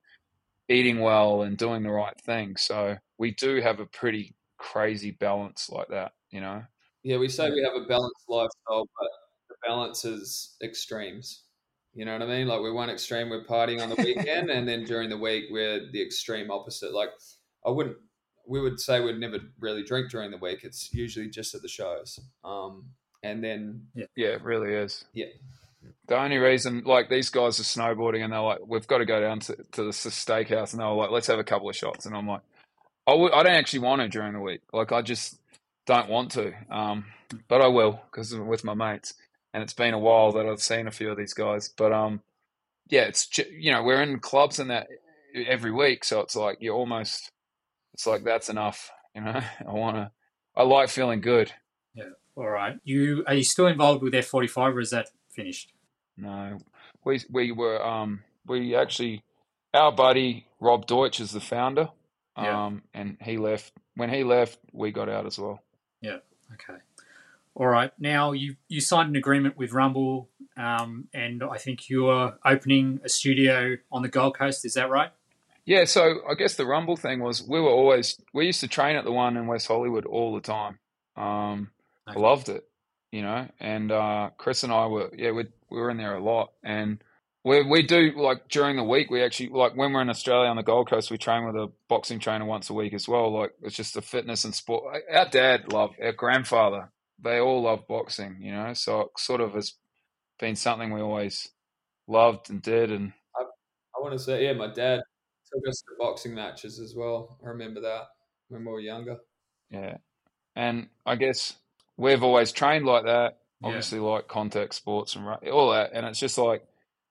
eating 0.69 1.01
well 1.01 1.41
and 1.41 1.57
doing 1.57 1.83
the 1.83 1.91
right 1.91 2.17
thing. 2.21 2.55
So 2.55 2.95
we 3.17 3.31
do 3.31 3.59
have 3.59 3.81
a 3.81 3.85
pretty 3.85 4.35
crazy 4.57 5.11
balance 5.11 5.69
like 5.69 5.89
that, 5.89 6.13
you 6.29 6.39
know. 6.39 6.63
Yeah, 7.03 7.17
we 7.17 7.27
say 7.27 7.49
we 7.49 7.61
have 7.61 7.75
a 7.75 7.85
balanced 7.85 8.23
lifestyle, 8.29 8.87
but 8.97 9.09
the 9.49 9.55
balance 9.67 10.05
is 10.05 10.55
extremes. 10.63 11.41
You 11.97 12.05
know 12.05 12.13
what 12.13 12.21
I 12.21 12.27
mean? 12.27 12.47
Like 12.47 12.61
we're 12.61 12.73
one 12.73 12.91
extreme, 12.91 13.31
we're 13.31 13.43
partying 13.43 13.81
on 13.81 13.89
the 13.89 13.95
weekend, 13.95 14.51
and 14.51 14.67
then 14.67 14.83
during 14.83 15.09
the 15.09 15.17
week 15.17 15.45
we're 15.49 15.91
the 15.91 15.99
extreme 15.99 16.51
opposite. 16.51 16.93
Like 16.93 17.09
I 17.65 17.71
wouldn't, 17.71 17.97
we 18.47 18.61
would 18.61 18.79
say 18.79 19.01
we'd 19.01 19.19
never 19.19 19.39
really 19.59 19.81
drink 19.81 20.11
during 20.11 20.29
the 20.29 20.37
week. 20.37 20.59
It's 20.63 20.93
usually 20.93 21.27
just 21.27 21.55
at 21.55 21.63
the 21.63 21.67
shows. 21.67 22.19
Um, 22.45 22.91
and 23.23 23.43
then 23.43 23.87
yeah, 23.95 24.05
yeah, 24.15 24.27
it 24.27 24.43
really 24.43 24.75
is. 24.75 25.05
Yeah, 25.13 25.25
the 26.07 26.19
only 26.19 26.37
reason, 26.37 26.83
like 26.85 27.09
these 27.09 27.31
guys 27.31 27.59
are 27.59 27.63
snowboarding, 27.63 28.23
and 28.23 28.31
they're 28.31 28.41
like, 28.41 28.59
"We've 28.63 28.85
got 28.85 28.99
to 28.99 29.05
go 29.05 29.19
down 29.19 29.39
to, 29.39 29.55
to 29.55 29.83
the 29.85 29.89
steakhouse," 29.89 30.73
and 30.73 30.81
they're 30.81 30.89
like, 30.89 31.09
"Let's 31.09 31.27
have 31.27 31.39
a 31.39 31.43
couple 31.43 31.67
of 31.67 31.75
shots." 31.75 32.05
And 32.05 32.15
I'm 32.15 32.27
like, 32.27 32.41
"I 33.07 33.15
don't 33.15 33.47
actually 33.47 33.79
want 33.79 34.03
to 34.03 34.07
during 34.07 34.33
the 34.33 34.39
week. 34.39 34.61
Like, 34.71 34.91
I 34.91 35.01
just 35.01 35.39
don't 35.87 36.09
want 36.09 36.29
to, 36.33 36.53
um, 36.69 37.05
but 37.47 37.61
I 37.61 37.67
will 37.67 37.99
because 38.11 38.35
with 38.35 38.63
my 38.63 38.75
mates." 38.75 39.15
And 39.53 39.63
it's 39.63 39.73
been 39.73 39.93
a 39.93 39.99
while 39.99 40.31
that 40.33 40.45
I've 40.45 40.61
seen 40.61 40.87
a 40.87 40.91
few 40.91 41.09
of 41.09 41.17
these 41.17 41.33
guys, 41.33 41.69
but 41.69 41.91
um, 41.91 42.21
yeah, 42.89 43.03
it's 43.03 43.29
you 43.51 43.71
know 43.71 43.83
we're 43.83 44.01
in 44.01 44.19
clubs 44.19 44.59
and 44.59 44.69
that 44.69 44.87
every 45.35 45.71
week, 45.71 46.03
so 46.03 46.19
it's 46.21 46.35
like 46.35 46.57
you're 46.59 46.75
almost, 46.75 47.31
it's 47.93 48.05
like 48.05 48.23
that's 48.23 48.49
enough. 48.49 48.91
You 49.15 49.21
know, 49.21 49.41
I 49.67 49.71
want 49.71 49.97
to, 49.97 50.11
I 50.55 50.63
like 50.63 50.89
feeling 50.89 51.21
good. 51.21 51.53
Yeah. 51.95 52.09
All 52.35 52.47
right. 52.49 52.77
You 52.83 53.23
are 53.27 53.33
you 53.33 53.43
still 53.43 53.67
involved 53.67 54.03
with 54.03 54.13
F45, 54.13 54.57
or 54.57 54.79
is 54.79 54.91
that 54.91 55.09
finished? 55.29 55.73
No, 56.17 56.57
we 57.03 57.21
we 57.31 57.51
were 57.51 57.83
um 57.83 58.23
we 58.45 58.75
actually 58.75 59.23
our 59.73 59.91
buddy 59.91 60.47
Rob 60.59 60.85
Deutsch 60.85 61.19
is 61.19 61.31
the 61.31 61.39
founder. 61.39 61.89
Yeah. 62.37 62.65
Um, 62.65 62.83
and 62.93 63.17
he 63.21 63.37
left 63.37 63.73
when 63.95 64.11
he 64.11 64.23
left, 64.23 64.59
we 64.71 64.91
got 64.91 65.09
out 65.09 65.25
as 65.25 65.39
well. 65.39 65.61
Yeah. 66.01 66.17
Okay. 66.53 66.79
All 67.59 67.67
right. 67.67 67.91
Now 67.97 68.33
you 68.33 68.55
you 68.67 68.79
signed 68.81 69.09
an 69.09 69.15
agreement 69.15 69.57
with 69.57 69.73
Rumble, 69.73 70.29
um, 70.55 71.07
and 71.11 71.43
I 71.43 71.57
think 71.57 71.89
you're 71.89 72.37
opening 72.45 72.99
a 73.03 73.09
studio 73.09 73.77
on 73.91 74.03
the 74.03 74.09
Gold 74.09 74.37
Coast. 74.37 74.63
Is 74.63 74.75
that 74.75 74.91
right? 74.91 75.09
Yeah. 75.65 75.85
So 75.85 76.19
I 76.29 76.35
guess 76.35 76.53
the 76.53 76.67
Rumble 76.67 76.95
thing 76.95 77.19
was 77.19 77.41
we 77.41 77.59
were 77.59 77.71
always 77.71 78.21
we 78.31 78.45
used 78.45 78.59
to 78.59 78.67
train 78.67 78.95
at 78.95 79.05
the 79.05 79.11
one 79.11 79.37
in 79.37 79.47
West 79.47 79.67
Hollywood 79.67 80.05
all 80.05 80.35
the 80.35 80.41
time. 80.41 80.77
Um, 81.15 81.71
okay. 82.07 82.19
I 82.19 82.21
loved 82.21 82.49
it, 82.49 82.63
you 83.11 83.23
know. 83.23 83.47
And 83.59 83.91
uh, 83.91 84.29
Chris 84.37 84.61
and 84.61 84.71
I 84.71 84.85
were 84.85 85.09
yeah 85.17 85.31
we 85.31 85.45
we 85.71 85.79
were 85.79 85.89
in 85.89 85.97
there 85.97 86.15
a 86.15 86.23
lot, 86.23 86.51
and 86.63 87.03
we 87.43 87.63
we 87.67 87.81
do 87.81 88.11
like 88.15 88.49
during 88.49 88.75
the 88.75 88.83
week. 88.83 89.09
We 89.09 89.23
actually 89.23 89.49
like 89.49 89.75
when 89.75 89.93
we're 89.93 90.03
in 90.03 90.11
Australia 90.11 90.51
on 90.51 90.57
the 90.57 90.61
Gold 90.61 90.91
Coast, 90.91 91.09
we 91.09 91.17
train 91.17 91.43
with 91.43 91.55
a 91.55 91.71
boxing 91.89 92.19
trainer 92.19 92.45
once 92.45 92.69
a 92.69 92.75
week 92.75 92.93
as 92.93 93.07
well. 93.07 93.33
Like 93.35 93.55
it's 93.63 93.75
just 93.75 93.97
a 93.97 94.01
fitness 94.03 94.45
and 94.45 94.53
sport. 94.53 95.01
Our 95.11 95.27
dad 95.27 95.73
loved 95.73 95.95
our 95.99 96.11
grandfather. 96.11 96.91
They 97.23 97.39
all 97.39 97.63
love 97.63 97.87
boxing, 97.87 98.37
you 98.41 98.51
know. 98.51 98.73
So 98.73 99.01
it 99.01 99.07
sort 99.17 99.41
of 99.41 99.53
has 99.53 99.73
been 100.39 100.55
something 100.55 100.93
we 100.93 101.01
always 101.01 101.49
loved 102.07 102.49
and 102.49 102.61
did. 102.61 102.91
And 102.91 103.13
I, 103.35 103.43
I 103.43 104.01
want 104.01 104.13
to 104.13 104.19
say, 104.19 104.45
yeah, 104.45 104.53
my 104.53 104.67
dad 104.67 105.01
took 105.51 105.67
us 105.67 105.81
to 105.81 105.95
boxing 105.99 106.35
matches 106.35 106.79
as 106.79 106.93
well. 106.95 107.37
I 107.43 107.49
remember 107.49 107.81
that 107.81 108.03
when 108.49 108.65
we 108.65 108.71
were 108.71 108.79
younger. 108.79 109.17
Yeah, 109.69 109.97
and 110.55 110.87
I 111.05 111.15
guess 111.15 111.55
we've 111.97 112.23
always 112.23 112.51
trained 112.51 112.85
like 112.85 113.05
that 113.05 113.37
obviously 113.63 113.99
yeah. 113.99 114.05
like 114.05 114.27
contact 114.27 114.73
sports 114.73 115.15
and 115.15 115.25
all 115.51 115.71
that. 115.71 115.91
And 115.93 116.05
it's 116.05 116.19
just 116.19 116.37
like 116.37 116.65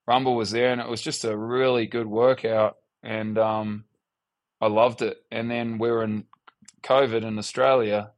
Rumble 0.06 0.36
was 0.36 0.50
there, 0.50 0.72
and 0.72 0.80
it 0.80 0.88
was 0.88 1.02
just 1.02 1.24
a 1.24 1.36
really 1.36 1.86
good 1.86 2.06
workout, 2.06 2.76
and 3.02 3.36
um, 3.38 3.84
I 4.60 4.68
loved 4.68 5.02
it. 5.02 5.18
And 5.32 5.50
then 5.50 5.78
we 5.78 5.90
were 5.90 6.04
in 6.04 6.24
COVID 6.82 7.24
in 7.24 7.38
Australia, 7.38 8.12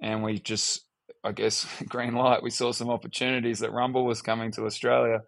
and 0.00 0.24
we 0.24 0.38
just, 0.38 0.84
I 1.22 1.32
guess, 1.32 1.66
green 1.88 2.14
light. 2.14 2.42
We 2.42 2.50
saw 2.50 2.72
some 2.72 2.90
opportunities 2.90 3.60
that 3.60 3.72
Rumble 3.72 4.04
was 4.04 4.22
coming 4.22 4.52
to 4.52 4.66
Australia, 4.66 5.22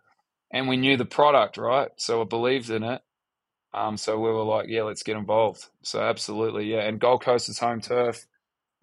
and 0.50 0.68
we 0.68 0.76
knew 0.76 0.96
the 0.96 1.04
product, 1.04 1.56
right? 1.56 1.90
So 1.96 2.20
I 2.20 2.24
believed 2.24 2.70
in 2.70 2.82
it. 2.82 3.02
Um, 3.74 3.96
so 3.96 4.18
we 4.18 4.30
were 4.30 4.44
like, 4.44 4.66
yeah, 4.68 4.82
let's 4.82 5.02
get 5.02 5.16
involved. 5.16 5.66
So 5.82 6.00
absolutely, 6.00 6.70
yeah. 6.70 6.80
And 6.80 7.00
Gold 7.00 7.22
Coast 7.22 7.48
is 7.48 7.58
home 7.58 7.80
turf. 7.80 8.26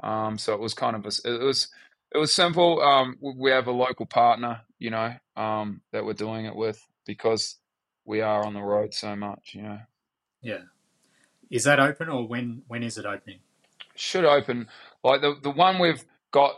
Um, 0.02 0.38
so 0.38 0.54
it 0.54 0.60
was 0.60 0.74
kind 0.74 0.96
of 0.96 1.06
a, 1.06 1.12
it 1.30 1.44
was 1.44 1.68
it 2.12 2.18
was 2.18 2.34
simple. 2.34 2.82
Um, 2.82 3.18
we 3.22 3.52
have 3.52 3.68
a 3.68 3.72
local 3.72 4.06
partner, 4.06 4.62
you 4.80 4.90
know, 4.90 5.14
um, 5.36 5.82
that 5.92 6.06
we're 6.06 6.14
doing 6.14 6.46
it 6.46 6.56
with 6.56 6.84
because 7.06 7.58
we 8.06 8.22
are 8.22 8.44
on 8.44 8.54
the 8.54 8.62
road 8.62 8.94
so 8.94 9.16
much, 9.16 9.52
you 9.54 9.62
know. 9.62 9.80
Yeah. 10.42 10.62
Is 11.52 11.66
that 11.66 11.80
open 11.80 12.10
or 12.10 12.28
when 12.28 12.64
when 12.68 12.84
is 12.84 12.98
it 12.98 13.06
opening? 13.06 13.40
Should 13.96 14.26
open. 14.26 14.68
Like 15.04 15.22
the 15.22 15.36
the 15.42 15.52
one 15.52 15.80
we've 15.80 16.04
got 16.32 16.56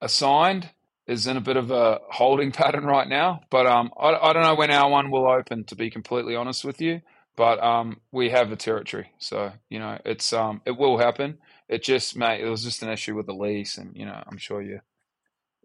assigned 0.00 0.70
is 1.06 1.26
in 1.26 1.36
a 1.36 1.40
bit 1.40 1.56
of 1.56 1.70
a 1.70 2.00
holding 2.10 2.52
pattern 2.52 2.84
right 2.84 3.08
now, 3.08 3.40
but 3.50 3.66
um, 3.66 3.90
I, 3.98 4.14
I 4.14 4.32
don't 4.32 4.42
know 4.42 4.56
when 4.56 4.70
our 4.70 4.90
one 4.90 5.10
will 5.10 5.28
open. 5.28 5.64
To 5.64 5.76
be 5.76 5.90
completely 5.90 6.36
honest 6.36 6.64
with 6.64 6.80
you, 6.80 7.00
but 7.36 7.62
um, 7.62 8.00
we 8.12 8.30
have 8.30 8.52
a 8.52 8.56
territory, 8.56 9.12
so 9.18 9.52
you 9.68 9.78
know 9.78 9.98
it's 10.04 10.32
um, 10.32 10.62
it 10.66 10.76
will 10.76 10.98
happen 10.98 11.38
it 11.68 11.82
just 11.82 12.16
mate, 12.16 12.40
it 12.40 12.48
was 12.48 12.62
just 12.62 12.82
an 12.82 12.90
issue 12.90 13.16
with 13.16 13.26
the 13.26 13.34
lease, 13.34 13.78
and 13.78 13.96
you 13.96 14.06
know, 14.06 14.22
I'm 14.26 14.38
sure 14.38 14.62
you. 14.62 14.80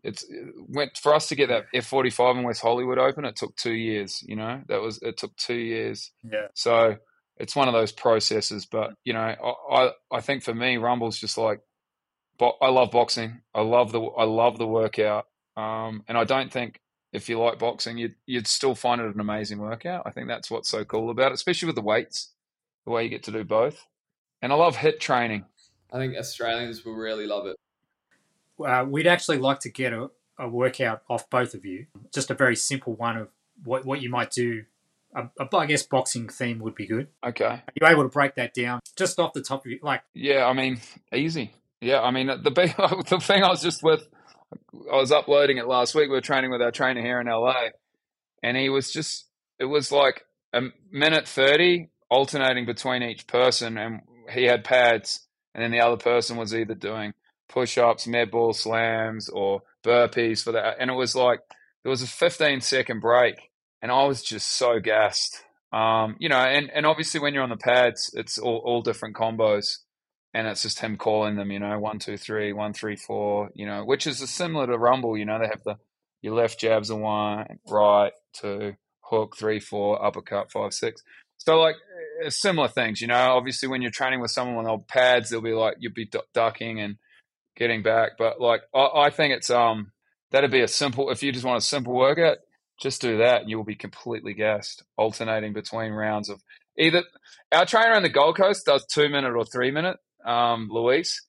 It's 0.04 0.24
it 0.24 0.54
went 0.68 0.98
for 0.98 1.14
us 1.14 1.28
to 1.28 1.36
get 1.36 1.50
that 1.50 1.66
F45 1.76 2.40
in 2.40 2.44
West 2.44 2.62
Hollywood 2.62 2.98
open. 2.98 3.24
It 3.24 3.36
took 3.36 3.56
two 3.56 3.74
years. 3.74 4.24
You 4.26 4.36
know, 4.36 4.62
that 4.68 4.82
was 4.82 5.00
it 5.04 5.18
took 5.18 5.36
two 5.38 5.56
years. 5.56 6.12
Yeah. 6.24 6.48
So 6.56 6.98
it's 7.38 7.56
one 7.56 7.68
of 7.68 7.76
those 7.76 7.92
processes, 7.92 8.66
but 8.66 8.94
you 9.04 9.14
know, 9.14 9.36
I 9.72 9.92
I 10.12 10.22
think 10.22 10.44
for 10.44 10.56
me, 10.56 10.78
Rumble's 10.78 11.20
just 11.20 11.38
like, 11.38 11.60
I 12.42 12.70
love 12.70 12.92
boxing. 12.92 13.42
I 13.54 13.62
love 13.62 13.92
the 13.92 14.02
I 14.02 14.24
love 14.24 14.58
the 14.58 14.68
workout. 14.68 15.28
Um, 15.56 16.04
and 16.08 16.18
I 16.18 16.24
don't 16.24 16.52
think 16.52 16.82
if 17.14 17.30
you 17.30 17.40
like 17.40 17.60
boxing, 17.60 17.98
you'd 17.98 18.16
you'd 18.26 18.48
still 18.48 18.76
find 18.76 19.02
it 19.02 19.14
an 19.14 19.20
amazing 19.20 19.60
workout. 19.60 20.04
I 20.06 20.12
think 20.12 20.28
that's 20.28 20.50
what's 20.50 20.70
so 20.70 20.84
cool 20.84 21.10
about 21.10 21.32
it, 21.32 21.36
especially 21.36 21.68
with 21.68 21.76
the 21.76 21.82
weights, 21.82 22.32
the 22.86 22.92
way 22.92 23.04
you 23.04 23.10
get 23.10 23.24
to 23.24 23.32
do 23.32 23.44
both. 23.44 23.88
And 24.42 24.52
I 24.52 24.56
love 24.56 24.78
HIIT 24.78 25.00
training. 25.00 25.46
I 25.92 25.98
think 25.98 26.16
Australians 26.18 26.84
will 26.84 26.96
really 26.96 27.28
love 27.28 27.46
it. 27.46 27.58
Uh, 28.64 28.86
we'd 28.88 29.08
actually 29.08 29.38
like 29.38 29.60
to 29.60 29.70
get 29.70 29.94
a, 29.94 30.10
a, 30.40 30.48
workout 30.48 31.02
off 31.10 31.30
both 31.30 31.54
of 31.54 31.66
you, 31.66 31.88
just 32.14 32.32
a 32.32 32.34
very 32.34 32.56
simple 32.56 32.94
one 32.94 33.18
of 33.18 33.28
what, 33.64 33.86
what 33.86 34.02
you 34.02 34.10
might 34.10 34.32
do 34.32 34.64
a, 35.14 35.30
a, 35.40 35.56
I 35.56 35.66
guess 35.66 35.84
boxing 35.84 36.30
theme 36.30 36.60
would 36.60 36.76
be 36.76 36.88
good. 36.88 37.08
Okay. 37.24 37.46
Are 37.46 37.64
you 37.80 37.88
able 37.88 38.04
to 38.04 38.10
break 38.10 38.36
that 38.36 38.54
down 38.54 38.80
just 38.96 39.20
off 39.20 39.34
the 39.34 39.42
top 39.42 39.66
of 39.66 39.72
it? 39.72 39.84
Like, 39.84 40.02
yeah, 40.14 40.46
I 40.46 40.54
mean, 40.54 40.80
easy. 41.14 41.52
Yeah, 41.82 42.02
I 42.02 42.12
mean, 42.12 42.28
the 42.28 42.52
the 43.10 43.20
thing 43.20 43.44
I 43.44 43.50
was 43.50 43.62
just 43.62 43.84
with, 43.84 44.08
I 44.92 44.96
was 44.96 45.12
uploading 45.12 45.58
it 45.58 45.68
last 45.68 45.96
week. 45.96 46.10
We 46.10 46.16
were 46.16 46.22
training 46.22 46.52
with 46.52 46.62
our 46.62 46.72
trainer 46.72 47.02
here 47.02 47.20
in 47.20 47.28
LA, 47.28 47.70
and 48.44 48.56
he 48.56 48.70
was 48.70 48.92
just, 48.92 49.28
it 49.60 49.66
was 49.66 49.92
like 49.92 50.24
a 50.54 50.62
minute 50.92 51.28
30 51.28 51.90
alternating 52.10 52.66
between 52.66 53.02
each 53.02 53.26
person, 53.26 53.78
and 53.78 54.02
he 54.30 54.44
had 54.44 54.64
pads, 54.64 55.28
and 55.56 55.64
then 55.64 55.72
the 55.72 55.82
other 55.82 55.98
person 55.98 56.38
was 56.38 56.54
either 56.54 56.76
doing 56.76 57.14
push 57.50 57.78
ups, 57.78 58.08
med 58.08 58.30
ball 58.30 58.54
slams, 58.54 59.28
or 59.28 59.62
burpees 59.84 60.44
for 60.44 60.52
that. 60.52 60.76
And 60.80 60.92
it 60.92 60.96
was 60.96 61.16
like, 61.16 61.40
there 61.84 61.90
was 61.90 62.04
a 62.04 62.08
15 62.08 62.62
second 62.62 63.00
break, 63.00 63.50
and 63.82 63.92
I 63.92 64.06
was 64.06 64.22
just 64.22 64.48
so 64.50 64.80
gassed. 64.80 65.44
Um, 65.74 66.16
you 66.20 66.30
know, 66.30 66.38
and, 66.38 66.70
and 66.70 66.86
obviously 66.86 67.20
when 67.22 67.34
you're 67.34 67.44
on 67.44 67.50
the 67.50 67.58
pads, 67.58 68.14
it's 68.14 68.38
all, 68.38 68.62
all 68.64 68.82
different 68.82 69.16
combos 69.16 69.78
and 70.34 70.48
it's 70.48 70.62
just 70.62 70.80
him 70.80 70.98
calling 70.98 71.36
them, 71.36 71.52
you 71.52 71.60
know, 71.60 71.78
one, 71.80 72.00
two, 72.00 72.18
three, 72.18 72.54
one, 72.54 72.74
three, 72.74 72.96
four, 72.96 73.50
you 73.54 73.66
know, 73.66 73.84
which 73.84 74.08
is 74.08 74.18
similar 74.30 74.68
to 74.68 74.78
Rumble, 74.78 75.18
you 75.18 75.26
know, 75.26 75.40
they 75.40 75.48
have 75.48 75.64
the 75.64 75.76
your 76.22 76.36
left 76.36 76.60
jabs 76.60 76.90
a 76.90 76.96
one, 76.96 77.60
right, 77.68 78.14
two, 78.34 78.76
hook, 79.02 79.36
three, 79.38 79.60
four, 79.60 80.04
uppercut, 80.04 80.52
five, 80.52 80.74
six. 80.74 81.02
So 81.38 81.60
like 81.60 81.76
eh, 82.24 82.30
similar 82.30 82.68
things, 82.68 83.02
you 83.02 83.08
know. 83.08 83.16
Obviously, 83.16 83.68
when 83.68 83.82
you're 83.82 83.92
training 83.92 84.22
with 84.22 84.32
someone 84.32 84.66
on 84.66 84.72
old 84.72 84.88
pads, 84.88 85.30
they'll 85.30 85.42
be 85.42 85.54
like 85.54 85.78
you'll 85.80 85.94
be 85.94 86.10
ducking 86.34 86.80
and 86.80 86.98
getting 87.56 87.82
back. 87.82 88.12
But 88.18 88.40
like 88.40 88.62
I, 88.74 89.06
I 89.06 89.10
think 89.10 89.34
it's 89.34 89.50
um 89.50 89.92
that'd 90.32 90.52
be 90.52 90.62
a 90.62 90.68
simple 90.68 91.10
if 91.10 91.24
you 91.24 91.32
just 91.32 91.46
want 91.46 91.58
a 91.58 91.66
simple 91.66 91.94
workout, 91.94 92.38
just 92.80 93.02
do 93.02 93.18
that 93.18 93.42
and 93.42 93.50
you'll 93.50 93.64
be 93.64 93.76
completely 93.76 94.34
gassed, 94.34 94.84
alternating 94.98 95.54
between 95.54 95.92
rounds 95.92 96.30
of 96.30 96.42
either 96.78 97.04
our 97.52 97.66
trainer 97.66 97.96
on 97.96 98.04
the 98.04 98.10
Gold 98.10 98.38
Coast 98.38 98.66
does 98.66 98.86
two 98.86 99.10
minute 99.10 99.34
or 99.36 99.46
three 99.46 99.72
minute, 99.72 99.98
um, 100.26 100.70
Luis, 100.72 101.22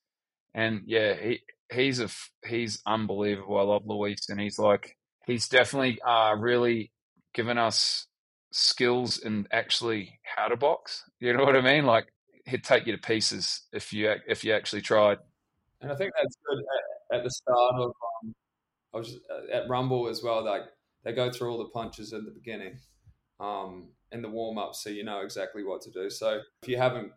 and 0.53 0.81
yeah, 0.85 1.15
he 1.15 1.39
he's 1.71 1.99
a 1.99 2.09
he's 2.45 2.81
unbelievable. 2.85 3.57
I 3.57 3.63
love 3.63 3.83
Luis, 3.85 4.29
and 4.29 4.39
he's 4.39 4.59
like 4.59 4.97
he's 5.25 5.47
definitely 5.47 5.99
uh 6.01 6.35
really 6.37 6.91
given 7.33 7.57
us 7.57 8.07
skills 8.51 9.17
in 9.17 9.47
actually 9.51 10.19
how 10.23 10.47
to 10.47 10.57
box. 10.57 11.03
You 11.19 11.33
know 11.33 11.43
what 11.43 11.55
I 11.55 11.61
mean? 11.61 11.85
Like 11.85 12.05
he'd 12.45 12.63
take 12.63 12.85
you 12.85 12.93
to 12.93 13.01
pieces 13.01 13.63
if 13.71 13.93
you 13.93 14.13
if 14.27 14.43
you 14.43 14.53
actually 14.53 14.81
tried. 14.81 15.17
And 15.81 15.91
I 15.91 15.95
think 15.95 16.11
that's 16.15 16.37
good 16.47 16.59
at, 17.11 17.17
at 17.17 17.23
the 17.23 17.31
start 17.31 17.75
of 17.75 17.91
um, 18.23 18.33
I 18.93 18.97
was 18.97 19.17
uh, 19.29 19.55
at 19.55 19.69
Rumble 19.69 20.07
as 20.07 20.23
well. 20.23 20.43
Like 20.43 20.63
they 21.03 21.13
go 21.13 21.31
through 21.31 21.51
all 21.51 21.57
the 21.57 21.69
punches 21.69 22.13
at 22.13 22.23
the 22.23 22.31
beginning, 22.31 22.77
um, 23.39 23.89
and 24.11 24.23
the 24.23 24.29
warm 24.29 24.57
up, 24.57 24.75
so 24.75 24.89
you 24.89 25.03
know 25.03 25.21
exactly 25.21 25.63
what 25.63 25.81
to 25.81 25.91
do. 25.91 26.09
So 26.09 26.39
if 26.61 26.69
you 26.69 26.77
haven't 26.77 27.11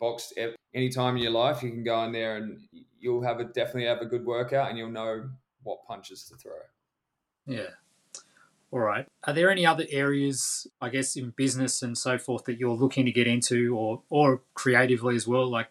boxed 0.00 0.38
any 0.74 0.88
time 0.88 1.16
in 1.16 1.22
your 1.22 1.32
life, 1.32 1.62
you 1.62 1.70
can 1.70 1.84
go 1.84 2.02
in 2.04 2.12
there 2.12 2.36
and 2.36 2.58
you'll 3.00 3.22
have 3.22 3.40
a 3.40 3.44
definitely 3.44 3.86
have 3.86 4.00
a 4.00 4.06
good 4.06 4.24
workout, 4.24 4.68
and 4.68 4.78
you'll 4.78 4.90
know 4.90 5.28
what 5.62 5.84
punches 5.86 6.24
to 6.24 6.36
throw. 6.36 6.52
Yeah. 7.46 7.70
All 8.70 8.80
right. 8.80 9.06
Are 9.24 9.34
there 9.34 9.50
any 9.50 9.66
other 9.66 9.84
areas, 9.90 10.66
I 10.80 10.88
guess, 10.88 11.14
in 11.14 11.34
business 11.36 11.82
and 11.82 11.96
so 11.96 12.16
forth 12.16 12.44
that 12.44 12.58
you're 12.58 12.74
looking 12.74 13.04
to 13.04 13.12
get 13.12 13.26
into, 13.26 13.76
or 13.76 14.02
or 14.08 14.42
creatively 14.54 15.14
as 15.14 15.28
well? 15.28 15.46
Like, 15.46 15.68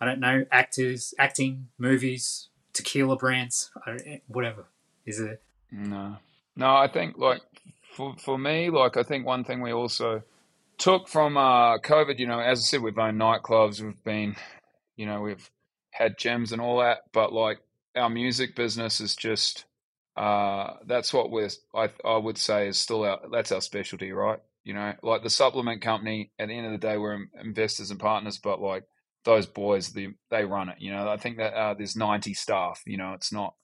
I 0.00 0.04
don't 0.04 0.20
know, 0.20 0.44
actors, 0.52 1.14
acting, 1.18 1.68
movies, 1.78 2.48
tequila 2.74 3.16
brands, 3.16 3.70
eh, 3.86 4.18
whatever. 4.26 4.66
Is 5.06 5.20
it? 5.20 5.42
No, 5.70 6.16
no. 6.56 6.76
I 6.76 6.88
think 6.88 7.16
like 7.16 7.40
for 7.94 8.14
for 8.18 8.38
me, 8.38 8.68
like 8.68 8.96
I 8.98 9.02
think 9.02 9.24
one 9.24 9.44
thing 9.44 9.62
we 9.62 9.72
also 9.72 10.22
took 10.78 11.08
from 11.08 11.36
uh, 11.36 11.78
COVID, 11.78 12.18
you 12.18 12.26
know, 12.26 12.40
as 12.40 12.60
I 12.60 12.62
said, 12.62 12.82
we've 12.82 12.98
owned 12.98 13.20
nightclubs, 13.20 13.80
we've 13.80 14.02
been, 14.04 14.36
you 14.96 15.06
know, 15.06 15.20
we've 15.20 15.50
had 15.90 16.18
gyms 16.18 16.52
and 16.52 16.60
all 16.60 16.80
that, 16.80 16.98
but 17.12 17.32
like 17.32 17.58
our 17.96 18.10
music 18.10 18.56
business 18.56 19.00
is 19.00 19.14
just 19.14 19.64
uh, 20.16 20.74
that's 20.86 21.12
what 21.12 21.30
we're 21.30 21.50
I 21.74 21.90
I 22.04 22.16
would 22.16 22.38
say 22.38 22.68
is 22.68 22.78
still 22.78 23.04
our 23.04 23.20
that's 23.32 23.52
our 23.52 23.60
specialty, 23.60 24.12
right? 24.12 24.38
You 24.64 24.74
know, 24.74 24.94
like 25.02 25.22
the 25.22 25.30
supplement 25.30 25.82
company. 25.82 26.30
At 26.38 26.48
the 26.48 26.54
end 26.54 26.66
of 26.66 26.72
the 26.72 26.86
day, 26.86 26.96
we're 26.96 27.18
investors 27.40 27.90
and 27.90 28.00
partners, 28.00 28.38
but 28.42 28.60
like 28.60 28.84
those 29.24 29.46
boys, 29.46 29.90
the, 29.90 30.14
they 30.30 30.44
run 30.44 30.68
it. 30.68 30.76
You 30.78 30.92
know, 30.92 31.08
I 31.08 31.16
think 31.16 31.38
that 31.38 31.54
uh, 31.54 31.74
there's 31.74 31.96
90 31.96 32.32
staff. 32.34 32.80
You 32.86 32.96
know, 32.96 33.12
it's 33.14 33.32
not 33.32 33.54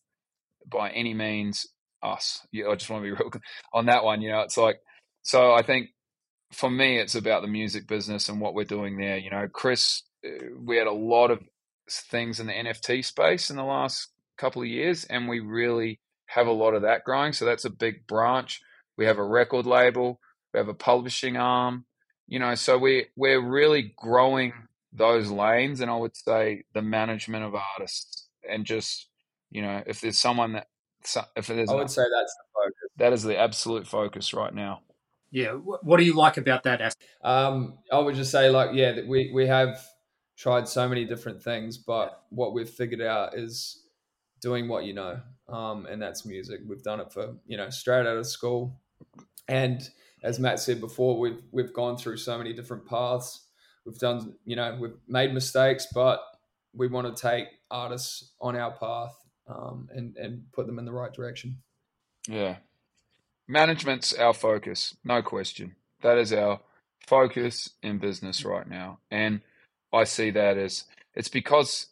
by 0.67 0.91
any 0.91 1.15
means 1.15 1.67
us. 2.03 2.47
Yeah, 2.53 2.69
I 2.69 2.75
just 2.75 2.91
want 2.91 3.03
to 3.03 3.05
be 3.05 3.11
real 3.23 3.31
on 3.73 3.87
that 3.87 4.05
one. 4.05 4.21
You 4.21 4.33
know, 4.33 4.41
it's 4.41 4.57
like 4.57 4.81
so. 5.23 5.53
I 5.53 5.63
think 5.63 5.91
for 6.53 6.71
me, 6.71 6.99
it's 6.99 7.15
about 7.15 7.43
the 7.43 7.49
music 7.49 7.87
business 7.87 8.29
and 8.29 8.41
what 8.41 8.55
we're 8.55 8.65
doing 8.65 8.99
there. 8.99 9.19
You 9.19 9.31
know, 9.31 9.47
Chris, 9.49 10.03
uh, 10.25 10.47
we 10.59 10.77
had 10.77 10.87
a 10.87 10.93
lot 10.93 11.31
of 11.31 11.41
things 11.89 12.41
in 12.41 12.47
the 12.47 12.53
NFT 12.53 13.05
space 13.05 13.51
in 13.51 13.57
the 13.57 13.65
last 13.65 14.09
couple 14.37 14.63
of 14.63 14.69
years, 14.69 15.05
and 15.05 15.29
we 15.29 15.41
really 15.41 16.01
have 16.27 16.47
a 16.47 16.53
lot 16.53 16.75
of 16.75 16.83
that 16.83 17.05
growing. 17.05 17.33
So 17.33 17.45
that's 17.45 17.65
a 17.65 17.71
big 17.71 18.07
branch. 18.07 18.61
We 18.97 19.07
have 19.07 19.19
a 19.19 19.25
record 19.25 19.67
label. 19.67 20.21
We 20.53 20.59
have 20.59 20.69
a 20.69 20.75
publishing 20.75 21.37
arm. 21.37 21.85
You 22.27 22.39
know, 22.39 22.55
so 22.55 22.79
we 22.79 23.07
we're 23.17 23.41
really 23.41 23.95
growing 23.97 24.53
those 24.93 25.31
lanes, 25.31 25.81
and 25.81 25.91
I 25.91 25.97
would 25.97 26.17
say 26.17 26.65
the 26.75 26.83
management 26.83 27.45
of 27.45 27.55
artists 27.55 28.29
and 28.49 28.65
just 28.65 29.09
you 29.51 29.63
know, 29.63 29.83
if 29.87 30.01
there's 30.01 30.19
someone 30.19 30.53
that, 30.53 30.69
if 31.37 31.47
there's, 31.47 31.71
I 31.71 31.75
would 31.75 31.91
say 31.91 32.03
that's 32.03 32.35
the 32.35 32.45
focus. 32.55 32.91
That 32.97 33.13
is 33.13 33.23
the 33.23 33.39
absolute 33.39 33.87
focus 33.87 34.33
right 34.33 34.55
now. 34.55 34.83
Yeah. 35.31 35.53
What 35.53 35.99
do 35.99 36.05
you 36.05 36.15
like 36.15 36.37
about 36.37 36.65
that? 36.65 36.97
Um, 37.23 37.79
I 37.93 37.99
would 37.99 38.17
just 38.17 38.33
say, 38.33 38.51
like, 38.51 38.71
yeah, 38.73 38.93
that 38.93 39.07
we 39.07 39.31
we 39.33 39.47
have 39.47 39.81
tried 40.37 40.67
so 40.67 40.89
many 40.89 41.05
different 41.05 41.43
things, 41.43 41.79
but 41.79 42.25
what 42.31 42.53
we've 42.53 42.69
figured 42.69 43.03
out 43.03 43.37
is 43.37 43.85
doing 44.41 44.69
what 44.69 44.85
you 44.85 44.95
know, 44.95 45.21
um, 45.49 45.87
and 45.87 46.01
that's 46.01 46.25
music. 46.25 46.61
We've 46.67 46.83
done 46.83 47.01
it 47.01 47.13
for 47.13 47.37
you 47.47 47.57
know 47.57 47.71
straight 47.71 48.07
out 48.07 48.17
of 48.17 48.27
school, 48.27 48.81
and 49.49 49.89
as 50.23 50.39
Matt 50.39 50.61
said 50.61 50.81
before, 50.81 51.19
we've 51.19 51.43
we've 51.53 51.73
gone 51.73 51.97
through 51.97 52.17
so 52.17 52.37
many 52.37 52.53
different 52.53 52.87
paths. 52.87 53.47
We've 53.85 53.99
done, 53.99 54.35
you 54.45 54.57
know, 54.57 54.77
we've 54.81 54.97
made 55.09 55.33
mistakes, 55.33 55.87
but 55.95 56.21
we 56.75 56.87
want 56.87 57.15
to 57.15 57.21
take 57.21 57.47
artists 57.71 58.33
on 58.41 58.57
our 58.57 58.73
path 58.73 59.15
um, 59.47 59.89
and 59.95 60.17
and 60.17 60.45
put 60.53 60.67
them 60.67 60.79
in 60.79 60.85
the 60.85 60.93
right 60.93 61.13
direction. 61.13 61.59
Yeah, 62.29 62.57
management's 63.51 64.13
our 64.13 64.33
focus, 64.33 64.97
no 65.05 65.23
question. 65.23 65.75
That 66.03 66.19
is 66.19 66.33
our 66.33 66.61
focus 67.07 67.71
in 67.83 67.99
business 67.99 68.45
right 68.45 68.69
now, 68.69 68.99
and 69.11 69.41
I 69.93 70.05
see 70.05 70.31
that 70.31 70.57
as 70.57 70.85
it's 71.15 71.29
because 71.29 71.89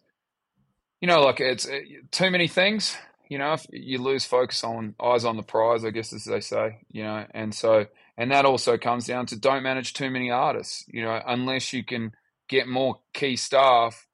you 1.01 1.09
know, 1.09 1.21
like 1.21 1.41
it's 1.41 1.69
uh, 1.69 1.81
too 2.11 2.31
many 2.31 2.49
things. 2.49 2.97
You 3.29 3.39
know, 3.39 3.53
if 3.53 3.67
you 3.71 4.01
lose 4.01 4.25
focus 4.25 4.65
on 4.65 4.95
eyes 5.03 5.25
on 5.25 5.37
the 5.37 5.43
prize, 5.43 5.85
I 5.85 5.91
guess 5.91 6.13
as 6.13 6.25
they 6.25 6.41
say. 6.41 6.79
You 6.91 7.05
know, 7.05 7.27
and 7.33 7.55
so 7.55 7.87
and 8.17 8.31
that 8.31 8.45
also 8.45 8.79
comes 8.79 9.07
down 9.07 9.27
to 9.27 9.37
don't 9.37 9.63
manage 9.63 9.93
too 9.93 10.11
many 10.11 10.31
artists. 10.31 10.85
You 10.89 11.03
know, 11.03 11.21
unless 11.27 11.73
you 11.73 11.85
can 11.85 12.13
get 12.49 12.67
more 12.67 13.01
key 13.13 13.37
staff 13.37 14.07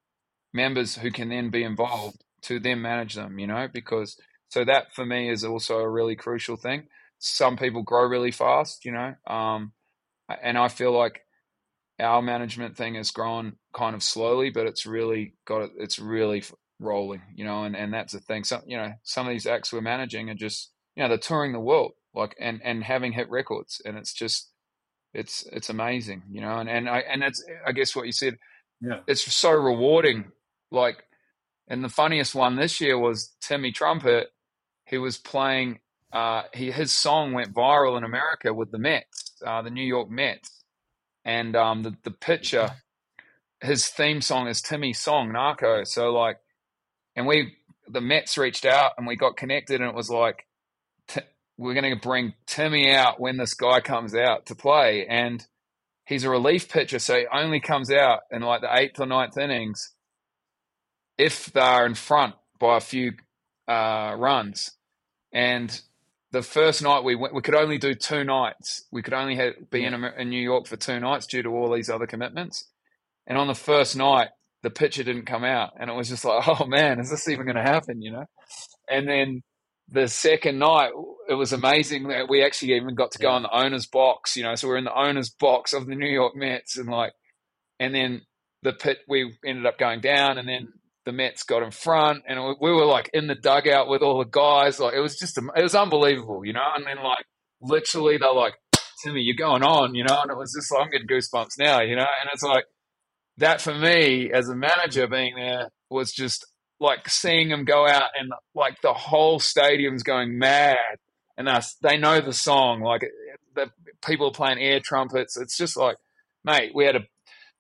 members 0.53 0.97
who 0.97 1.11
can 1.11 1.28
then 1.28 1.51
be 1.51 1.62
involved 1.62 2.22
to 2.42 2.61
then 2.61 2.82
manage 2.82 3.14
them, 3.14 3.38
you 3.38 3.47
know, 3.47 3.68
because 3.72 4.18
so 4.49 4.64
that 4.64 4.95
for 4.95 5.07
me 5.07 5.30
is 5.30 5.45
also 5.45 5.78
a 5.78 5.88
really 5.88 6.16
crucial 6.16 6.57
thing. 6.57 6.88
Some 7.19 7.57
people 7.57 7.83
grow 7.83 8.05
really 8.07 8.31
fast, 8.31 8.85
you 8.85 8.93
know, 8.93 9.15
um, 9.27 9.73
and 10.43 10.59
I 10.59 10.69
feel 10.69 10.93
like 10.93 11.21
our 12.01 12.23
management 12.23 12.77
thing 12.77 12.97
has 12.97 13.11
grown 13.11 13.55
kind 13.73 13.95
of 13.95 14.03
slowly, 14.03 14.51
but 14.51 14.67
it's 14.67 14.85
really 14.87 15.35
got 15.47 15.71
it's 15.79 15.99
really 15.99 16.43
rolling, 16.81 17.23
you 17.35 17.45
know, 17.45 17.65
and, 17.65 17.77
and 17.77 17.95
that's 17.95 18.12
the 18.12 18.21
thing. 18.21 18.45
Some 18.45 18.62
you 18.67 18.77
know 18.77 18.93
some 19.03 19.27
of 19.27 19.33
these 19.33 19.47
acts 19.47 19.73
we're 19.73 19.81
managing 19.81 20.29
are 20.31 20.35
just 20.35 20.73
you 20.97 21.03
know 21.03 21.09
they're 21.09 21.19
touring 21.19 21.53
the 21.53 21.61
world 21.61 21.93
like 22.15 22.37
and 22.39 22.61
and 22.65 22.83
having 22.83 23.12
hit 23.12 23.29
records, 23.31 23.81
and 23.85 23.97
it's 23.97 24.12
just 24.12 24.51
it's 25.12 25.47
it's 25.53 25.69
amazing, 25.69 26.23
you 26.31 26.41
know, 26.41 26.59
and 26.59 26.69
and 26.69 26.89
I 26.89 26.99
and 27.01 27.23
that's 27.23 27.45
I 27.67 27.73
guess 27.73 27.95
what 27.95 28.07
you 28.07 28.12
said. 28.12 28.39
Yeah, 28.81 29.01
it's 29.07 29.33
so 29.33 29.51
rewarding. 29.51 30.33
Like 30.71 31.05
and 31.69 31.83
the 31.83 31.89
funniest 31.89 32.35
one 32.35 32.57
this 32.57 32.81
year 32.81 32.99
was 32.99 33.35
Timmy 33.41 33.73
Trumpet. 33.73 34.29
He 34.87 34.99
was 34.99 35.19
playing. 35.19 35.81
Uh, 36.15 36.45
he 36.55 36.71
his 36.71 36.93
song 36.93 37.33
went 37.33 37.53
viral 37.53 37.99
in 37.99 38.05
America 38.05 38.55
with 38.55 38.71
the 38.71 38.79
Mets, 38.79 39.33
uh, 39.45 39.62
the 39.62 39.71
New 39.71 39.85
York 39.85 40.09
Mets, 40.09 40.62
and 41.25 41.57
um, 41.57 41.83
the 41.83 41.97
the 42.05 42.12
pitcher, 42.12 42.71
his 43.61 43.89
theme 43.89 44.21
song 44.21 44.47
is 44.47 44.62
Timmy's 44.62 45.01
song 45.01 45.33
Narco. 45.33 45.83
So 45.83 46.12
like, 46.12 46.39
and 47.17 47.27
we 47.27 47.57
the 47.89 48.01
Mets 48.01 48.39
reached 48.39 48.65
out 48.65 48.93
and 48.97 49.09
we 49.09 49.17
got 49.17 49.37
connected, 49.37 49.81
and 49.81 49.91
it 49.91 49.97
was 49.97 50.09
like, 50.09 50.47
t- 51.09 51.21
we're 51.59 51.75
going 51.75 51.93
to 51.93 52.01
bring 52.01 52.35
Timmy 52.47 52.93
out 52.93 53.19
when 53.19 53.37
this 53.37 53.55
guy 53.55 53.81
comes 53.81 54.15
out 54.15 54.47
to 54.47 54.55
play, 54.55 55.07
and 55.09 55.45
he's 56.07 56.23
a 56.23 56.31
relief 56.31 56.69
pitcher, 56.69 57.01
so 57.01 57.19
he 57.19 57.27
only 57.33 57.59
comes 57.59 57.91
out 57.91 58.21
in 58.31 58.43
like 58.43 58.61
the 58.61 58.73
eighth 58.73 59.01
or 59.01 59.07
ninth 59.07 59.37
innings 59.37 59.93
if 61.19 61.47
they're 61.47 61.87
in 61.87 61.95
front 61.95 62.37
by 62.61 62.77
a 62.77 62.81
few 62.81 63.15
uh, 63.67 64.15
runs. 64.17 64.77
And 65.33 65.81
the 66.35 66.43
first 66.43 66.82
night 66.82 67.05
we 67.05 67.14
went, 67.14 67.32
we 67.32 67.43
could 67.43 67.55
only 67.55 67.78
do 67.78 67.95
two 67.95 68.24
nights. 68.24 68.85
We 68.91 69.03
could 69.03 69.14
only 69.14 69.37
have, 69.37 69.70
be 69.70 69.85
in, 69.85 69.95
in 69.95 70.28
New 70.28 70.43
York 70.43 70.66
for 70.66 70.76
two 70.76 70.99
nights 70.99 71.26
due 71.26 71.45
to 71.45 71.49
all 71.51 71.72
these 71.72 71.89
other 71.89 72.09
commitments. 72.09 72.68
And 73.28 73.39
on 73.39 73.47
the 73.47 73.55
first 73.55 73.97
night, 73.97 74.30
the 74.64 74.70
picture 74.70 75.05
didn't 75.05 75.26
come 75.26 75.45
out, 75.45 75.74
and 75.78 75.89
it 75.89 75.93
was 75.93 76.09
just 76.09 76.24
like, 76.24 76.47
oh 76.61 76.66
man, 76.66 76.99
is 76.99 77.09
this 77.09 77.28
even 77.28 77.47
going 77.47 77.57
to 77.57 77.62
happen? 77.62 78.03
You 78.03 78.11
know. 78.11 78.24
And 78.91 79.09
then 79.09 79.43
the 79.89 80.09
second 80.09 80.59
night, 80.59 80.91
it 81.28 81.35
was 81.35 81.53
amazing 81.53 82.09
that 82.09 82.28
we 82.28 82.43
actually 82.43 82.74
even 82.74 82.97
got 82.97 83.12
to 83.12 83.18
go 83.18 83.30
yeah. 83.30 83.37
in 83.37 83.43
the 83.45 83.57
owner's 83.57 83.87
box. 83.87 84.37
You 84.37 84.43
know, 84.43 84.57
so 84.57 84.66
we're 84.66 84.78
in 84.78 84.85
the 84.85 84.99
owner's 84.99 85.30
box 85.30 85.72
of 85.72 85.87
the 85.87 85.95
New 85.95 86.11
York 86.11 86.35
Mets, 86.35 86.76
and 86.76 86.89
like, 86.89 87.12
and 87.78 87.95
then 87.95 88.22
the 88.62 88.72
pit 88.72 88.99
we 89.07 89.39
ended 89.47 89.66
up 89.66 89.78
going 89.78 90.01
down, 90.01 90.37
and 90.37 90.49
then 90.49 90.72
the 91.05 91.13
Mets 91.13 91.43
got 91.43 91.63
in 91.63 91.71
front, 91.71 92.25
and 92.27 92.57
we 92.61 92.73
were 92.73 92.87
like 92.87 93.11
in 93.13 93.27
the 93.27 93.35
dugout 93.35 93.89
with 93.89 94.03
all 94.03 94.19
the 94.19 94.31
guys. 94.31 94.81
Like 94.81 94.95
it 94.95 95.01
was 95.01 95.19
just, 95.19 95.39
it 95.39 95.63
was 95.63 95.75
unbelievable, 95.75 96.45
you 96.45 96.53
know. 96.53 96.67
And 96.77 96.87
then 96.87 97.03
like 97.03 97.25
literally, 97.61 98.17
they're 98.17 98.33
like, 98.33 98.55
"Timmy, 99.03 99.23
you're 99.23 99.37
going 99.37 99.63
on," 99.63 99.95
you 99.95 100.05
know. 100.05 100.21
And 100.23 100.31
it 100.31 100.37
was 100.37 100.53
just, 100.55 100.73
like, 100.73 100.85
I'm 100.85 100.91
getting 100.91 101.09
goosebumps 101.09 101.59
now, 101.59 101.81
you 101.83 101.97
know. 101.97 102.03
And 102.03 102.31
it's 102.33 102.43
like 102.43 102.65
that 103.39 103.61
for 103.61 103.75
me 103.75 104.31
as 104.33 104.49
a 104.49 104.57
manager 104.57 105.07
being 105.07 105.35
there 105.37 105.71
was 105.91 106.13
just 106.13 106.47
like 106.81 107.09
seeing 107.09 107.49
them 107.49 107.65
go 107.65 107.87
out 107.87 108.11
and 108.19 108.33
like 108.55 108.81
the 108.83 108.93
whole 108.93 109.39
stadium's 109.39 110.03
going 110.03 110.39
mad, 110.39 110.77
and 111.37 111.49
us 111.49 111.77
they 111.83 111.97
know 111.97 112.21
the 112.21 112.33
song. 112.33 112.81
Like 112.81 113.03
the 113.55 113.71
people 114.05 114.29
are 114.29 114.33
playing 114.33 114.59
air 114.59 114.81
trumpets. 114.83 115.37
It's 115.37 115.57
just 115.57 115.77
like, 115.77 115.97
mate, 116.45 116.73
we 116.75 116.85
had 116.85 116.97
a 116.97 117.05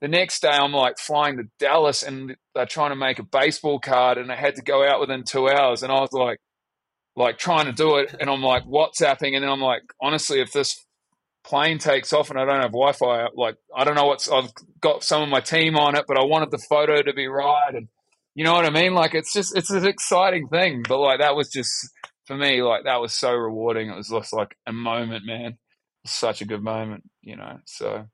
the 0.00 0.08
next 0.08 0.42
day 0.42 0.48
I'm 0.48 0.72
like 0.72 0.98
flying 0.98 1.38
to 1.38 1.44
Dallas 1.58 2.02
and 2.02 2.36
they're 2.54 2.66
trying 2.66 2.90
to 2.90 2.96
make 2.96 3.18
a 3.18 3.24
baseball 3.24 3.78
card 3.78 4.18
and 4.18 4.30
I 4.30 4.36
had 4.36 4.56
to 4.56 4.62
go 4.62 4.86
out 4.86 5.00
within 5.00 5.24
two 5.24 5.48
hours 5.48 5.82
and 5.82 5.90
I 5.90 6.00
was 6.00 6.12
like 6.12 6.40
like 7.16 7.38
trying 7.38 7.66
to 7.66 7.72
do 7.72 7.96
it 7.96 8.14
and 8.18 8.28
I'm 8.28 8.42
like 8.42 8.64
WhatsApping 8.64 9.34
and 9.34 9.44
then 9.44 9.50
I'm 9.50 9.60
like 9.60 9.82
honestly 10.00 10.40
if 10.40 10.52
this 10.52 10.84
plane 11.44 11.78
takes 11.78 12.12
off 12.12 12.30
and 12.30 12.38
I 12.38 12.44
don't 12.44 12.60
have 12.60 12.72
Wi-Fi 12.72 13.28
like 13.36 13.56
I 13.74 13.84
don't 13.84 13.94
know 13.94 14.06
what's 14.06 14.28
I've 14.28 14.50
got 14.80 15.04
some 15.04 15.22
of 15.22 15.28
my 15.28 15.40
team 15.40 15.76
on 15.76 15.96
it 15.96 16.04
but 16.08 16.18
I 16.18 16.24
wanted 16.24 16.50
the 16.50 16.64
photo 16.68 17.02
to 17.02 17.12
be 17.12 17.26
right 17.26 17.74
and 17.74 17.88
you 18.34 18.42
know 18.42 18.52
what 18.52 18.64
I 18.64 18.70
mean? 18.70 18.94
Like 18.94 19.14
it's 19.14 19.32
just 19.32 19.56
it's 19.56 19.70
an 19.70 19.86
exciting 19.86 20.48
thing 20.48 20.82
but 20.88 20.98
like 20.98 21.20
that 21.20 21.36
was 21.36 21.48
just 21.48 21.70
for 22.26 22.36
me 22.36 22.62
like 22.62 22.84
that 22.84 23.00
was 23.00 23.12
so 23.12 23.32
rewarding. 23.32 23.90
It 23.90 23.96
was 23.96 24.08
just 24.08 24.32
like 24.32 24.56
a 24.66 24.72
moment 24.72 25.24
man. 25.24 25.58
Such 26.06 26.42
a 26.42 26.46
good 26.46 26.62
moment 26.62 27.04
you 27.22 27.36
know 27.36 27.58
so 27.64 28.06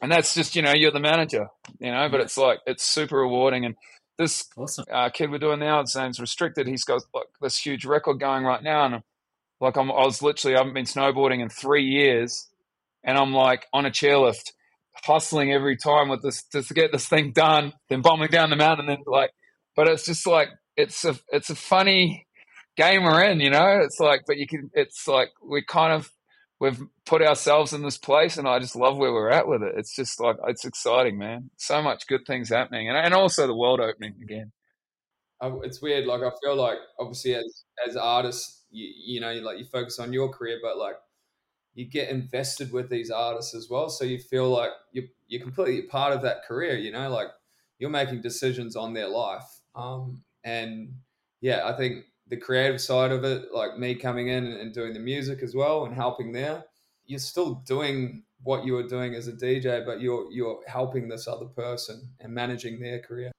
and 0.00 0.10
that's 0.10 0.34
just 0.34 0.54
you 0.56 0.62
know 0.62 0.72
you're 0.72 0.90
the 0.90 1.00
manager, 1.00 1.48
you 1.78 1.90
know. 1.90 2.08
But 2.08 2.20
it's 2.20 2.36
like 2.36 2.60
it's 2.66 2.84
super 2.84 3.18
rewarding. 3.18 3.64
And 3.64 3.74
this 4.16 4.46
awesome. 4.56 4.84
uh, 4.92 5.10
kid 5.10 5.30
we're 5.30 5.38
doing 5.38 5.60
now, 5.60 5.80
his 5.80 5.94
name's 5.94 6.20
Restricted. 6.20 6.66
He's 6.66 6.84
got 6.84 7.02
like 7.14 7.26
this 7.40 7.58
huge 7.58 7.84
record 7.84 8.20
going 8.20 8.44
right 8.44 8.62
now, 8.62 8.84
and 8.84 9.02
like 9.60 9.76
I'm, 9.76 9.90
I 9.90 10.04
was 10.04 10.22
literally 10.22 10.56
I 10.56 10.58
haven't 10.58 10.74
been 10.74 10.84
snowboarding 10.84 11.40
in 11.40 11.48
three 11.48 11.84
years, 11.84 12.48
and 13.04 13.18
I'm 13.18 13.32
like 13.32 13.66
on 13.72 13.86
a 13.86 13.90
chairlift, 13.90 14.52
hustling 15.04 15.52
every 15.52 15.76
time 15.76 16.08
with 16.08 16.22
this 16.22 16.44
just 16.52 16.68
to 16.68 16.74
get 16.74 16.92
this 16.92 17.06
thing 17.06 17.32
done, 17.32 17.72
then 17.88 18.02
bombing 18.02 18.28
down 18.28 18.50
the 18.50 18.56
mountain, 18.56 18.88
and 18.88 18.98
then 18.98 19.04
like, 19.06 19.30
but 19.76 19.88
it's 19.88 20.04
just 20.04 20.26
like 20.26 20.48
it's 20.76 21.04
a 21.04 21.16
it's 21.32 21.50
a 21.50 21.56
funny 21.56 22.26
game 22.76 23.02
we're 23.02 23.24
in, 23.24 23.40
you 23.40 23.50
know. 23.50 23.80
It's 23.82 23.98
like, 23.98 24.22
but 24.26 24.38
you 24.38 24.46
can, 24.46 24.70
it's 24.72 25.06
like 25.08 25.30
we 25.44 25.62
kind 25.62 25.92
of 25.92 26.10
we've 26.60 26.80
put 27.06 27.22
ourselves 27.22 27.72
in 27.72 27.82
this 27.82 27.98
place 27.98 28.36
and 28.36 28.48
I 28.48 28.58
just 28.58 28.76
love 28.76 28.96
where 28.96 29.12
we're 29.12 29.30
at 29.30 29.48
with 29.48 29.62
it. 29.62 29.74
It's 29.76 29.94
just 29.94 30.20
like 30.20 30.36
it's 30.46 30.64
exciting, 30.64 31.18
man. 31.18 31.50
So 31.56 31.82
much 31.82 32.06
good 32.06 32.26
things 32.26 32.48
happening, 32.48 32.88
and 32.88 32.96
and 32.96 33.14
also 33.14 33.46
the 33.46 33.56
world 33.56 33.80
opening 33.80 34.14
again. 34.22 34.52
it's 35.42 35.80
weird. 35.80 36.06
Like 36.06 36.22
I 36.22 36.30
feel 36.42 36.56
like 36.56 36.78
obviously 36.98 37.34
as 37.34 37.64
as 37.86 37.96
artists, 37.96 38.64
you 38.70 38.88
you 39.14 39.20
know, 39.20 39.32
like 39.34 39.58
you 39.58 39.64
focus 39.64 39.98
on 39.98 40.12
your 40.12 40.28
career, 40.30 40.58
but 40.62 40.78
like 40.78 40.96
you 41.74 41.84
get 41.84 42.10
invested 42.10 42.72
with 42.72 42.90
these 42.90 43.10
artists 43.10 43.54
as 43.54 43.68
well, 43.70 43.88
so 43.88 44.04
you 44.04 44.18
feel 44.18 44.48
like 44.50 44.70
you 44.92 45.08
you're 45.28 45.42
completely 45.42 45.82
part 45.82 46.12
of 46.12 46.22
that 46.22 46.44
career. 46.44 46.76
You 46.76 46.92
know, 46.92 47.08
like 47.10 47.28
you're 47.78 47.90
making 47.90 48.20
decisions 48.22 48.74
on 48.74 48.92
their 48.92 49.08
life. 49.08 49.46
Um, 49.74 50.24
and 50.44 50.94
yeah, 51.40 51.66
I 51.66 51.76
think 51.76 52.04
the 52.28 52.36
creative 52.36 52.80
side 52.80 53.10
of 53.10 53.24
it, 53.24 53.52
like 53.52 53.78
me 53.78 53.94
coming 53.94 54.28
in 54.28 54.44
and 54.46 54.72
doing 54.72 54.92
the 54.92 55.00
music 55.00 55.42
as 55.42 55.54
well 55.54 55.84
and 55.86 55.94
helping 55.94 56.32
there, 56.32 56.64
you're 57.06 57.18
still 57.18 57.54
doing 57.66 58.22
what 58.42 58.64
you 58.64 58.74
were 58.74 58.86
doing 58.86 59.14
as 59.14 59.28
a 59.28 59.32
DJ, 59.32 59.84
but 59.84 60.00
you're 60.00 60.30
you're 60.30 60.60
helping 60.66 61.08
this 61.08 61.26
other 61.26 61.46
person 61.46 62.08
and 62.20 62.32
managing 62.32 62.80
their 62.80 63.00
career. 63.00 63.32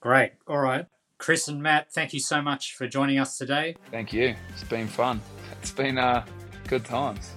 Great. 0.00 0.32
All 0.46 0.58
right. 0.58 0.86
Chris 1.18 1.48
and 1.48 1.62
Matt, 1.62 1.92
thank 1.92 2.14
you 2.14 2.20
so 2.20 2.40
much 2.40 2.74
for 2.76 2.86
joining 2.86 3.18
us 3.18 3.36
today. 3.36 3.76
Thank 3.90 4.12
you. 4.12 4.34
It's 4.52 4.64
been 4.64 4.88
fun. 4.88 5.20
It's 5.60 5.72
been 5.72 5.98
uh, 5.98 6.24
good 6.66 6.84
times. 6.84 7.32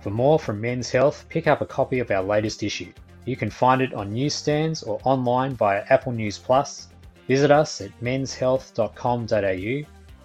For 0.00 0.10
more 0.10 0.38
from 0.38 0.60
Men's 0.60 0.90
Health, 0.90 1.26
pick 1.28 1.46
up 1.46 1.60
a 1.60 1.66
copy 1.66 1.98
of 1.98 2.10
our 2.10 2.22
latest 2.22 2.62
issue. 2.62 2.92
You 3.26 3.36
can 3.36 3.50
find 3.50 3.82
it 3.82 3.92
on 3.92 4.12
newsstands 4.12 4.82
or 4.82 5.00
online 5.04 5.54
via 5.54 5.84
Apple 5.90 6.12
News 6.12 6.38
Plus 6.38 6.88
Visit 7.32 7.50
us 7.50 7.80
at 7.80 7.92
menshealth.com.au 8.02 9.74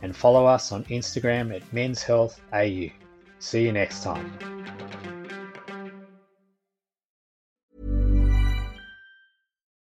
and 0.01 0.14
follow 0.14 0.45
us 0.45 0.74
on 0.74 0.84
Instagram 0.97 1.55
at 1.55 1.64
menshealthau. 1.72 2.91
See 3.39 3.64
you 3.64 3.72
next 3.72 4.03
time. 4.03 4.28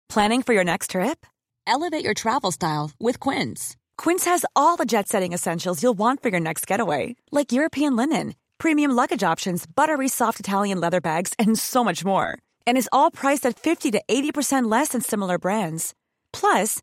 Planning 0.09 0.43
for 0.43 0.53
your 0.55 0.63
next 0.63 0.93
trip? 0.93 1.27
Elevate 1.67 2.05
your 2.05 2.15
travel 2.15 2.53
style 2.53 2.93
with 3.01 3.19
Quince. 3.19 3.75
Quince 3.99 4.25
has 4.27 4.45
all 4.55 4.77
the 4.77 4.87
jet 4.87 5.09
setting 5.09 5.33
essentials 5.33 5.83
you'll 5.83 5.99
want 5.99 6.23
for 6.23 6.29
your 6.29 6.39
next 6.39 6.65
getaway, 6.65 7.17
like 7.33 7.51
European 7.51 7.97
linen, 7.97 8.37
premium 8.59 8.93
luggage 8.93 9.25
options, 9.25 9.67
buttery 9.67 10.07
soft 10.09 10.39
Italian 10.39 10.79
leather 10.79 11.01
bags, 11.01 11.33
and 11.41 11.59
so 11.59 11.83
much 11.83 12.05
more. 12.05 12.39
And 12.69 12.79
is 12.79 12.89
all 12.93 13.11
priced 13.11 13.45
at 13.47 13.59
50 13.59 13.91
to 13.91 14.03
80% 14.09 14.71
less 14.71 14.91
than 14.91 15.01
similar 15.01 15.39
brands. 15.39 15.93
Plus, 16.33 16.83